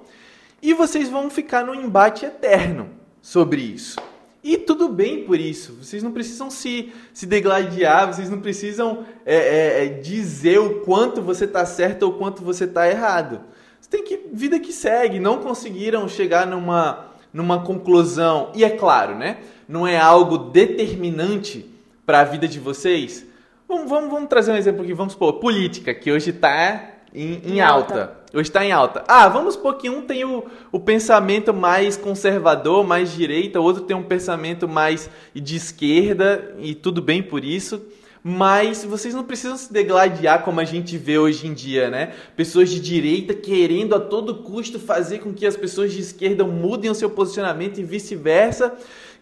e 0.61 0.75
vocês 0.75 1.09
vão 1.09 1.31
ficar 1.31 1.65
num 1.65 1.75
embate 1.75 2.27
eterno 2.27 2.91
sobre 3.23 3.63
isso. 3.63 3.97
E 4.43 4.57
tudo 4.57 4.89
bem 4.89 5.25
por 5.25 5.39
isso. 5.39 5.75
Vocês 5.75 6.03
não 6.03 6.13
precisam 6.13 6.51
se, 6.51 6.93
se 7.13 7.27
degladiar, 7.27 8.13
vocês 8.13 8.31
não 8.31 8.41
precisam 8.41 9.05
é, 9.27 9.37
é, 9.37 9.85
é 9.85 9.89
dizer 9.89 10.59
o 10.59 10.81
quanto 10.81 11.21
você 11.21 11.45
está 11.45 11.67
certo 11.67 12.05
ou 12.05 12.13
o 12.13 12.15
quanto 12.15 12.43
você 12.43 12.65
está 12.65 12.89
errado. 12.89 13.41
Você 13.81 13.91
tem 13.91 14.03
que. 14.03 14.29
Vida 14.33 14.59
que 14.59 14.73
segue. 14.73 15.19
Não 15.19 15.39
conseguiram 15.39 16.09
chegar 16.09 16.47
numa, 16.47 17.11
numa 17.33 17.63
conclusão. 17.63 18.51
E 18.55 18.65
é 18.65 18.71
claro, 18.71 19.15
né? 19.15 19.39
Não 19.69 19.87
é 19.87 19.99
algo 19.99 20.39
determinante 20.39 21.71
para 22.07 22.21
a 22.21 22.25
vida 22.25 22.49
de 22.49 22.59
vocês? 22.59 23.27
Vamos, 23.69 23.89
vamos, 23.89 24.11
vamos 24.11 24.29
trazer 24.29 24.51
um 24.51 24.57
exemplo 24.57 24.83
aqui, 24.83 24.93
vamos 24.93 25.13
supor, 25.13 25.35
política, 25.35 25.95
que 25.95 26.11
hoje 26.11 26.31
está 26.31 26.91
em, 27.15 27.41
em, 27.45 27.61
alta. 27.61 28.20
Hoje 28.33 28.49
está 28.49 28.65
em 28.65 28.71
alta. 28.71 29.03
Ah, 29.09 29.29
vamos 29.29 29.55
supor 29.55 29.77
que 29.77 29.91
um 29.91 30.03
tem 30.03 30.25
o, 30.25 30.45
o 30.71 30.79
pensamento 30.79 31.53
mais 31.53 31.97
conservador, 31.97 32.87
mais 32.87 33.13
direita, 33.13 33.61
outro 33.61 33.83
tem 33.83 33.97
um 33.97 34.05
pensamento 34.05 34.69
mais 34.69 35.11
de 35.35 35.57
esquerda, 35.57 36.55
e 36.61 36.75
tudo 36.75 37.03
bem 37.03 37.23
por 37.23 37.45
isso. 37.45 37.83
Mas 38.23 38.85
vocês 38.85 39.15
não 39.15 39.25
precisam 39.25 39.57
se 39.57 39.73
degladiar 39.73 40.45
como 40.45 40.61
a 40.61 40.65
gente 40.65 40.97
vê 40.97 41.19
hoje 41.19 41.47
em 41.47 41.55
dia, 41.55 41.91
né? 41.91 42.13
Pessoas 42.37 42.69
de 42.69 42.79
direita 42.79 43.35
querendo 43.35 43.95
a 43.95 44.01
todo 44.01 44.43
custo 44.43 44.79
fazer 44.79 45.19
com 45.21 45.33
que 45.33 45.47
as 45.47 45.57
pessoas 45.57 45.93
de 45.93 46.01
esquerda 46.01 46.45
mudem 46.45 46.91
o 46.91 46.95
seu 46.95 47.11
posicionamento 47.11 47.81
e 47.81 47.83
vice-versa. 47.83 48.75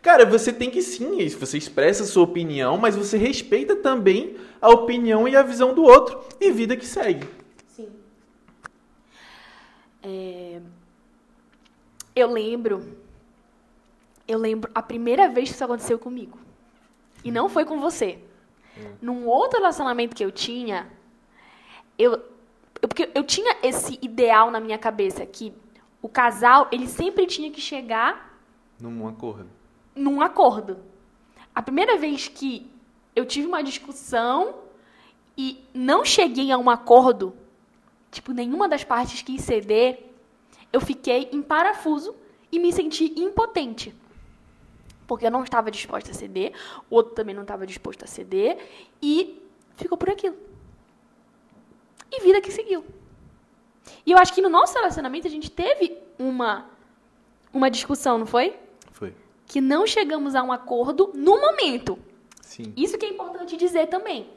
Cara, 0.02 0.26
você 0.26 0.52
tem 0.52 0.68
que 0.68 0.82
sim, 0.82 1.26
você 1.28 1.56
expressa 1.56 2.02
a 2.02 2.06
sua 2.06 2.24
opinião, 2.24 2.76
mas 2.76 2.96
você 2.96 3.16
respeita 3.16 3.74
também 3.76 4.36
a 4.60 4.68
opinião 4.68 5.26
e 5.26 5.36
a 5.36 5.42
visão 5.42 5.72
do 5.72 5.84
outro 5.84 6.18
e 6.40 6.50
vida 6.50 6.76
que 6.76 6.86
segue. 6.86 7.26
É... 10.08 10.60
Eu 12.16 12.30
lembro, 12.30 12.96
eu 14.26 14.38
lembro 14.38 14.70
a 14.74 14.82
primeira 14.82 15.28
vez 15.28 15.48
que 15.48 15.54
isso 15.54 15.64
aconteceu 15.64 15.98
comigo. 15.98 16.38
E 17.22 17.30
não 17.30 17.48
foi 17.48 17.64
com 17.64 17.78
você. 17.80 18.18
Hum. 18.76 18.94
Num 19.02 19.26
outro 19.26 19.58
relacionamento 19.58 20.16
que 20.16 20.24
eu 20.24 20.32
tinha, 20.32 20.90
eu, 21.98 22.14
eu, 22.80 22.88
porque 22.88 23.10
eu 23.14 23.24
tinha 23.24 23.56
esse 23.62 23.98
ideal 24.00 24.50
na 24.50 24.60
minha 24.60 24.78
cabeça 24.78 25.24
que 25.26 25.52
o 26.00 26.08
casal, 26.08 26.68
ele 26.72 26.86
sempre 26.86 27.26
tinha 27.26 27.50
que 27.50 27.60
chegar 27.60 28.38
num 28.80 29.06
acordo 29.06 29.58
num 29.98 30.22
acordo. 30.22 30.78
A 31.54 31.60
primeira 31.60 31.98
vez 31.98 32.28
que 32.28 32.70
eu 33.14 33.26
tive 33.26 33.46
uma 33.46 33.62
discussão 33.62 34.54
e 35.36 35.62
não 35.74 36.04
cheguei 36.04 36.52
a 36.52 36.56
um 36.56 36.70
acordo, 36.70 37.34
tipo, 38.10 38.32
nenhuma 38.32 38.68
das 38.68 38.84
partes 38.84 39.22
quis 39.22 39.42
ceder, 39.42 40.04
eu 40.72 40.80
fiquei 40.80 41.28
em 41.32 41.42
parafuso 41.42 42.14
e 42.50 42.58
me 42.58 42.72
senti 42.72 43.12
impotente. 43.20 43.94
Porque 45.06 45.26
eu 45.26 45.30
não 45.30 45.42
estava 45.42 45.70
disposta 45.70 46.10
a 46.10 46.14
ceder, 46.14 46.52
o 46.90 46.96
outro 46.96 47.14
também 47.14 47.34
não 47.34 47.42
estava 47.42 47.66
disposto 47.66 48.04
a 48.04 48.06
ceder, 48.06 48.58
e 49.02 49.42
ficou 49.76 49.96
por 49.96 50.10
aquilo. 50.10 50.36
E 52.10 52.20
vida 52.22 52.40
que 52.40 52.50
seguiu. 52.50 52.84
E 54.04 54.12
eu 54.12 54.18
acho 54.18 54.34
que 54.34 54.40
no 54.40 54.48
nosso 54.48 54.74
relacionamento 54.74 55.26
a 55.26 55.30
gente 55.30 55.50
teve 55.50 55.96
uma, 56.18 56.66
uma 57.52 57.70
discussão, 57.70 58.18
não 58.18 58.26
foi? 58.26 58.54
que 59.48 59.60
não 59.60 59.86
chegamos 59.86 60.34
a 60.34 60.42
um 60.42 60.52
acordo 60.52 61.10
no 61.14 61.40
momento. 61.40 61.98
Sim. 62.42 62.72
Isso 62.76 62.98
que 62.98 63.06
é 63.06 63.08
importante 63.08 63.56
dizer 63.56 63.86
também. 63.86 64.30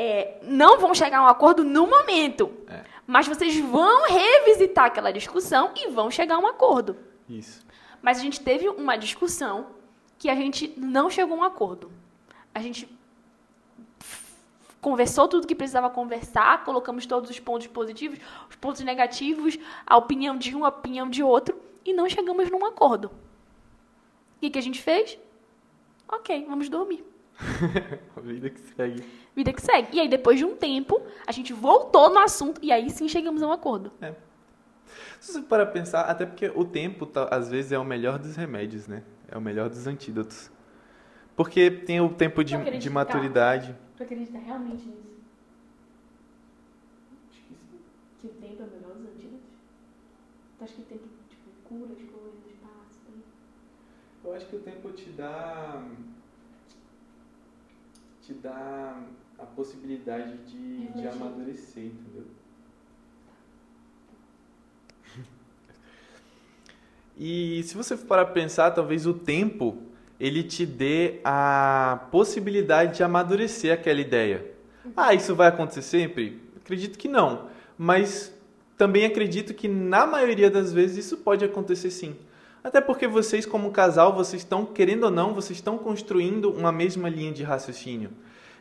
É, 0.00 0.38
não 0.42 0.78
vão 0.78 0.94
chegar 0.94 1.18
a 1.18 1.22
um 1.24 1.26
acordo 1.26 1.64
no 1.64 1.84
momento, 1.84 2.52
é. 2.68 2.84
mas 3.04 3.26
vocês 3.26 3.58
vão 3.58 4.06
revisitar 4.06 4.84
aquela 4.84 5.12
discussão 5.12 5.72
e 5.74 5.88
vão 5.88 6.08
chegar 6.08 6.36
a 6.36 6.38
um 6.38 6.46
acordo. 6.46 6.96
Isso. 7.28 7.66
Mas 8.00 8.18
a 8.18 8.20
gente 8.20 8.40
teve 8.40 8.68
uma 8.68 8.94
discussão 8.94 9.70
que 10.16 10.30
a 10.30 10.36
gente 10.36 10.72
não 10.76 11.10
chegou 11.10 11.36
a 11.36 11.40
um 11.40 11.42
acordo. 11.42 11.90
A 12.54 12.60
gente 12.60 12.88
conversou 14.80 15.26
tudo 15.26 15.48
que 15.48 15.54
precisava 15.56 15.90
conversar, 15.90 16.62
colocamos 16.62 17.04
todos 17.04 17.28
os 17.28 17.40
pontos 17.40 17.66
positivos, 17.66 18.20
os 18.48 18.54
pontos 18.54 18.82
negativos, 18.82 19.58
a 19.84 19.96
opinião 19.96 20.36
de 20.36 20.54
um, 20.54 20.64
a 20.64 20.68
opinião 20.68 21.10
de 21.10 21.24
outro, 21.24 21.60
e 21.84 21.92
não 21.92 22.08
chegamos 22.08 22.48
num 22.52 22.64
acordo. 22.64 23.08
O 24.36 24.40
que, 24.42 24.50
que 24.50 24.58
a 24.58 24.62
gente 24.62 24.80
fez? 24.80 25.18
Ok, 26.08 26.46
vamos 26.48 26.68
dormir. 26.68 27.04
Vida 28.22 28.50
que 28.50 28.60
segue. 28.60 29.04
Vida 29.34 29.52
que 29.52 29.62
segue. 29.62 29.96
E 29.96 30.00
aí, 30.00 30.08
depois 30.08 30.38
de 30.38 30.44
um 30.44 30.56
tempo, 30.56 31.00
a 31.26 31.32
gente 31.32 31.52
voltou 31.52 32.10
no 32.10 32.18
assunto 32.18 32.60
e 32.62 32.72
aí 32.72 32.90
sim 32.90 33.08
chegamos 33.08 33.42
a 33.42 33.46
um 33.46 33.52
acordo. 33.52 33.92
É. 34.00 34.14
Se 35.20 35.32
você 35.32 35.42
para 35.42 35.66
pensar, 35.66 36.02
até 36.02 36.26
porque 36.26 36.50
o 36.54 36.64
tempo, 36.64 37.06
tá, 37.06 37.28
às 37.30 37.50
vezes, 37.50 37.72
é 37.72 37.78
o 37.78 37.84
melhor 37.84 38.18
dos 38.18 38.36
remédios, 38.36 38.86
né? 38.86 39.02
É 39.28 39.36
o 39.36 39.40
melhor 39.40 39.68
dos 39.68 39.86
antídotos. 39.86 40.50
Porque 41.36 41.70
tem 41.70 42.00
o 42.00 42.12
tempo 42.12 42.42
de, 42.42 42.56
de 42.78 42.90
maturidade. 42.90 43.76
Tu 43.96 44.02
acredita 44.02 44.38
realmente 44.38 44.86
nisso? 44.86 45.18
Acho 47.30 47.40
que 47.42 47.54
sim. 47.54 47.78
Que 48.20 48.26
o 48.26 48.30
tempo 48.30 48.62
é 48.62 48.66
o 48.66 48.70
melhor 48.70 48.94
dos 48.94 49.06
antídotos? 49.06 49.46
Tu 50.58 50.64
acha 50.64 50.74
que 50.74 50.80
o 50.80 50.84
tempo, 50.84 51.08
tipo, 51.28 51.50
cura 51.68 51.92
as 51.92 51.98
coisas? 51.98 52.18
Eu 54.24 54.34
acho 54.34 54.46
que 54.46 54.56
o 54.56 54.60
tempo 54.60 54.90
te 54.92 55.10
dá 55.10 55.82
te 58.28 58.34
dá 58.34 58.94
a 59.38 59.46
possibilidade 59.46 60.36
de, 60.46 60.88
de 60.88 61.08
amadurecer, 61.08 61.84
entendeu? 61.84 62.26
E 67.20 67.64
se 67.64 67.74
você 67.74 67.96
for 67.96 68.06
para 68.06 68.24
pensar, 68.26 68.70
talvez 68.70 69.04
o 69.06 69.12
tempo 69.14 69.78
ele 70.20 70.44
te 70.44 70.64
dê 70.64 71.20
a 71.24 72.06
possibilidade 72.12 72.98
de 72.98 73.02
amadurecer 73.02 73.72
aquela 73.72 74.00
ideia. 74.00 74.52
Ah, 74.96 75.12
isso 75.14 75.34
vai 75.34 75.48
acontecer 75.48 75.82
sempre? 75.82 76.40
Acredito 76.56 76.96
que 76.96 77.08
não, 77.08 77.48
mas 77.76 78.32
também 78.76 79.04
acredito 79.04 79.52
que 79.52 79.66
na 79.66 80.06
maioria 80.06 80.48
das 80.48 80.72
vezes 80.72 81.06
isso 81.06 81.16
pode 81.16 81.44
acontecer 81.44 81.90
sim. 81.90 82.14
Até 82.62 82.80
porque 82.80 83.06
vocês, 83.06 83.46
como 83.46 83.70
casal, 83.70 84.14
vocês 84.14 84.42
estão, 84.42 84.66
querendo 84.66 85.04
ou 85.04 85.10
não, 85.10 85.32
vocês 85.32 85.58
estão 85.58 85.78
construindo 85.78 86.50
uma 86.50 86.72
mesma 86.72 87.08
linha 87.08 87.32
de 87.32 87.42
raciocínio. 87.42 88.10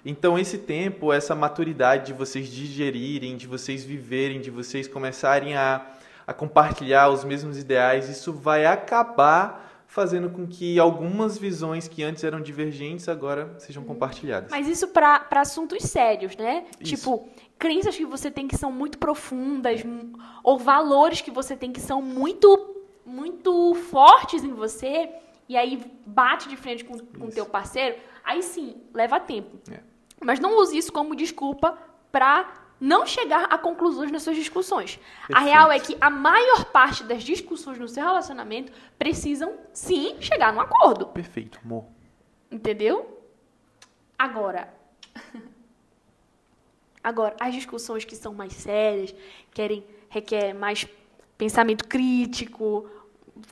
Então, 0.05 0.37
esse 0.37 0.59
tempo, 0.59 1.11
essa 1.11 1.35
maturidade 1.35 2.07
de 2.07 2.13
vocês 2.13 2.47
digerirem, 2.47 3.35
de 3.35 3.47
vocês 3.47 3.83
viverem, 3.83 4.39
de 4.39 4.49
vocês 4.49 4.87
começarem 4.87 5.55
a, 5.55 5.85
a 6.25 6.33
compartilhar 6.33 7.09
os 7.09 7.23
mesmos 7.23 7.57
ideais, 7.57 8.07
isso 8.07 8.31
vai 8.31 8.65
acabar 8.65 9.67
fazendo 9.87 10.29
com 10.29 10.45
que 10.45 10.77
algumas 10.77 11.37
visões 11.37 11.87
que 11.87 12.03
antes 12.03 12.23
eram 12.23 12.41
divergentes 12.41 13.07
agora 13.07 13.55
sejam 13.57 13.83
compartilhadas. 13.83 14.51
Mas 14.51 14.67
isso 14.67 14.89
para 14.89 15.25
assuntos 15.31 15.83
sérios, 15.83 16.35
né? 16.35 16.65
Isso. 16.79 16.95
Tipo, 16.95 17.27
crenças 17.57 17.95
que 17.95 18.05
você 18.05 18.29
tem 18.29 18.47
que 18.47 18.57
são 18.57 18.71
muito 18.71 18.97
profundas, 18.97 19.81
ou 20.43 20.59
valores 20.59 21.21
que 21.21 21.31
você 21.31 21.55
tem 21.55 21.71
que 21.71 21.79
são 21.79 22.01
muito 22.01 22.66
muito 23.07 23.73
fortes 23.73 24.43
em 24.43 24.53
você 24.53 25.09
e 25.47 25.55
aí 25.55 25.81
bate 26.05 26.49
de 26.49 26.57
frente 26.57 26.83
com 26.83 26.95
o 27.25 27.31
teu 27.31 27.45
parceiro, 27.45 27.97
aí 28.23 28.43
sim, 28.43 28.81
leva 28.93 29.19
tempo. 29.19 29.57
É. 29.71 29.79
Mas 30.23 30.39
não 30.39 30.57
use 30.57 30.77
isso 30.77 30.91
como 30.91 31.15
desculpa 31.15 31.77
para 32.11 32.65
não 32.79 33.05
chegar 33.05 33.45
a 33.45 33.57
conclusões 33.57 34.11
nas 34.11 34.23
suas 34.23 34.35
discussões. 34.35 34.97
Perfeito. 34.97 35.35
A 35.35 35.39
real 35.39 35.71
é 35.71 35.79
que 35.79 35.97
a 36.01 36.09
maior 36.09 36.65
parte 36.65 37.03
das 37.03 37.23
discussões 37.23 37.79
no 37.79 37.87
seu 37.87 38.03
relacionamento 38.03 38.71
precisam 38.99 39.57
sim 39.71 40.21
chegar 40.21 40.53
num 40.53 40.59
acordo. 40.59 41.07
Perfeito, 41.07 41.59
amor. 41.63 41.85
Entendeu? 42.51 43.23
Agora, 44.19 44.73
agora 47.03 47.35
as 47.39 47.53
discussões 47.53 48.03
que 48.03 48.15
são 48.15 48.33
mais 48.33 48.53
sérias, 48.53 49.15
querem 49.53 49.83
requer 50.09 50.53
mais 50.53 50.87
pensamento 51.37 51.87
crítico, 51.87 52.89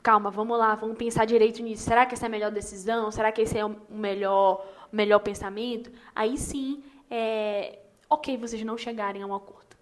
calma, 0.02 0.30
vamos 0.30 0.58
lá, 0.58 0.74
vamos 0.74 0.96
pensar 0.96 1.24
direito 1.24 1.62
nisso. 1.62 1.84
Será 1.84 2.06
que 2.06 2.14
essa 2.14 2.26
é 2.26 2.28
a 2.28 2.30
melhor 2.30 2.50
decisão? 2.50 3.10
Será 3.10 3.32
que 3.32 3.42
esse 3.42 3.58
é 3.58 3.64
o 3.64 3.76
melhor, 3.88 4.64
melhor 4.92 5.18
pensamento? 5.20 5.90
Aí 6.14 6.36
sim, 6.36 6.82
é 7.10 7.78
ok 8.08 8.36
vocês 8.36 8.62
não 8.64 8.76
chegarem 8.76 9.22
a 9.22 9.26
um 9.26 9.34
acordo. 9.34 9.76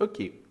Ok. 0.00 0.42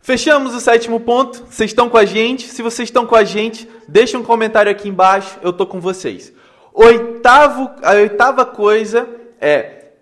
Fechamos 0.00 0.54
o 0.54 0.60
sétimo 0.60 0.98
ponto. 0.98 1.46
Vocês 1.46 1.70
estão 1.70 1.88
com 1.88 1.96
a 1.96 2.04
gente? 2.04 2.48
Se 2.48 2.60
vocês 2.60 2.88
estão 2.88 3.06
com 3.06 3.14
a 3.14 3.22
gente, 3.22 3.68
deixa 3.86 4.18
um 4.18 4.24
comentário 4.24 4.70
aqui 4.70 4.88
embaixo. 4.88 5.38
Eu 5.42 5.52
tô 5.52 5.64
com 5.64 5.80
vocês. 5.80 6.32
Oitavo, 6.74 7.70
a 7.82 7.92
oitava 7.92 8.44
coisa 8.44 9.08
é 9.40 9.92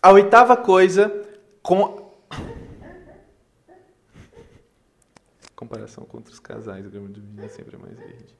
a 0.00 0.12
oitava 0.12 0.56
coisa 0.56 1.12
com 1.62 1.99
comparação 5.60 6.06
com 6.06 6.16
outros 6.16 6.40
casais, 6.40 6.86
a 6.86 6.88
grama 6.88 7.08
do 7.10 7.20
vizinho 7.20 7.50
sempre 7.50 7.76
é 7.76 7.78
mais 7.78 7.98
verde. 7.98 8.34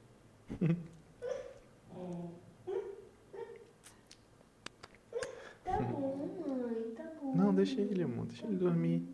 Tá 5.63 5.77
bom, 5.79 6.33
mãe, 6.47 6.91
tá 6.95 7.03
bom. 7.21 7.35
Não, 7.35 7.53
deixa 7.53 7.79
ele, 7.79 8.01
amor. 8.01 8.25
Deixa 8.25 8.43
ele 8.47 8.55
dormir. 8.55 9.07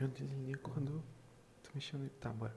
Meu 0.00 0.08
Deus, 0.08 0.28
ele 0.32 0.54
acordou. 0.54 1.00
Tô 1.62 1.70
mexendo 1.72 2.00
ele. 2.00 2.12
Tá, 2.20 2.30
bora. 2.30 2.54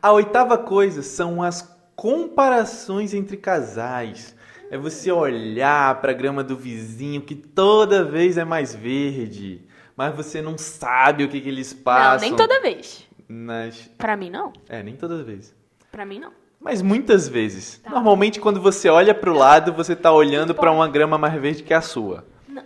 A 0.00 0.12
oitava 0.12 0.56
coisa 0.56 1.02
são 1.02 1.42
as 1.42 1.76
comparações 1.96 3.14
entre 3.14 3.36
casais. 3.36 4.36
É 4.70 4.78
você 4.78 5.10
olhar 5.10 6.00
para 6.00 6.12
a 6.12 6.14
grama 6.14 6.44
do 6.44 6.56
vizinho 6.56 7.20
que 7.20 7.34
toda 7.34 8.04
vez 8.04 8.38
é 8.38 8.44
mais 8.44 8.74
verde, 8.74 9.66
mas 9.98 10.14
você 10.14 10.40
não 10.40 10.56
sabe 10.56 11.24
o 11.24 11.28
que, 11.28 11.40
que 11.40 11.48
eles 11.48 11.74
Não, 11.74 11.82
passam. 11.82 12.20
nem 12.28 12.36
toda 12.36 12.60
vez. 12.60 13.04
Nas... 13.28 13.90
Pra 13.98 14.16
mim, 14.16 14.30
não. 14.30 14.52
É, 14.68 14.80
nem 14.80 14.94
toda 14.94 15.24
vez. 15.24 15.52
Pra 15.90 16.06
mim, 16.06 16.20
não. 16.20 16.32
Mas 16.60 16.80
muitas 16.80 17.26
vezes. 17.26 17.78
Tá. 17.78 17.90
Normalmente, 17.90 18.38
quando 18.38 18.60
você 18.60 18.88
olha 18.88 19.12
para 19.12 19.28
o 19.28 19.34
lado, 19.36 19.72
você 19.72 19.96
tá 19.96 20.12
olhando 20.12 20.54
para 20.54 20.70
uma 20.70 20.86
grama 20.86 21.18
mais 21.18 21.34
verde 21.34 21.64
que 21.64 21.74
a 21.74 21.80
sua. 21.80 22.24
Não. 22.46 22.62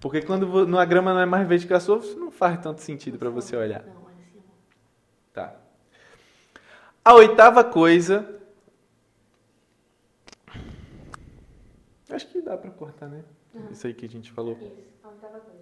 Porque 0.00 0.22
quando 0.22 0.78
a 0.78 0.84
grama 0.84 1.12
não 1.12 1.20
é 1.20 1.26
mais 1.26 1.48
verde 1.48 1.66
que 1.66 1.74
a 1.74 1.80
sua, 1.80 2.00
não 2.16 2.30
faz 2.30 2.60
tanto 2.60 2.80
sentido 2.80 3.18
para 3.18 3.28
você 3.28 3.56
olhar. 3.56 3.82
Não, 3.82 4.04
olha 4.04 4.14
assim. 4.20 4.42
Tá. 5.32 5.56
A 7.04 7.14
oitava 7.14 7.64
coisa. 7.64 8.40
Acho 12.08 12.28
que 12.28 12.40
dá 12.40 12.56
pra 12.56 12.70
cortar, 12.70 13.08
né? 13.08 13.24
Isso 13.72 13.84
aí 13.84 13.92
que 13.92 14.06
a 14.06 14.08
gente 14.08 14.30
falou. 14.30 14.52
Isso, 14.52 14.70
a 15.02 15.08
oitava 15.08 15.40
coisa. 15.40 15.61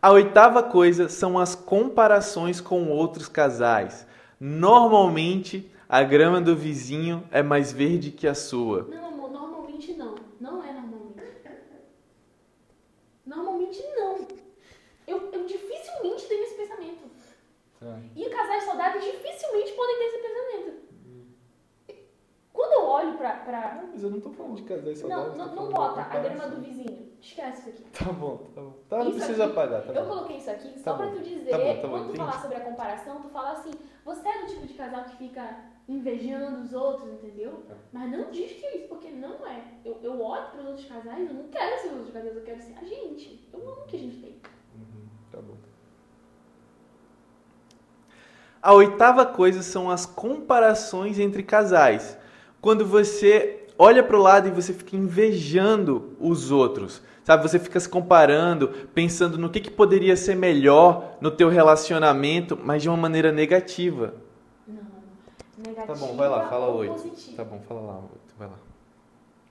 A 0.00 0.12
oitava 0.12 0.62
coisa 0.62 1.08
são 1.08 1.38
as 1.38 1.54
comparações 1.54 2.60
com 2.60 2.88
outros 2.90 3.28
casais. 3.28 4.06
Normalmente, 4.38 5.70
a 5.88 6.02
grama 6.02 6.40
do 6.40 6.54
vizinho 6.54 7.26
é 7.30 7.42
mais 7.42 7.72
verde 7.72 8.10
que 8.10 8.26
a 8.26 8.34
sua. 8.34 8.82
Não, 8.82 9.06
amor, 9.06 9.30
normalmente 9.30 9.94
não. 9.94 10.14
Não 10.40 10.62
é 10.62 10.72
normalmente. 10.72 11.22
Normalmente 13.24 13.82
não. 13.96 14.26
Eu, 15.06 15.30
eu 15.32 15.46
dificilmente 15.46 16.26
tenho 16.26 16.42
esse 16.44 16.54
pensamento. 16.54 17.06
E 18.14 18.28
casais 18.28 18.64
saudáveis 18.64 19.04
dificilmente 19.04 19.72
podem 19.72 19.98
ter 19.98 20.04
esse 20.04 20.18
pensamento. 20.18 20.85
Quando 22.66 22.72
eu 22.82 22.88
olho 22.88 23.16
pra. 23.16 23.30
pra... 23.36 23.84
Mas 23.92 24.02
eu 24.02 24.10
não 24.10 24.20
tô 24.20 24.30
falando 24.30 24.56
de 24.56 24.62
casais 24.62 25.02
Não, 25.02 25.36
não, 25.36 25.54
não 25.54 25.68
bota 25.70 26.00
a 26.00 26.04
grama 26.18 26.48
do 26.48 26.60
vizinho. 26.60 27.12
Esquece 27.20 27.60
isso 27.60 27.68
aqui. 27.70 28.04
Tá 28.04 28.12
bom, 28.12 28.38
tá 28.54 28.60
bom. 28.60 28.72
Tá, 28.88 28.98
não 28.98 29.08
Isso 29.08 29.16
precisa 29.18 29.44
aqui- 29.44 29.52
apagar, 29.52 29.82
tá 29.82 29.92
eu 29.92 30.02
bom. 30.04 30.08
coloquei 30.10 30.36
isso 30.38 30.50
aqui 30.50 30.68
Tá 30.70 30.78
só 30.92 30.94
pra 30.96 31.06
bom. 31.06 31.12
tu 31.14 31.22
dizer, 31.22 31.50
Tá 31.50 31.58
bom, 31.58 31.74
tá 31.80 31.82
bom, 31.88 31.88
quando 31.98 32.10
tu 32.10 32.16
falar 32.16 32.40
sobre 32.42 32.56
a 32.56 32.60
comparação, 32.60 33.20
tu 33.22 33.28
fala 33.28 33.52
assim, 33.52 33.70
você 34.04 34.28
é 34.28 34.38
do 34.40 34.46
tipo 34.46 34.66
de 34.66 34.74
casal 34.74 35.04
que 35.04 35.16
fica 35.16 35.56
invejando 35.88 36.60
os 36.62 36.72
outros, 36.72 37.08
entendeu? 37.12 37.62
Tá. 37.68 37.74
Mas 37.92 38.10
não 38.10 38.30
diz 38.30 38.52
que 38.52 38.66
é 38.66 38.76
isso, 38.78 38.88
porque 38.88 39.10
não 39.10 39.46
é. 39.46 39.62
Eu, 39.84 39.98
eu 40.02 40.20
olho 40.20 40.50
pros 40.50 40.66
outros 40.66 40.86
casais, 40.86 41.28
eu 41.28 41.34
não 41.34 41.48
quero 41.48 41.80
ser 41.80 41.86
os 41.88 41.94
outros 41.94 42.12
casais, 42.12 42.36
eu 42.36 42.42
quero 42.42 42.60
ser 42.62 42.74
a 42.80 42.84
gente. 42.84 43.48
Eu 43.52 43.60
amo 43.60 43.82
o 43.82 43.84
que 43.86 43.96
a 43.96 44.00
gente 44.00 44.16
tem. 44.20 44.40
Uhum, 44.74 45.06
tá 45.30 45.38
bom. 45.40 45.54
A 48.60 48.72
oitava 48.74 49.24
coisa 49.24 49.62
são 49.62 49.88
as 49.88 50.04
comparações 50.04 51.18
entre 51.20 51.42
casais. 51.44 52.18
Quando 52.66 52.84
você 52.84 53.64
olha 53.78 54.02
para 54.02 54.16
o 54.16 54.20
lado 54.20 54.48
e 54.48 54.50
você 54.50 54.72
fica 54.72 54.96
invejando 54.96 56.16
os 56.18 56.50
outros, 56.50 57.00
sabe? 57.22 57.48
Você 57.48 57.60
fica 57.60 57.78
se 57.78 57.88
comparando, 57.88 58.88
pensando 58.92 59.38
no 59.38 59.48
que, 59.48 59.60
que 59.60 59.70
poderia 59.70 60.16
ser 60.16 60.34
melhor 60.34 61.16
no 61.20 61.30
teu 61.30 61.48
relacionamento, 61.48 62.58
mas 62.60 62.82
de 62.82 62.88
uma 62.88 62.96
maneira 62.96 63.30
negativa. 63.30 64.14
Não. 64.66 64.82
Tá 64.82 65.70
Negativa 65.70 65.94
bom, 65.94 66.16
vai 66.16 66.28
lá, 66.28 66.48
fala 66.48 66.66
ou 66.66 66.78
oito. 66.78 66.94
positiva. 66.94 67.36
Tá 67.36 67.44
bom, 67.44 67.62
fala 67.68 67.80
lá, 67.82 67.98
oito. 67.98 68.34
Vai 68.36 68.48
lá. 68.48 68.58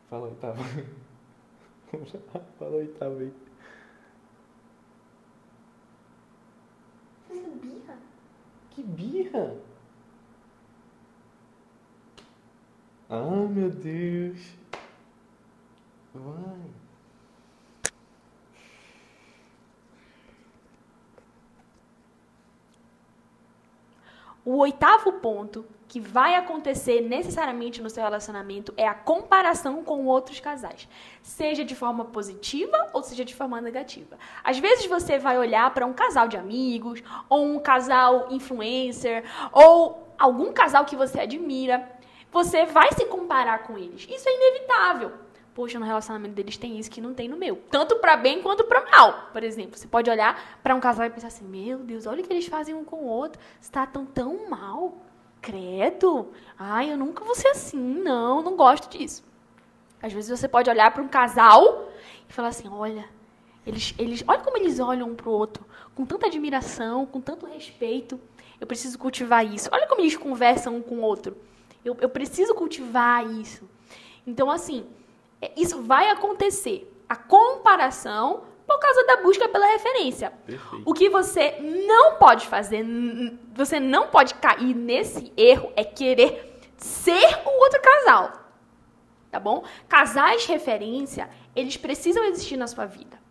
Fala 0.10 0.26
oitava. 0.26 0.58
fala 2.60 2.76
oitava 2.76 3.18
aí. 3.18 3.32
Essa 7.30 7.50
birra. 7.62 7.98
Que 8.72 8.84
birra! 8.84 9.56
Ah, 13.10 13.48
meu 13.50 13.70
Deus! 13.70 14.40
Vai! 16.14 16.76
O 24.44 24.58
oitavo 24.58 25.14
ponto 25.14 25.66
que 25.88 26.00
vai 26.00 26.36
acontecer 26.36 27.02
necessariamente 27.02 27.82
no 27.82 27.90
seu 27.90 28.04
relacionamento 28.04 28.74
é 28.78 28.88
a 28.88 28.94
comparação 28.94 29.84
com 29.84 30.06
outros 30.06 30.40
casais, 30.40 30.88
seja 31.22 31.66
de 31.66 31.76
forma 31.76 32.06
positiva 32.06 32.90
ou 32.94 33.02
seja 33.02 33.26
de 33.26 33.34
forma 33.34 33.60
negativa. 33.60 34.18
Às 34.44 34.60
vezes 34.60 34.86
você 34.86 35.18
vai 35.18 35.38
olhar 35.38 35.74
para 35.74 35.86
um 35.86 35.94
casal 35.94 36.28
de 36.28 36.38
amigos, 36.38 37.02
ou 37.28 37.44
um 37.44 37.60
casal 37.60 38.28
influencer, 38.30 39.24
ou 39.52 40.14
algum 40.18 40.54
casal 40.54 40.86
que 40.86 40.96
você 40.96 41.22
admira, 41.22 41.95
você 42.36 42.66
vai 42.66 42.92
se 42.92 43.06
comparar 43.06 43.60
com 43.60 43.78
eles. 43.78 44.06
Isso 44.10 44.28
é 44.28 44.36
inevitável. 44.36 45.14
Poxa, 45.54 45.80
no 45.80 45.86
relacionamento 45.86 46.36
deles 46.36 46.58
tem 46.58 46.78
isso 46.78 46.92
que 46.92 47.00
não 47.00 47.14
tem 47.14 47.30
no 47.30 47.38
meu. 47.38 47.56
Tanto 47.72 47.96
para 48.00 48.18
bem 48.18 48.42
quanto 48.42 48.66
para 48.66 48.84
mal. 48.92 49.30
Por 49.32 49.42
exemplo, 49.42 49.78
você 49.78 49.88
pode 49.88 50.10
olhar 50.10 50.60
para 50.62 50.76
um 50.76 50.82
casal 50.82 51.06
e 51.06 51.10
pensar 51.10 51.28
assim: 51.28 51.46
"Meu 51.46 51.78
Deus, 51.80 52.06
olha 52.06 52.22
o 52.22 52.28
que 52.28 52.34
eles 52.34 52.46
fazem 52.48 52.76
um 52.76 52.84
com 52.84 52.98
o 52.98 53.06
outro. 53.06 53.40
Está 53.62 53.88
tão 53.88 54.06
tão 54.06 54.50
mal. 54.50 54.98
Credo. 55.42 56.34
Ai, 56.60 56.92
eu 56.92 56.98
nunca 56.98 57.24
vou 57.24 57.36
ser 57.36 57.48
assim. 57.48 57.80
Não, 57.80 58.42
não 58.42 58.58
gosto 58.58 58.90
disso." 58.90 59.24
Às 60.04 60.12
vezes 60.12 60.38
você 60.38 60.48
pode 60.50 60.70
olhar 60.70 60.92
para 60.92 61.02
um 61.02 61.08
casal 61.08 61.90
e 62.28 62.34
falar 62.34 62.50
assim: 62.50 62.68
"Olha, 62.68 63.08
eles 63.66 63.96
eles, 63.98 64.26
olha 64.28 64.42
como 64.42 64.58
eles 64.58 64.78
olham 64.82 65.08
um 65.10 65.16
pro 65.16 65.32
outro, 65.32 65.66
com 65.96 66.06
tanta 66.06 66.26
admiração, 66.28 67.06
com 67.06 67.22
tanto 67.22 67.46
respeito. 67.46 68.20
Eu 68.60 68.68
preciso 68.68 69.00
cultivar 69.00 69.46
isso. 69.46 69.70
Olha 69.72 69.88
como 69.88 70.02
eles 70.02 70.18
conversam 70.18 70.76
um 70.76 70.82
com 70.82 70.96
o 70.96 71.02
outro. 71.02 71.38
Eu, 71.86 71.96
eu 72.02 72.10
preciso 72.10 72.56
cultivar 72.56 73.26
isso. 73.30 73.70
Então, 74.26 74.50
assim, 74.50 74.86
é, 75.40 75.52
isso 75.56 75.84
vai 75.84 76.10
acontecer. 76.10 76.92
A 77.08 77.16
comparação 77.16 78.44
por 78.66 78.80
causa 78.80 79.06
da 79.06 79.18
busca 79.18 79.48
pela 79.48 79.68
referência. 79.68 80.34
Perfeito. 80.46 80.84
O 80.84 80.94
que 80.94 81.08
você 81.08 81.60
não 81.88 82.16
pode 82.16 82.48
fazer, 82.48 82.84
você 83.54 83.80
não 83.80 84.08
pode 84.08 84.34
cair 84.36 84.74
nesse 84.74 85.32
erro 85.38 85.72
é 85.76 85.84
querer 85.84 86.60
ser 86.76 87.42
o 87.46 87.62
outro 87.62 87.80
casal. 87.80 88.32
Tá 89.30 89.40
bom? 89.40 89.64
Casais 89.88 90.46
referência, 90.46 91.30
eles 91.56 91.78
precisam 91.78 92.24
existir 92.24 92.58
na 92.58 92.68
sua 92.68 92.86
vida. 92.86 93.24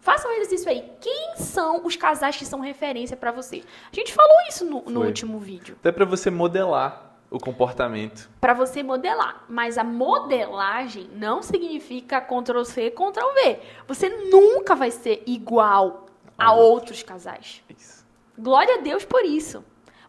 Faça 0.00 0.26
um 0.26 0.32
exercício 0.32 0.68
aí. 0.68 0.90
Quem 1.00 1.36
são 1.36 1.86
os 1.86 1.94
casais 1.94 2.36
que 2.36 2.44
são 2.44 2.58
referência 2.58 3.16
pra 3.16 3.30
você? 3.30 3.62
A 3.92 3.94
gente 3.94 4.12
falou 4.12 4.36
isso 4.48 4.64
no, 4.64 4.82
no 4.82 5.04
último 5.04 5.38
vídeo. 5.38 5.76
Até 5.78 5.92
pra 5.92 6.04
você 6.04 6.28
modelar 6.28 7.11
o 7.32 7.38
comportamento. 7.38 8.30
Pra 8.40 8.52
você 8.52 8.82
modelar. 8.82 9.44
Mas 9.48 9.78
a 9.78 9.82
modelagem 9.82 11.08
não 11.14 11.42
significa 11.42 12.20
Ctrl 12.20 12.62
C, 12.62 12.90
Ctrl 12.90 13.32
V. 13.34 13.58
Você 13.88 14.08
nunca 14.08 14.74
vai 14.74 14.90
ser 14.90 15.22
igual 15.26 16.06
a 16.38 16.52
outros 16.52 17.02
casais. 17.02 17.62
Isso. 17.76 18.06
Glória 18.38 18.76
a 18.76 18.80
Deus 18.82 19.04
por 19.04 19.24
isso. 19.24 19.64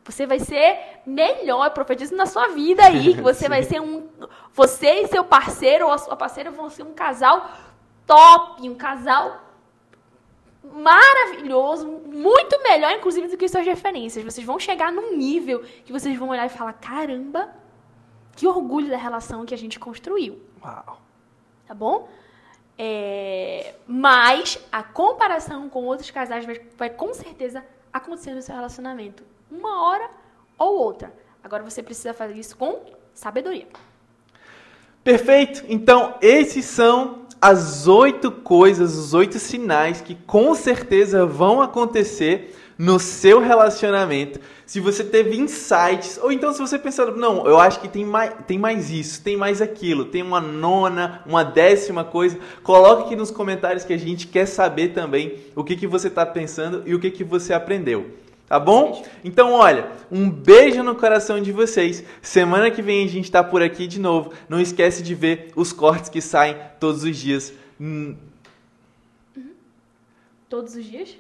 Você 0.06 0.26
vai 0.26 0.40
ser 0.40 1.02
melhor, 1.06 1.72
profetizo 1.72 2.14
na 2.14 2.26
sua 2.26 2.50
vida 2.50 2.84
aí, 2.84 3.14
você 3.22 3.48
vai 3.48 3.64
ser 3.64 3.82
um. 3.82 4.06
Você 4.54 5.02
e 5.02 5.08
seu 5.08 5.24
parceiro 5.24 5.86
ou 5.86 5.92
a 5.94 5.98
sua 5.98 6.16
parceira 6.16 6.52
vão 6.52 6.70
ser 6.70 6.84
um 6.84 6.94
casal 6.94 7.50
top, 8.06 8.70
um 8.70 8.76
casal 8.76 9.43
maravilhoso, 10.64 11.88
muito 11.88 12.62
melhor, 12.64 12.92
inclusive, 12.94 13.28
do 13.28 13.38
que 13.38 13.48
suas 13.48 13.66
referências. 13.66 14.24
Vocês 14.24 14.46
vão 14.46 14.60
chegar 14.60 14.92
num 14.92 15.16
nível 15.16 15.64
que 15.84 15.92
vocês 15.92 16.18
vão 16.18 16.30
olhar 16.30 16.46
e 16.46 16.50
falar: 16.50 16.74
caramba, 16.74 17.50
que 18.36 18.48
orgulho 18.48 18.90
da 18.90 18.98
relação 18.98 19.46
que 19.46 19.54
a 19.54 19.58
gente 19.58 19.80
construiu 19.80 20.40
Uau. 20.64 21.02
tá 21.68 21.74
bom? 21.74 22.08
É, 22.78 23.76
mas 23.86 24.60
a 24.72 24.82
comparação 24.82 25.70
com 25.70 25.84
outros 25.84 26.10
casais 26.10 26.46
vai, 26.46 26.60
vai 26.76 26.90
com 26.90 27.14
certeza 27.14 27.64
acontecer 27.92 28.34
no 28.34 28.42
seu 28.42 28.56
relacionamento. 28.56 29.24
Uma 29.52 29.84
hora 29.86 30.10
ou 30.58 30.80
outra. 30.80 31.14
Agora 31.44 31.62
você 31.62 31.84
precisa 31.84 32.14
fazer 32.14 32.36
isso 32.36 32.58
com 32.58 32.82
sabedoria. 33.14 33.68
Perfeito! 35.04 35.66
Então, 35.68 36.16
esses 36.22 36.64
são 36.66 37.23
as 37.44 37.90
oito 37.90 38.32
coisas, 38.32 38.96
os 38.96 39.14
oito 39.14 39.38
sinais 39.38 40.00
que 40.00 40.16
com 40.16 40.56
certeza 40.56 41.26
vão 41.26 41.62
acontecer 41.62 42.56
no 42.78 42.98
seu 43.02 43.42
relacionamento. 43.42 44.40
Se 44.66 44.80
você 44.80 45.04
teve 45.04 45.36
insights, 45.36 46.18
ou 46.24 46.32
então 46.32 46.54
se 46.54 46.62
você 46.62 46.80
pensar, 46.80 47.08
não, 47.08 47.46
eu 47.46 47.60
acho 47.60 47.82
que 47.82 47.90
tem 47.90 48.06
mais, 48.06 48.32
tem 48.48 48.58
mais 48.58 48.90
isso, 48.90 49.22
tem 49.22 49.36
mais 49.36 49.62
aquilo, 49.62 50.06
tem 50.06 50.22
uma 50.22 50.40
nona, 50.40 51.22
uma 51.26 51.44
décima 51.44 52.06
coisa, 52.06 52.40
coloque 52.64 53.08
aqui 53.08 53.16
nos 53.18 53.30
comentários 53.30 53.84
que 53.84 53.92
a 53.92 54.00
gente 54.00 54.26
quer 54.28 54.46
saber 54.46 54.94
também 54.94 55.40
o 55.54 55.66
que, 55.66 55.76
que 55.76 55.86
você 55.86 56.08
está 56.08 56.26
pensando 56.26 56.82
e 56.86 56.96
o 56.96 57.00
que, 57.00 57.12
que 57.12 57.26
você 57.26 57.54
aprendeu. 57.54 58.23
Tá 58.54 58.60
bom? 58.60 59.04
Então, 59.24 59.52
olha, 59.54 59.92
um 60.12 60.30
beijo 60.30 60.84
no 60.84 60.94
coração 60.94 61.42
de 61.42 61.52
vocês. 61.52 62.04
Semana 62.22 62.70
que 62.70 62.84
vem 62.84 63.04
a 63.04 63.08
gente 63.10 63.32
tá 63.32 63.44
por 63.44 63.64
aqui 63.64 63.88
de 63.88 64.00
novo. 64.00 64.32
Não 64.48 64.60
esquece 64.62 65.02
de 65.02 65.16
ver 65.16 65.52
os 65.56 65.74
cortes 65.74 66.08
que 66.08 66.22
saem 66.22 66.56
todos 66.80 67.04
os 67.04 67.18
dias. 67.18 67.52
Hum, 67.82 68.16
Todos 70.48 70.76
os 70.76 70.86
dias? 70.86 71.18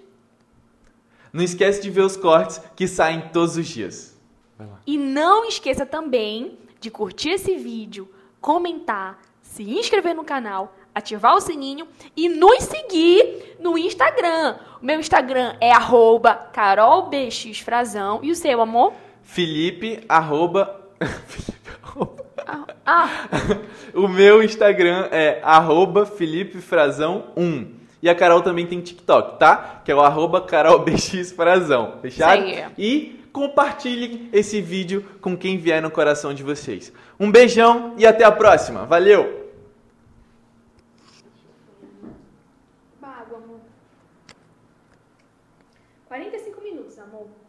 Não 1.33 1.43
esquece 1.43 1.81
de 1.81 1.89
ver 1.89 2.01
os 2.01 2.15
cortes 2.15 2.61
que 2.75 2.87
saem 2.87 3.21
todos 3.33 3.57
os 3.57 3.67
dias. 3.67 4.15
Vai 4.55 4.67
lá. 4.67 4.79
E 4.85 4.95
não 4.95 5.47
esqueça 5.47 5.87
também 5.87 6.55
de 6.79 6.91
curtir 6.91 7.29
esse 7.31 7.57
vídeo, 7.57 8.07
comentar, 8.39 9.19
se 9.41 9.63
inscrever 9.63 10.13
no 10.13 10.23
canal, 10.23 10.75
ativar 10.93 11.35
o 11.35 11.41
sininho 11.41 11.87
e 12.15 12.29
nos 12.29 12.63
seguir 12.63 13.55
no 13.59 13.77
Instagram. 13.77 14.57
O 14.81 14.85
meu 14.85 14.99
Instagram 14.99 15.55
é 15.59 15.71
arroba 15.71 16.33
carolbxfrazão. 16.35 18.19
E 18.21 18.31
o 18.31 18.35
seu, 18.35 18.61
amor? 18.61 18.93
Felipe, 19.23 20.03
arroba... 20.07 20.81
Felipe, 21.27 21.69
arroba... 21.81 22.23
Ah, 22.45 22.65
ah, 22.85 23.09
O 23.93 24.07
meu 24.07 24.43
Instagram 24.43 25.07
é 25.11 25.39
arroba 25.43 26.05
FelipeFrazão1. 26.05 27.67
E 28.01 28.09
a 28.09 28.15
Carol 28.15 28.41
também 28.41 28.67
tem 28.67 28.81
TikTok, 28.81 29.39
tá? 29.39 29.81
Que 29.85 29.91
é 29.91 29.95
o 29.95 30.01
arroba 30.01 30.41
CarolBXFrazão. 30.41 31.99
Fechado? 32.01 32.43
Aí. 32.43 32.65
E 32.77 33.23
compartilhem 33.31 34.29
esse 34.33 34.61
vídeo 34.61 35.05
com 35.21 35.37
quem 35.37 35.57
vier 35.57 35.81
no 35.81 35.89
coração 35.89 36.33
de 36.33 36.43
vocês. 36.43 36.91
Um 37.17 37.31
beijão 37.31 37.93
e 37.97 38.05
até 38.05 38.25
a 38.25 38.31
próxima. 38.31 38.85
Valeu! 38.85 39.42